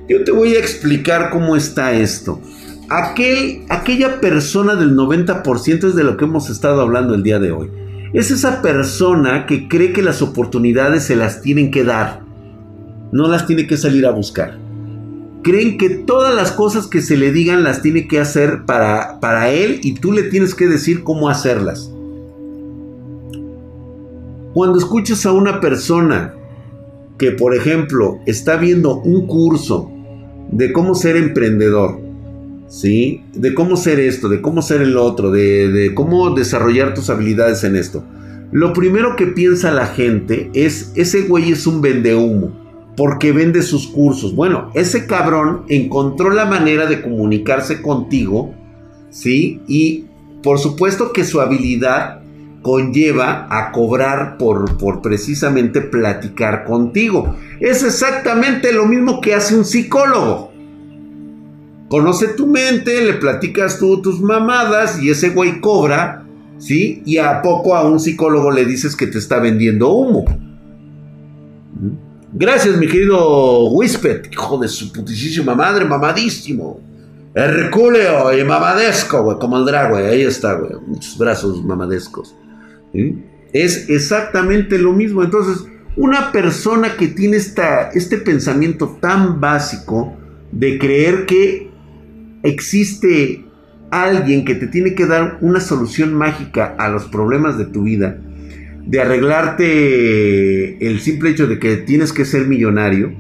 Yo 0.09 0.23
te 0.23 0.31
voy 0.31 0.55
a 0.55 0.61
explicar 0.61 1.31
cómo 1.31 1.57
está 1.57 1.93
esto. 1.93 2.41
Aquel, 2.97 3.65
aquella 3.71 4.21
persona 4.21 4.77
del 4.77 4.95
90% 4.95 5.89
es 5.89 5.97
de 5.97 6.05
lo 6.05 6.17
que 6.17 6.27
hemos 6.27 6.49
estado 6.49 6.81
hablando 6.81 7.17
el 7.17 7.25
día 7.25 7.41
de 7.41 7.51
hoy. 7.51 7.69
Es 8.13 8.31
esa 8.31 8.63
persona 8.63 9.47
que 9.47 9.67
cree 9.67 9.93
que 9.93 10.01
las 10.01 10.23
oportunidades 10.23 11.03
se 11.03 11.17
las 11.17 11.43
tienen 11.43 11.73
que 11.73 11.83
dar, 11.83 12.21
no 13.11 13.27
las 13.27 13.49
tiene 13.49 13.67
que 13.67 13.77
salir 13.77 14.07
a 14.07 14.13
buscar. 14.13 14.61
Creen 15.43 15.77
que 15.77 15.91
todas 15.91 16.37
las 16.37 16.53
cosas 16.53 16.87
que 16.87 17.03
se 17.03 17.17
le 17.17 17.33
digan 17.33 17.65
las 17.65 17.83
tiene 17.83 18.07
que 18.07 18.21
hacer 18.21 18.65
para, 18.65 19.19
para 19.19 19.51
él 19.51 19.81
y 19.83 19.95
tú 19.95 20.13
le 20.13 20.23
tienes 20.23 20.55
que 20.55 20.69
decir 20.69 21.03
cómo 21.03 21.29
hacerlas. 21.29 21.91
Cuando 24.53 24.79
escuchas 24.79 25.27
a 25.27 25.33
una 25.33 25.61
persona 25.61 26.33
que, 27.19 27.33
por 27.33 27.57
ejemplo, 27.57 28.21
está 28.25 28.57
viendo 28.57 29.01
un 29.01 29.27
curso 29.27 29.91
de 30.53 30.73
cómo 30.73 30.95
ser 30.95 31.17
emprendedor, 31.17 32.04
¿sí? 32.69 33.23
De 33.35 33.55
cómo 33.55 33.77
ser 33.77 34.01
esto, 34.01 34.29
de 34.29 34.41
cómo 34.41 34.63
ser 34.63 34.83
el 34.83 34.97
otro, 34.97 35.31
de, 35.31 35.93
cómo 35.95 36.35
desarrollar 36.35 36.95
tus 36.95 37.11
habilidades 37.11 37.65
en 37.65 37.77
esto. 37.77 38.05
Lo 38.53 38.73
primero 38.73 39.17
que 39.17 39.27
piensa 39.27 39.71
la 39.71 39.87
gente 39.87 40.51
es, 40.55 40.93
ese 40.95 41.23
güey 41.23 41.51
es 41.51 41.67
un 41.67 41.81
vendehumo, 41.81 42.53
porque 42.97 43.33
vende 43.33 43.63
sus 43.63 43.89
cursos. 43.89 44.35
Bueno, 44.35 44.71
ese 44.75 45.07
cabrón 45.07 45.63
encontró 45.69 46.31
la 46.31 46.45
manera 46.45 46.87
de 46.87 47.03
comunicarse 47.03 47.83
contigo, 47.83 48.55
¿sí? 49.11 49.61
Y 49.67 50.05
por 50.43 50.59
supuesto 50.59 51.13
que 51.13 51.25
su 51.25 51.41
habilidad 51.41 52.21
conlleva 52.63 53.47
a 53.51 53.73
cobrar 53.73 54.39
por, 54.39 54.79
por 54.79 55.03
precisamente 55.03 55.83
platicar 55.83 56.65
contigo. 56.65 57.37
Es 57.61 57.83
exactamente 57.83 58.73
lo 58.73 58.87
mismo 58.87 59.21
que 59.21 59.35
hace 59.35 59.55
un 59.55 59.65
psicólogo. 59.65 60.54
Conoce 61.95 62.27
tu 62.27 62.49
mente, 62.49 63.05
le 63.05 63.15
platicas 63.15 63.79
tú 63.79 64.03
tus 64.03 64.21
mamadas 64.21 65.01
y 65.01 65.11
ese 65.11 65.31
güey 65.31 65.61
cobra, 65.61 66.27
¿sí? 66.59 67.01
Y 67.07 67.19
a 67.19 67.41
poco 67.41 67.77
a 67.77 67.89
un 67.89 68.01
psicólogo 68.01 68.51
le 68.51 68.65
dices 68.65 68.97
que 68.97 69.07
te 69.07 69.19
está 69.19 69.39
vendiendo 69.39 69.93
humo. 69.93 70.25
¿Mm? 71.81 71.91
Gracias, 72.33 72.77
mi 72.79 72.89
querido 72.89 73.71
Whisper, 73.71 74.23
hijo 74.29 74.59
de 74.59 74.67
su 74.67 74.93
putísima 74.93 75.55
madre, 75.55 75.85
mamadísimo. 75.85 76.81
Herculeo 77.33 78.37
y 78.37 78.43
mamadesco, 78.43 79.23
güey, 79.23 79.39
como 79.39 79.57
el 79.59 79.65
drag, 79.65 79.91
güey. 79.93 80.05
Ahí 80.05 80.23
está, 80.23 80.55
güey. 80.55 80.73
Muchos 80.89 81.17
brazos 81.17 81.65
mamadescos. 81.65 82.35
Es 83.53 83.89
exactamente 83.89 84.79
lo 84.79 84.93
mismo. 84.93 85.23
Entonces, 85.23 85.65
una 85.95 86.33
persona 86.33 86.97
que 86.97 87.07
tiene 87.07 87.37
esta, 87.37 87.91
este 87.91 88.19
pensamiento 88.19 88.99
tan 89.01 89.41
básico 89.41 90.13
de 90.51 90.77
creer 90.77 91.27
que 91.27 91.73
existe 92.45 93.45
alguien 93.91 94.45
que 94.45 94.55
te 94.55 94.69
tiene 94.69 94.95
que 94.95 95.07
dar 95.07 95.39
una 95.41 95.61
solución 95.61 96.15
mágica 96.15 96.77
a 96.79 96.89
los 96.89 97.07
problemas 97.07 97.59
de 97.59 97.65
tu 97.65 97.83
vida, 97.83 98.19
de 98.87 99.01
arreglarte 99.01 100.87
el 100.87 101.01
simple 101.01 101.31
hecho 101.31 101.47
de 101.47 101.59
que 101.59 101.79
tienes 101.79 102.13
que 102.13 102.25
ser 102.25 102.47
millonario, 102.47 103.13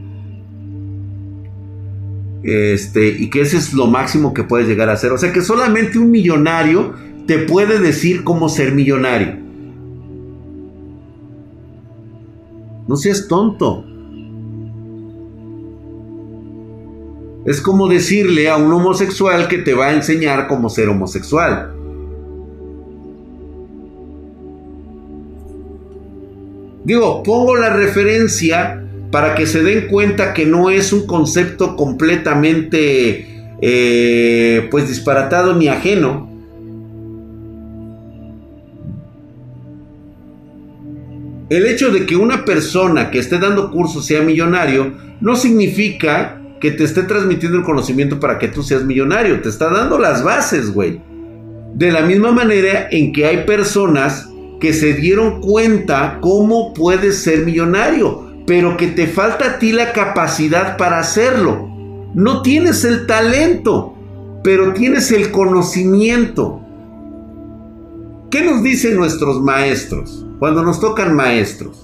este, 2.42 3.08
y 3.08 3.30
que 3.30 3.40
ese 3.40 3.56
es 3.56 3.72
lo 3.72 3.86
máximo 3.86 4.34
que 4.34 4.44
puedes 4.44 4.68
llegar 4.68 4.90
a 4.90 4.96
ser. 4.96 5.12
O 5.12 5.18
sea 5.18 5.32
que 5.32 5.40
solamente 5.40 5.98
un 5.98 6.10
millonario 6.10 6.92
te 7.26 7.38
puede 7.38 7.80
decir 7.80 8.22
cómo 8.22 8.50
ser 8.50 8.74
millonario. 8.74 9.38
No 12.86 12.96
seas 12.96 13.26
tonto. 13.28 13.86
Es 17.44 17.60
como 17.60 17.88
decirle 17.88 18.48
a 18.48 18.56
un 18.56 18.72
homosexual 18.72 19.48
que 19.48 19.58
te 19.58 19.74
va 19.74 19.88
a 19.88 19.94
enseñar 19.94 20.46
cómo 20.46 20.70
ser 20.70 20.88
homosexual. 20.88 21.74
Digo, 26.84 27.22
pongo 27.22 27.56
la 27.56 27.70
referencia 27.70 28.84
para 29.10 29.34
que 29.34 29.46
se 29.46 29.62
den 29.62 29.88
cuenta 29.88 30.34
que 30.34 30.44
no 30.44 30.70
es 30.70 30.92
un 30.92 31.06
concepto 31.06 31.76
completamente 31.76 33.56
eh, 33.60 34.68
pues 34.70 34.88
disparatado 34.88 35.54
ni 35.54 35.68
ajeno. 35.68 36.30
El 41.48 41.66
hecho 41.66 41.90
de 41.90 42.06
que 42.06 42.16
una 42.16 42.44
persona 42.44 43.10
que 43.10 43.18
esté 43.18 43.38
dando 43.38 43.70
cursos 43.70 44.06
sea 44.06 44.22
millonario 44.22 44.94
no 45.20 45.36
significa 45.36 46.40
que 46.64 46.70
te 46.70 46.84
esté 46.84 47.02
transmitiendo 47.02 47.58
el 47.58 47.62
conocimiento 47.62 48.18
para 48.18 48.38
que 48.38 48.48
tú 48.48 48.62
seas 48.62 48.84
millonario. 48.84 49.42
Te 49.42 49.50
está 49.50 49.68
dando 49.68 49.98
las 49.98 50.24
bases, 50.24 50.72
güey. 50.72 50.98
De 51.74 51.92
la 51.92 52.00
misma 52.00 52.32
manera 52.32 52.88
en 52.90 53.12
que 53.12 53.26
hay 53.26 53.44
personas 53.44 54.30
que 54.60 54.72
se 54.72 54.94
dieron 54.94 55.42
cuenta 55.42 56.20
cómo 56.22 56.72
puedes 56.72 57.18
ser 57.18 57.44
millonario, 57.44 58.32
pero 58.46 58.78
que 58.78 58.86
te 58.86 59.06
falta 59.06 59.44
a 59.44 59.58
ti 59.58 59.72
la 59.72 59.92
capacidad 59.92 60.78
para 60.78 61.00
hacerlo. 61.00 61.68
No 62.14 62.40
tienes 62.40 62.82
el 62.86 63.06
talento, 63.06 63.94
pero 64.42 64.72
tienes 64.72 65.12
el 65.12 65.32
conocimiento. 65.32 66.62
¿Qué 68.30 68.42
nos 68.42 68.62
dicen 68.62 68.96
nuestros 68.96 69.42
maestros 69.42 70.24
cuando 70.38 70.62
nos 70.62 70.80
tocan 70.80 71.14
maestros? 71.14 71.83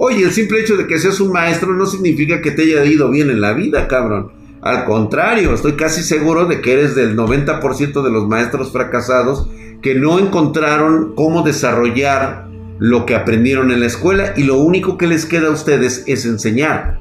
Oye, 0.00 0.22
el 0.22 0.30
simple 0.30 0.60
hecho 0.60 0.76
de 0.76 0.86
que 0.86 0.98
seas 0.98 1.20
un 1.20 1.32
maestro 1.32 1.74
no 1.74 1.84
significa 1.84 2.40
que 2.40 2.52
te 2.52 2.62
haya 2.62 2.84
ido 2.84 3.10
bien 3.10 3.30
en 3.30 3.40
la 3.40 3.52
vida, 3.52 3.88
cabrón. 3.88 4.30
Al 4.62 4.84
contrario, 4.84 5.52
estoy 5.52 5.72
casi 5.72 6.02
seguro 6.02 6.46
de 6.46 6.60
que 6.60 6.72
eres 6.72 6.94
del 6.94 7.16
90% 7.16 8.02
de 8.02 8.10
los 8.10 8.28
maestros 8.28 8.70
fracasados 8.70 9.50
que 9.82 9.96
no 9.96 10.20
encontraron 10.20 11.14
cómo 11.14 11.42
desarrollar 11.42 12.48
lo 12.78 13.06
que 13.06 13.16
aprendieron 13.16 13.72
en 13.72 13.80
la 13.80 13.86
escuela 13.86 14.34
y 14.36 14.44
lo 14.44 14.58
único 14.58 14.98
que 14.98 15.08
les 15.08 15.26
queda 15.26 15.48
a 15.48 15.52
ustedes 15.52 16.04
es 16.06 16.24
enseñar. 16.24 17.00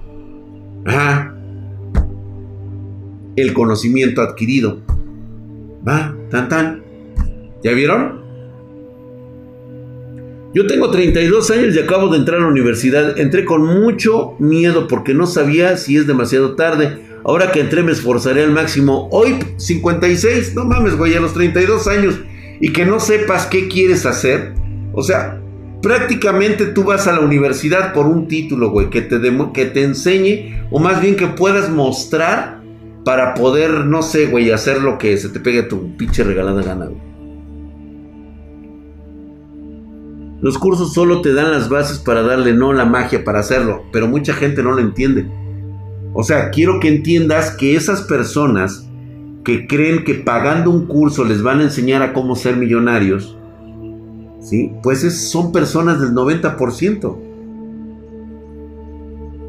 Ajá. 0.85 1.35
El 3.35 3.53
conocimiento 3.53 4.21
adquirido. 4.21 4.81
Va, 5.87 6.15
tan 6.31 6.49
tan. 6.49 6.83
¿Ya 7.63 7.73
vieron? 7.73 8.26
Yo 10.53 10.65
tengo 10.65 10.89
32 10.89 11.51
años 11.51 11.75
y 11.75 11.79
acabo 11.79 12.07
de 12.09 12.17
entrar 12.17 12.39
a 12.39 12.43
la 12.43 12.47
universidad. 12.47 13.19
Entré 13.19 13.45
con 13.45 13.65
mucho 13.65 14.35
miedo 14.39 14.87
porque 14.87 15.13
no 15.13 15.27
sabía 15.27 15.77
si 15.77 15.97
es 15.97 16.07
demasiado 16.07 16.55
tarde. 16.55 16.99
Ahora 17.25 17.51
que 17.51 17.59
entré 17.59 17.83
me 17.83 17.91
esforzaré 17.91 18.43
al 18.43 18.51
máximo. 18.51 19.09
Hoy 19.11 19.35
56, 19.57 20.55
no 20.55 20.63
mames, 20.63 20.95
güey, 20.95 21.15
a 21.15 21.19
los 21.19 21.33
32 21.33 21.87
años. 21.87 22.19
Y 22.61 22.71
que 22.71 22.85
no 22.85 22.99
sepas 22.99 23.45
qué 23.45 23.67
quieres 23.67 24.05
hacer. 24.05 24.53
O 24.93 25.03
sea, 25.03 25.41
prácticamente 25.81 26.65
tú 26.67 26.85
vas 26.85 27.07
a 27.07 27.13
la 27.13 27.19
universidad 27.19 27.93
por 27.93 28.07
un 28.07 28.27
título, 28.27 28.71
güey, 28.71 28.89
que 28.89 29.01
te, 29.01 29.19
que 29.53 29.65
te 29.65 29.83
enseñe, 29.83 30.65
o 30.71 30.79
más 30.79 31.01
bien 31.01 31.15
que 31.15 31.27
puedas 31.27 31.69
mostrar 31.69 32.61
para 33.03 33.35
poder, 33.35 33.85
no 33.85 34.01
sé, 34.01 34.25
güey, 34.25 34.49
hacer 34.51 34.81
lo 34.81 34.97
que 34.97 35.17
se 35.17 35.29
te 35.29 35.39
pegue 35.39 35.59
a 35.59 35.67
tu 35.67 35.95
pinche 35.95 36.23
regalada 36.23 36.63
gana, 36.63 36.85
güey. 36.85 37.06
Los 40.47 40.57
cursos 40.57 40.93
solo 40.93 41.19
te 41.19 41.33
dan 41.33 41.51
las 41.51 41.67
bases 41.67 41.99
para 41.99 42.23
darle 42.23 42.53
no 42.53 42.71
la 42.71 42.85
magia 42.85 43.25
para 43.25 43.39
hacerlo, 43.41 43.83
pero 43.91 44.07
mucha 44.07 44.31
gente 44.31 44.63
no 44.63 44.71
lo 44.71 44.79
entiende. 44.79 45.29
O 46.13 46.23
sea, 46.23 46.51
quiero 46.51 46.79
que 46.79 46.87
entiendas 46.87 47.51
que 47.51 47.75
esas 47.75 48.03
personas 48.03 48.87
que 49.43 49.67
creen 49.67 50.05
que 50.05 50.15
pagando 50.15 50.71
un 50.71 50.85
curso 50.85 51.25
les 51.25 51.43
van 51.43 51.59
a 51.59 51.63
enseñar 51.63 52.01
a 52.01 52.13
cómo 52.13 52.37
ser 52.37 52.55
millonarios, 52.55 53.37
¿sí? 54.39 54.71
Pues 54.81 55.01
son 55.29 55.51
personas 55.51 55.99
del 55.99 56.11
90%. 56.11 57.17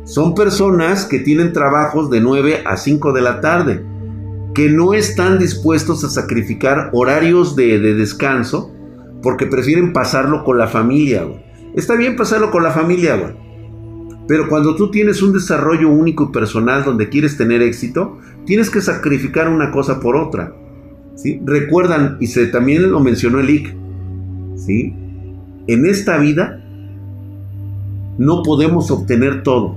Son 0.03 0.35
personas 0.35 1.05
que 1.05 1.21
tienen 1.21 1.53
trabajos 1.53 2.11
de 2.11 2.21
9 2.21 2.65
a 2.67 2.77
5 2.77 3.13
de 3.13 3.21
la 3.21 3.41
tarde, 3.41 3.85
que 4.53 4.69
no 4.69 4.95
están 4.95 5.39
dispuestos 5.39 6.03
a 6.03 6.09
sacrificar 6.09 6.91
horarios 6.93 7.55
de, 7.55 7.79
de 7.79 7.95
descanso 7.95 8.73
porque 9.23 9.47
prefieren 9.47 9.93
pasarlo 9.93 10.45
con 10.45 10.59
la 10.59 10.69
familia, 10.69 11.27
Está 11.75 11.95
bien 11.97 12.16
pasarlo 12.16 12.51
con 12.51 12.62
la 12.62 12.71
familia, 12.71 13.16
güey. 13.16 13.35
Pero 14.27 14.49
cuando 14.49 14.75
tú 14.75 14.91
tienes 14.91 15.23
un 15.23 15.33
desarrollo 15.33 15.91
único 15.91 16.25
y 16.25 16.33
personal 16.33 16.83
donde 16.83 17.09
quieres 17.09 17.37
tener 17.37 17.62
éxito, 17.62 18.19
tienes 18.47 18.69
que 18.69 18.81
sacrificar 18.81 19.49
una 19.49 19.71
cosa 19.71 20.01
por 20.01 20.16
otra. 20.16 20.55
Recuerdan, 21.45 22.16
y 22.21 22.27
se, 22.27 22.47
también 22.47 22.91
lo 22.91 23.01
mencionó 23.01 23.39
el 23.39 23.51
IC, 23.51 23.75
¿sí? 24.57 24.95
en 25.69 25.87
esta 25.87 26.16
vida 26.16 26.64
no 28.19 28.43
podemos 28.43 28.91
obtener 28.91 29.43
todo. 29.43 29.77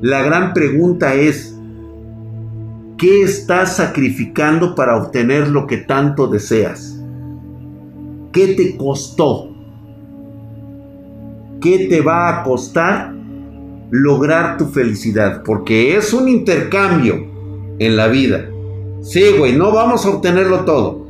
La 0.00 0.22
gran 0.22 0.52
pregunta 0.52 1.14
es, 1.14 1.56
¿qué 2.98 3.22
estás 3.22 3.76
sacrificando 3.76 4.74
para 4.74 4.96
obtener 4.96 5.48
lo 5.48 5.66
que 5.66 5.76
tanto 5.76 6.26
deseas? 6.26 6.91
¿Qué 8.32 8.48
te 8.48 8.76
costó? 8.76 9.50
¿Qué 11.60 11.86
te 11.88 12.00
va 12.00 12.28
a 12.28 12.42
costar 12.42 13.14
lograr 13.90 14.56
tu 14.56 14.66
felicidad? 14.66 15.42
Porque 15.44 15.96
es 15.96 16.14
un 16.14 16.28
intercambio 16.28 17.26
en 17.78 17.96
la 17.96 18.08
vida. 18.08 18.48
Sí, 19.02 19.22
güey, 19.38 19.54
no 19.54 19.72
vamos 19.72 20.06
a 20.06 20.10
obtenerlo 20.10 20.64
todo. 20.64 21.04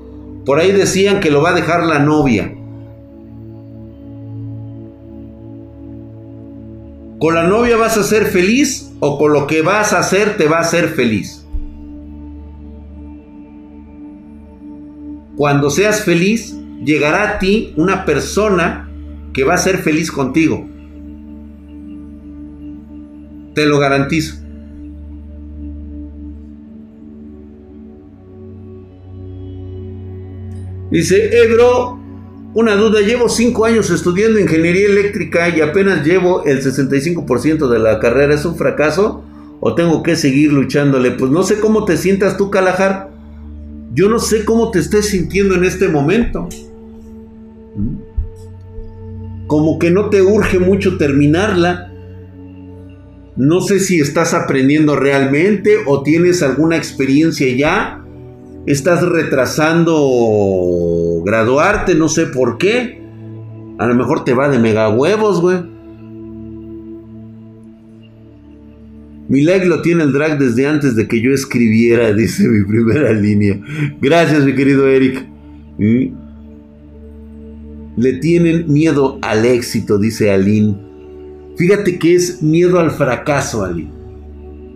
Por 0.45 0.59
ahí 0.59 0.73
decían 0.73 1.21
que 1.21 1.31
lo 1.31 1.43
va 1.43 1.51
a 1.51 1.55
dejar 1.55 1.85
la 1.85 2.01
novia. 2.01 2.57
¿Con 7.21 7.37
la 7.37 7.45
novia 7.45 7.77
vas 7.77 7.97
a 7.97 8.03
ser 8.03 8.27
feliz 8.27 8.91
o 8.99 9.17
con 9.17 9.33
lo 9.33 9.47
que 9.47 9.63
vas 9.63 9.93
a 9.93 10.01
hacer 10.01 10.37
te 10.37 10.49
va 10.49 10.57
a 10.57 10.63
hacer 10.63 10.89
feliz? 10.89 11.47
Cuando 15.37 15.71
seas 15.71 16.03
feliz, 16.05 16.57
llegará 16.85 17.31
a 17.31 17.39
ti 17.39 17.73
una 17.77 18.05
persona 18.05 18.89
que 19.33 19.45
va 19.45 19.55
a 19.55 19.59
ser 19.59 19.79
feliz 19.79 20.11
contigo. 20.11 20.69
Te 23.55 23.67
lo 23.67 23.79
garantizo. 23.79 24.37
Dice, 30.91 31.31
Ebro, 31.39 31.99
una 32.55 32.77
duda, 32.77 33.01
llevo 33.01 33.31
cinco 33.31 33.65
años 33.65 33.89
estudiando 33.89 34.39
ingeniería 34.39 34.87
eléctrica 34.87 35.49
y 35.49 35.63
apenas 35.63 36.05
llevo 36.05 36.45
el 36.45 36.63
65% 36.63 37.69
de 37.69 37.79
la 37.79 37.99
carrera. 37.99 38.35
¿Es 38.35 38.45
un 38.45 38.57
fracaso 38.57 39.25
o 39.61 39.75
tengo 39.75 40.03
que 40.03 40.17
seguir 40.17 40.53
luchándole? 40.53 41.13
Pues 41.13 41.31
no 41.31 41.45
sé 41.45 41.61
cómo 41.61 41.87
te 41.87 41.97
sientas 41.97 42.37
tú, 42.37 42.51
Calajar. 42.51 43.11
Yo 43.95 44.11
no 44.11 44.19
sé 44.19 44.45
cómo 44.45 44.71
te 44.71 44.81
estés 44.81 45.07
sintiendo 45.07 45.55
en 45.55 45.65
este 45.65 45.89
momento. 45.89 46.49
Como 49.47 49.79
que 49.79 49.91
no 49.91 50.09
te 50.09 50.23
urge 50.23 50.59
mucho 50.59 50.97
terminarla. 50.97 51.93
No 53.37 53.61
sé 53.61 53.81
si 53.81 54.01
estás 54.01 54.35
aprendiendo 54.35 54.97
realmente 54.97 55.77
o 55.87 56.03
tienes 56.03 56.43
alguna 56.43 56.77
experiencia 56.77 57.47
ya. 57.57 58.05
Estás 58.67 59.03
retrasando 59.03 61.23
graduarte, 61.25 61.95
no 61.95 62.09
sé 62.09 62.27
por 62.27 62.59
qué. 62.59 63.03
A 63.79 63.87
lo 63.87 63.95
mejor 63.95 64.25
te 64.25 64.35
va 64.35 64.49
de 64.49 64.59
mega 64.59 64.89
huevos, 64.91 65.41
güey. 65.41 65.59
Mi 69.29 69.43
like 69.43 69.65
lo 69.65 69.81
tiene 69.81 70.05
el 70.05 70.13
drag 70.13 70.39
desde 70.39 70.67
antes 70.67 70.95
de 70.95 71.09
que 71.09 71.23
yo 71.23 71.33
escribiera, 71.33 72.13
dice 72.13 72.47
mi 72.49 72.65
primera 72.65 73.13
línea. 73.13 73.59
Gracias, 74.01 74.45
mi 74.45 74.55
querido 74.55 74.87
Eric. 74.87 75.27
¿Mm? 75.79 76.22
Le 77.97 78.15
tienen 78.15 78.73
miedo 78.73 79.19
al 79.21 79.45
éxito, 79.45 79.99
dice 79.99 80.31
Aline. 80.31 80.77
Fíjate 81.57 81.99
que 81.99 82.15
es 82.15 82.43
miedo 82.43 82.79
al 82.79 82.91
fracaso, 82.91 83.65
Aline. 83.65 83.93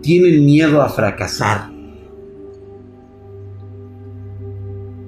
Tienen 0.01 0.45
miedo 0.45 0.81
a 0.81 0.89
fracasar. 0.89 1.71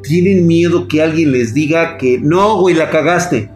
Tienen 0.02 0.48
miedo 0.48 0.88
que 0.88 1.04
alguien 1.04 1.32
les 1.32 1.54
diga 1.54 1.98
que 1.98 2.20
no, 2.20 2.60
güey, 2.60 2.74
la 2.74 2.90
cagaste. 2.90 3.52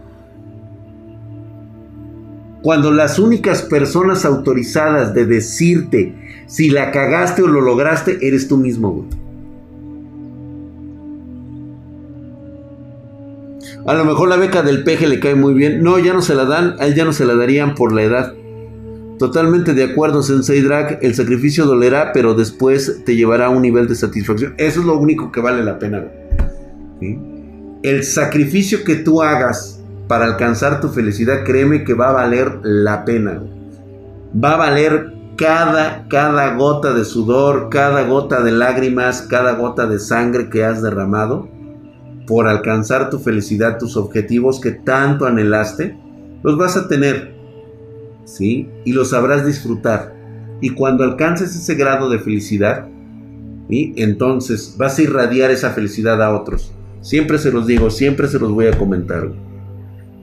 Cuando 2.62 2.92
las 2.92 3.18
únicas 3.20 3.64
personas 3.64 4.24
autorizadas 4.24 5.14
de 5.14 5.26
decirte 5.26 6.44
si 6.48 6.70
la 6.70 6.92
cagaste 6.92 7.42
o 7.42 7.48
lo 7.48 7.60
lograste, 7.60 8.20
eres 8.26 8.48
tú 8.48 8.58
mismo, 8.58 8.92
güey. 8.92 9.23
A 13.86 13.94
lo 13.94 14.06
mejor 14.06 14.30
la 14.30 14.38
beca 14.38 14.62
del 14.62 14.84
peje 14.84 15.08
le 15.08 15.20
cae 15.20 15.36
muy 15.36 15.54
bien. 15.54 15.84
No, 15.84 16.00
ya 16.00 16.14
no 16.14 16.22
se 16.22 16.36
la 16.36 16.46
dan, 16.46 16.76
a 16.80 16.86
él 16.86 16.96
ya 16.96 17.04
no 17.04 17.12
se 17.12 17.26
la 17.26 17.36
darían 17.36 17.76
por 17.76 17.92
la 17.92 18.04
edad. 18.04 18.34
Totalmente 19.20 19.74
de 19.74 19.84
acuerdo, 19.84 20.24
Sensei 20.24 20.62
Drag. 20.62 21.00
El 21.02 21.16
sacrificio 21.16 21.66
dolerá, 21.66 22.12
pero 22.14 22.34
después 22.34 23.02
te 23.06 23.16
llevará 23.16 23.48
a 23.48 23.50
un 23.50 23.62
nivel 23.62 23.90
de 23.90 23.96
satisfacción. 23.96 24.54
Eso 24.58 24.80
es 24.80 24.86
lo 24.86 24.98
único 24.98 25.32
que 25.34 25.42
vale 25.42 25.64
la 25.64 25.80
pena. 25.80 26.06
El 27.84 28.04
sacrificio 28.06 28.86
que 28.86 28.96
tú 28.96 29.22
hagas 29.22 29.82
para 30.08 30.26
alcanzar 30.26 30.80
tu 30.80 30.88
felicidad, 30.88 31.44
créeme 31.44 31.84
que 31.84 31.94
va 31.94 32.10
a 32.10 32.14
valer 32.14 32.60
la 32.64 33.04
pena. 33.04 33.44
Va 34.34 34.54
a 34.54 34.58
valer 34.58 35.12
cada, 35.36 36.08
cada 36.08 36.56
gota 36.56 36.94
de 36.94 37.04
sudor, 37.04 37.68
cada 37.70 38.04
gota 38.04 38.42
de 38.42 38.54
lágrimas, 38.54 39.24
cada 39.24 39.54
gota 39.56 39.88
de 39.88 40.00
sangre 40.00 40.50
que 40.50 40.64
has 40.64 40.82
derramado 40.82 41.53
por 42.26 42.48
alcanzar 42.48 43.10
tu 43.10 43.20
felicidad, 43.20 43.78
tus 43.78 43.98
objetivos 43.98 44.60
que 44.60 44.72
tanto 44.72 45.26
anhelaste, 45.26 45.98
los 46.44 46.58
vas 46.58 46.78
a 46.78 46.88
tener, 46.88 47.34
¿sí? 48.26 48.70
Y 48.86 48.94
los 48.94 49.10
sabrás 49.10 49.46
disfrutar. 49.46 50.16
Y 50.62 50.70
cuando 50.70 51.04
alcances 51.04 51.56
ese 51.56 51.76
grado 51.76 52.10
de 52.10 52.20
felicidad, 52.20 52.88
¿sí? 53.70 53.94
entonces 53.98 54.76
vas 54.78 54.98
a 54.98 55.02
irradiar 55.02 55.52
esa 55.52 55.72
felicidad 55.72 56.22
a 56.22 56.34
otros. 56.34 56.74
Siempre 57.02 57.38
se 57.38 57.52
los 57.52 57.68
digo, 57.68 57.90
siempre 57.90 58.28
se 58.28 58.40
los 58.40 58.52
voy 58.52 58.68
a 58.68 58.78
comentar. 58.78 59.30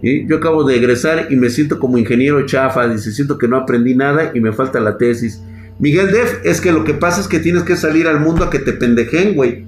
Yo 0.02 0.36
acabo 0.36 0.64
de 0.64 0.76
egresar 0.76 1.26
y 1.30 1.36
me 1.36 1.50
siento 1.50 1.78
como 1.78 1.98
ingeniero 1.98 2.46
chafa, 2.46 2.88
dice, 2.88 3.12
siento 3.12 3.36
que 3.36 3.48
no 3.48 3.58
aprendí 3.58 3.94
nada 3.94 4.30
y 4.34 4.40
me 4.40 4.52
falta 4.52 4.80
la 4.80 4.96
tesis. 4.96 5.42
Miguel 5.78 6.10
Def, 6.10 6.40
es 6.44 6.60
que 6.62 6.72
lo 6.72 6.84
que 6.84 6.94
pasa 6.94 7.20
es 7.20 7.28
que 7.28 7.38
tienes 7.38 7.64
que 7.64 7.76
salir 7.76 8.06
al 8.06 8.20
mundo 8.20 8.44
a 8.44 8.50
que 8.50 8.60
te 8.60 8.72
pendejen, 8.72 9.34
güey. 9.34 9.66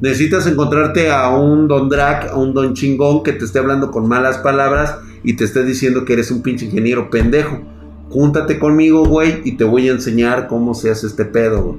Necesitas 0.00 0.46
encontrarte 0.46 1.10
a 1.10 1.28
un 1.28 1.68
don 1.68 1.88
Drac, 1.90 2.30
a 2.30 2.36
un 2.36 2.54
don 2.54 2.74
chingón 2.74 3.22
que 3.22 3.32
te 3.32 3.44
esté 3.44 3.58
hablando 3.58 3.90
con 3.90 4.08
malas 4.08 4.38
palabras 4.38 4.96
y 5.22 5.34
te 5.34 5.44
esté 5.44 5.62
diciendo 5.62 6.04
que 6.04 6.14
eres 6.14 6.30
un 6.30 6.42
pinche 6.42 6.66
ingeniero 6.66 7.10
pendejo. 7.10 7.60
Júntate 8.08 8.58
conmigo, 8.58 9.04
güey, 9.04 9.42
y 9.44 9.56
te 9.56 9.64
voy 9.64 9.88
a 9.88 9.92
enseñar 9.92 10.48
cómo 10.48 10.74
se 10.74 10.90
hace 10.90 11.06
este 11.06 11.26
pedo, 11.26 11.62
güey. 11.62 11.78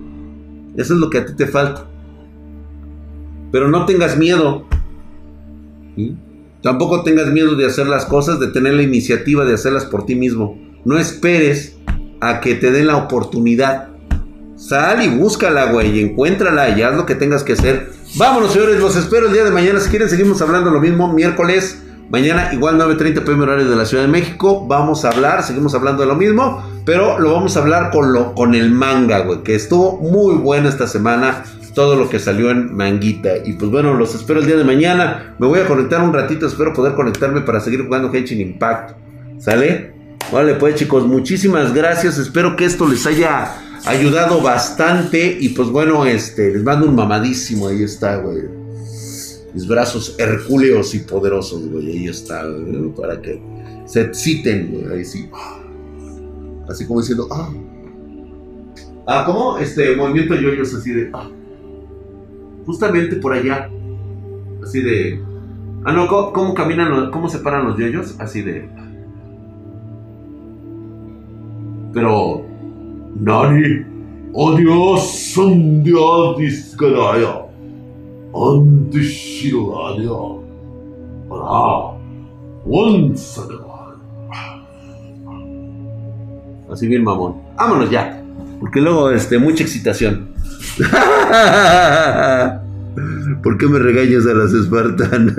Eso 0.77 0.93
es 0.93 0.99
lo 0.99 1.09
que 1.09 1.17
a 1.17 1.25
ti 1.25 1.33
te 1.35 1.47
falta. 1.47 1.87
Pero 3.51 3.67
no 3.67 3.85
tengas 3.85 4.17
miedo. 4.17 4.65
Tampoco 6.61 7.03
tengas 7.03 7.27
miedo 7.31 7.55
de 7.55 7.65
hacer 7.65 7.87
las 7.87 8.05
cosas, 8.05 8.39
de 8.39 8.47
tener 8.47 8.75
la 8.75 8.83
iniciativa 8.83 9.45
de 9.45 9.55
hacerlas 9.55 9.85
por 9.85 10.05
ti 10.05 10.15
mismo. 10.15 10.57
No 10.85 10.97
esperes 10.97 11.77
a 12.21 12.39
que 12.39 12.53
te 12.55 12.71
den 12.71 12.87
la 12.87 12.97
oportunidad. 12.97 13.89
Sal 14.55 15.03
y 15.03 15.09
búscala, 15.09 15.71
güey, 15.71 15.97
y 15.97 16.01
encuéntrala 16.01 16.69
y 16.77 16.83
haz 16.83 16.95
lo 16.95 17.07
que 17.07 17.15
tengas 17.15 17.43
que 17.43 17.53
hacer. 17.53 17.89
Vámonos, 18.15 18.51
señores, 18.51 18.79
los 18.79 18.97
espero 18.97 19.27
el 19.27 19.33
día 19.33 19.45
de 19.45 19.51
mañana. 19.51 19.79
Si 19.79 19.89
quieren, 19.89 20.09
seguimos 20.09 20.41
hablando 20.41 20.69
lo 20.69 20.81
mismo. 20.81 21.13
Miércoles, 21.13 21.81
mañana, 22.09 22.49
igual 22.51 22.77
9.30 22.77 23.23
pm 23.23 23.43
horario 23.43 23.69
de 23.69 23.75
la 23.75 23.85
Ciudad 23.85 24.03
de 24.03 24.09
México. 24.09 24.67
Vamos 24.67 25.05
a 25.05 25.11
hablar, 25.11 25.43
seguimos 25.43 25.73
hablando 25.75 26.01
de 26.01 26.09
lo 26.09 26.15
mismo, 26.15 26.61
pero 26.85 27.19
lo 27.19 27.31
vamos 27.31 27.55
a 27.55 27.61
hablar 27.61 27.89
con, 27.89 28.11
lo, 28.11 28.35
con 28.35 28.53
el 28.53 28.69
manga, 28.69 29.19
güey, 29.19 29.43
que 29.43 29.55
estuvo 29.55 29.97
muy 29.97 30.35
bueno 30.35 30.67
esta 30.67 30.87
semana 30.87 31.45
todo 31.73 31.95
lo 31.95 32.09
que 32.09 32.19
salió 32.19 32.51
en 32.51 32.75
Manguita. 32.75 33.37
Y 33.45 33.53
pues 33.53 33.71
bueno, 33.71 33.93
los 33.93 34.13
espero 34.13 34.41
el 34.41 34.45
día 34.45 34.57
de 34.57 34.65
mañana. 34.65 35.35
Me 35.39 35.47
voy 35.47 35.59
a 35.59 35.65
conectar 35.65 36.01
un 36.01 36.11
ratito, 36.11 36.45
espero 36.47 36.73
poder 36.73 36.95
conectarme 36.95 37.39
para 37.41 37.61
seguir 37.61 37.85
jugando 37.85 38.13
Henshin 38.13 38.41
Impact. 38.41 38.91
¿Sale? 39.39 39.93
Vale, 40.33 40.55
pues 40.55 40.75
chicos, 40.75 41.07
muchísimas 41.07 41.73
gracias. 41.73 42.17
Espero 42.17 42.57
que 42.57 42.65
esto 42.65 42.87
les 42.89 43.05
haya 43.07 43.60
ayudado 43.85 44.41
bastante. 44.41 45.37
Y 45.39 45.49
pues 45.49 45.69
bueno, 45.69 46.05
este, 46.05 46.53
les 46.53 46.63
mando 46.63 46.87
un 46.87 46.95
mamadísimo. 46.95 47.67
Ahí 47.67 47.83
está, 47.83 48.17
güey. 48.17 48.43
Mis 49.53 49.67
brazos 49.67 50.15
hercúleos 50.17 50.95
y 50.95 50.99
poderosos, 50.99 51.67
güey. 51.69 51.91
Ahí 51.91 52.07
está, 52.07 52.43
para 52.95 53.21
que 53.21 53.41
se 53.85 54.01
exciten, 54.01 54.71
güey. 54.71 54.97
Ahí 54.97 55.05
sí. 55.05 55.29
Así 56.69 56.85
como 56.85 57.01
diciendo, 57.01 57.27
ah. 57.31 57.51
Ah, 59.07 59.23
¿cómo? 59.25 59.57
Este 59.57 59.95
movimiento 59.95 60.35
yoyos 60.35 60.73
así 60.73 60.91
de, 60.91 61.09
ah. 61.13 61.29
Justamente 62.65 63.15
por 63.17 63.33
allá. 63.33 63.69
Así 64.63 64.81
de. 64.81 65.21
Ah, 65.83 65.91
no, 65.91 66.07
¿cómo, 66.07 66.53
caminan, 66.53 67.09
cómo 67.11 67.27
se 67.27 67.39
paran 67.39 67.67
los 67.67 67.77
yoyos? 67.77 68.15
Así 68.19 68.41
de. 68.41 68.69
Pero. 71.93 72.50
Nani. 73.19 73.85
Oh 74.33 74.55
Dios, 74.55 75.37
un 75.37 75.83
Dios 75.83 76.37
discaraya. 76.37 77.45
Antishiraya. 78.33 80.09
Para. 81.29 81.91
Así 86.71 86.87
bien, 86.87 87.03
mamón. 87.03 87.35
Vámonos 87.57 87.89
ya. 87.89 88.23
Porque 88.59 88.79
luego, 88.79 89.11
este, 89.11 89.37
mucha 89.37 89.63
excitación. 89.63 90.29
¿Por 93.43 93.57
qué 93.57 93.67
me 93.67 93.79
regañas 93.79 94.25
a 94.27 94.33
las 94.33 94.53
espartanas? 94.53 95.35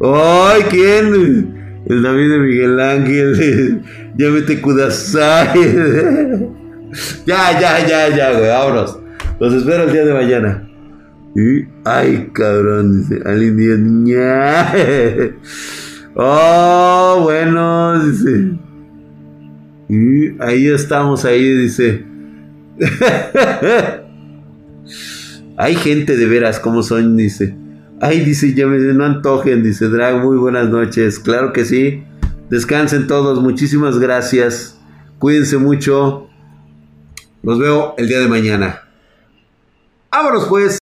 ¡Ay, 0.00 0.62
quién! 0.70 1.82
El 1.86 2.02
David 2.02 2.30
de 2.30 2.38
Miguel 2.38 2.80
Ángel. 2.80 3.82
Ya 4.16 4.26
te 4.44 4.60
kudasai. 4.60 6.48
Ya, 7.26 7.60
ya, 7.60 7.86
ya, 7.86 8.08
ya, 8.14 8.32
güey. 8.32 8.48
Vámonos. 8.48 8.98
Los 9.38 9.54
espero 9.54 9.84
el 9.84 9.92
día 9.92 10.04
de 10.04 10.14
mañana. 10.14 10.70
Ay, 11.84 12.30
cabrón, 12.32 13.00
dice. 13.00 13.20
Al 13.24 13.40
Oh, 16.16 17.20
bueno, 17.22 18.04
dice. 18.04 18.58
Y 19.88 20.42
ahí 20.42 20.66
estamos, 20.66 21.24
ahí, 21.24 21.56
dice. 21.56 22.04
Hay 25.56 25.74
gente 25.74 26.16
de 26.16 26.26
veras 26.26 26.58
como 26.58 26.82
son, 26.82 27.16
dice. 27.16 27.54
Ay, 28.00 28.20
dice, 28.20 28.54
ya 28.54 28.66
me 28.66 28.78
no 28.78 29.04
antojen, 29.04 29.62
dice 29.62 29.88
Drag, 29.88 30.24
muy 30.24 30.38
buenas 30.38 30.70
noches. 30.70 31.18
Claro 31.18 31.52
que 31.52 31.64
sí. 31.64 32.02
Descansen 32.48 33.06
todos, 33.06 33.42
muchísimas 33.42 33.98
gracias. 33.98 34.78
Cuídense 35.18 35.58
mucho. 35.58 36.29
Los 37.42 37.58
veo 37.58 37.94
el 37.96 38.08
día 38.08 38.18
de 38.18 38.28
mañana. 38.28 38.88
Vámonos 40.10 40.46
pues. 40.46 40.79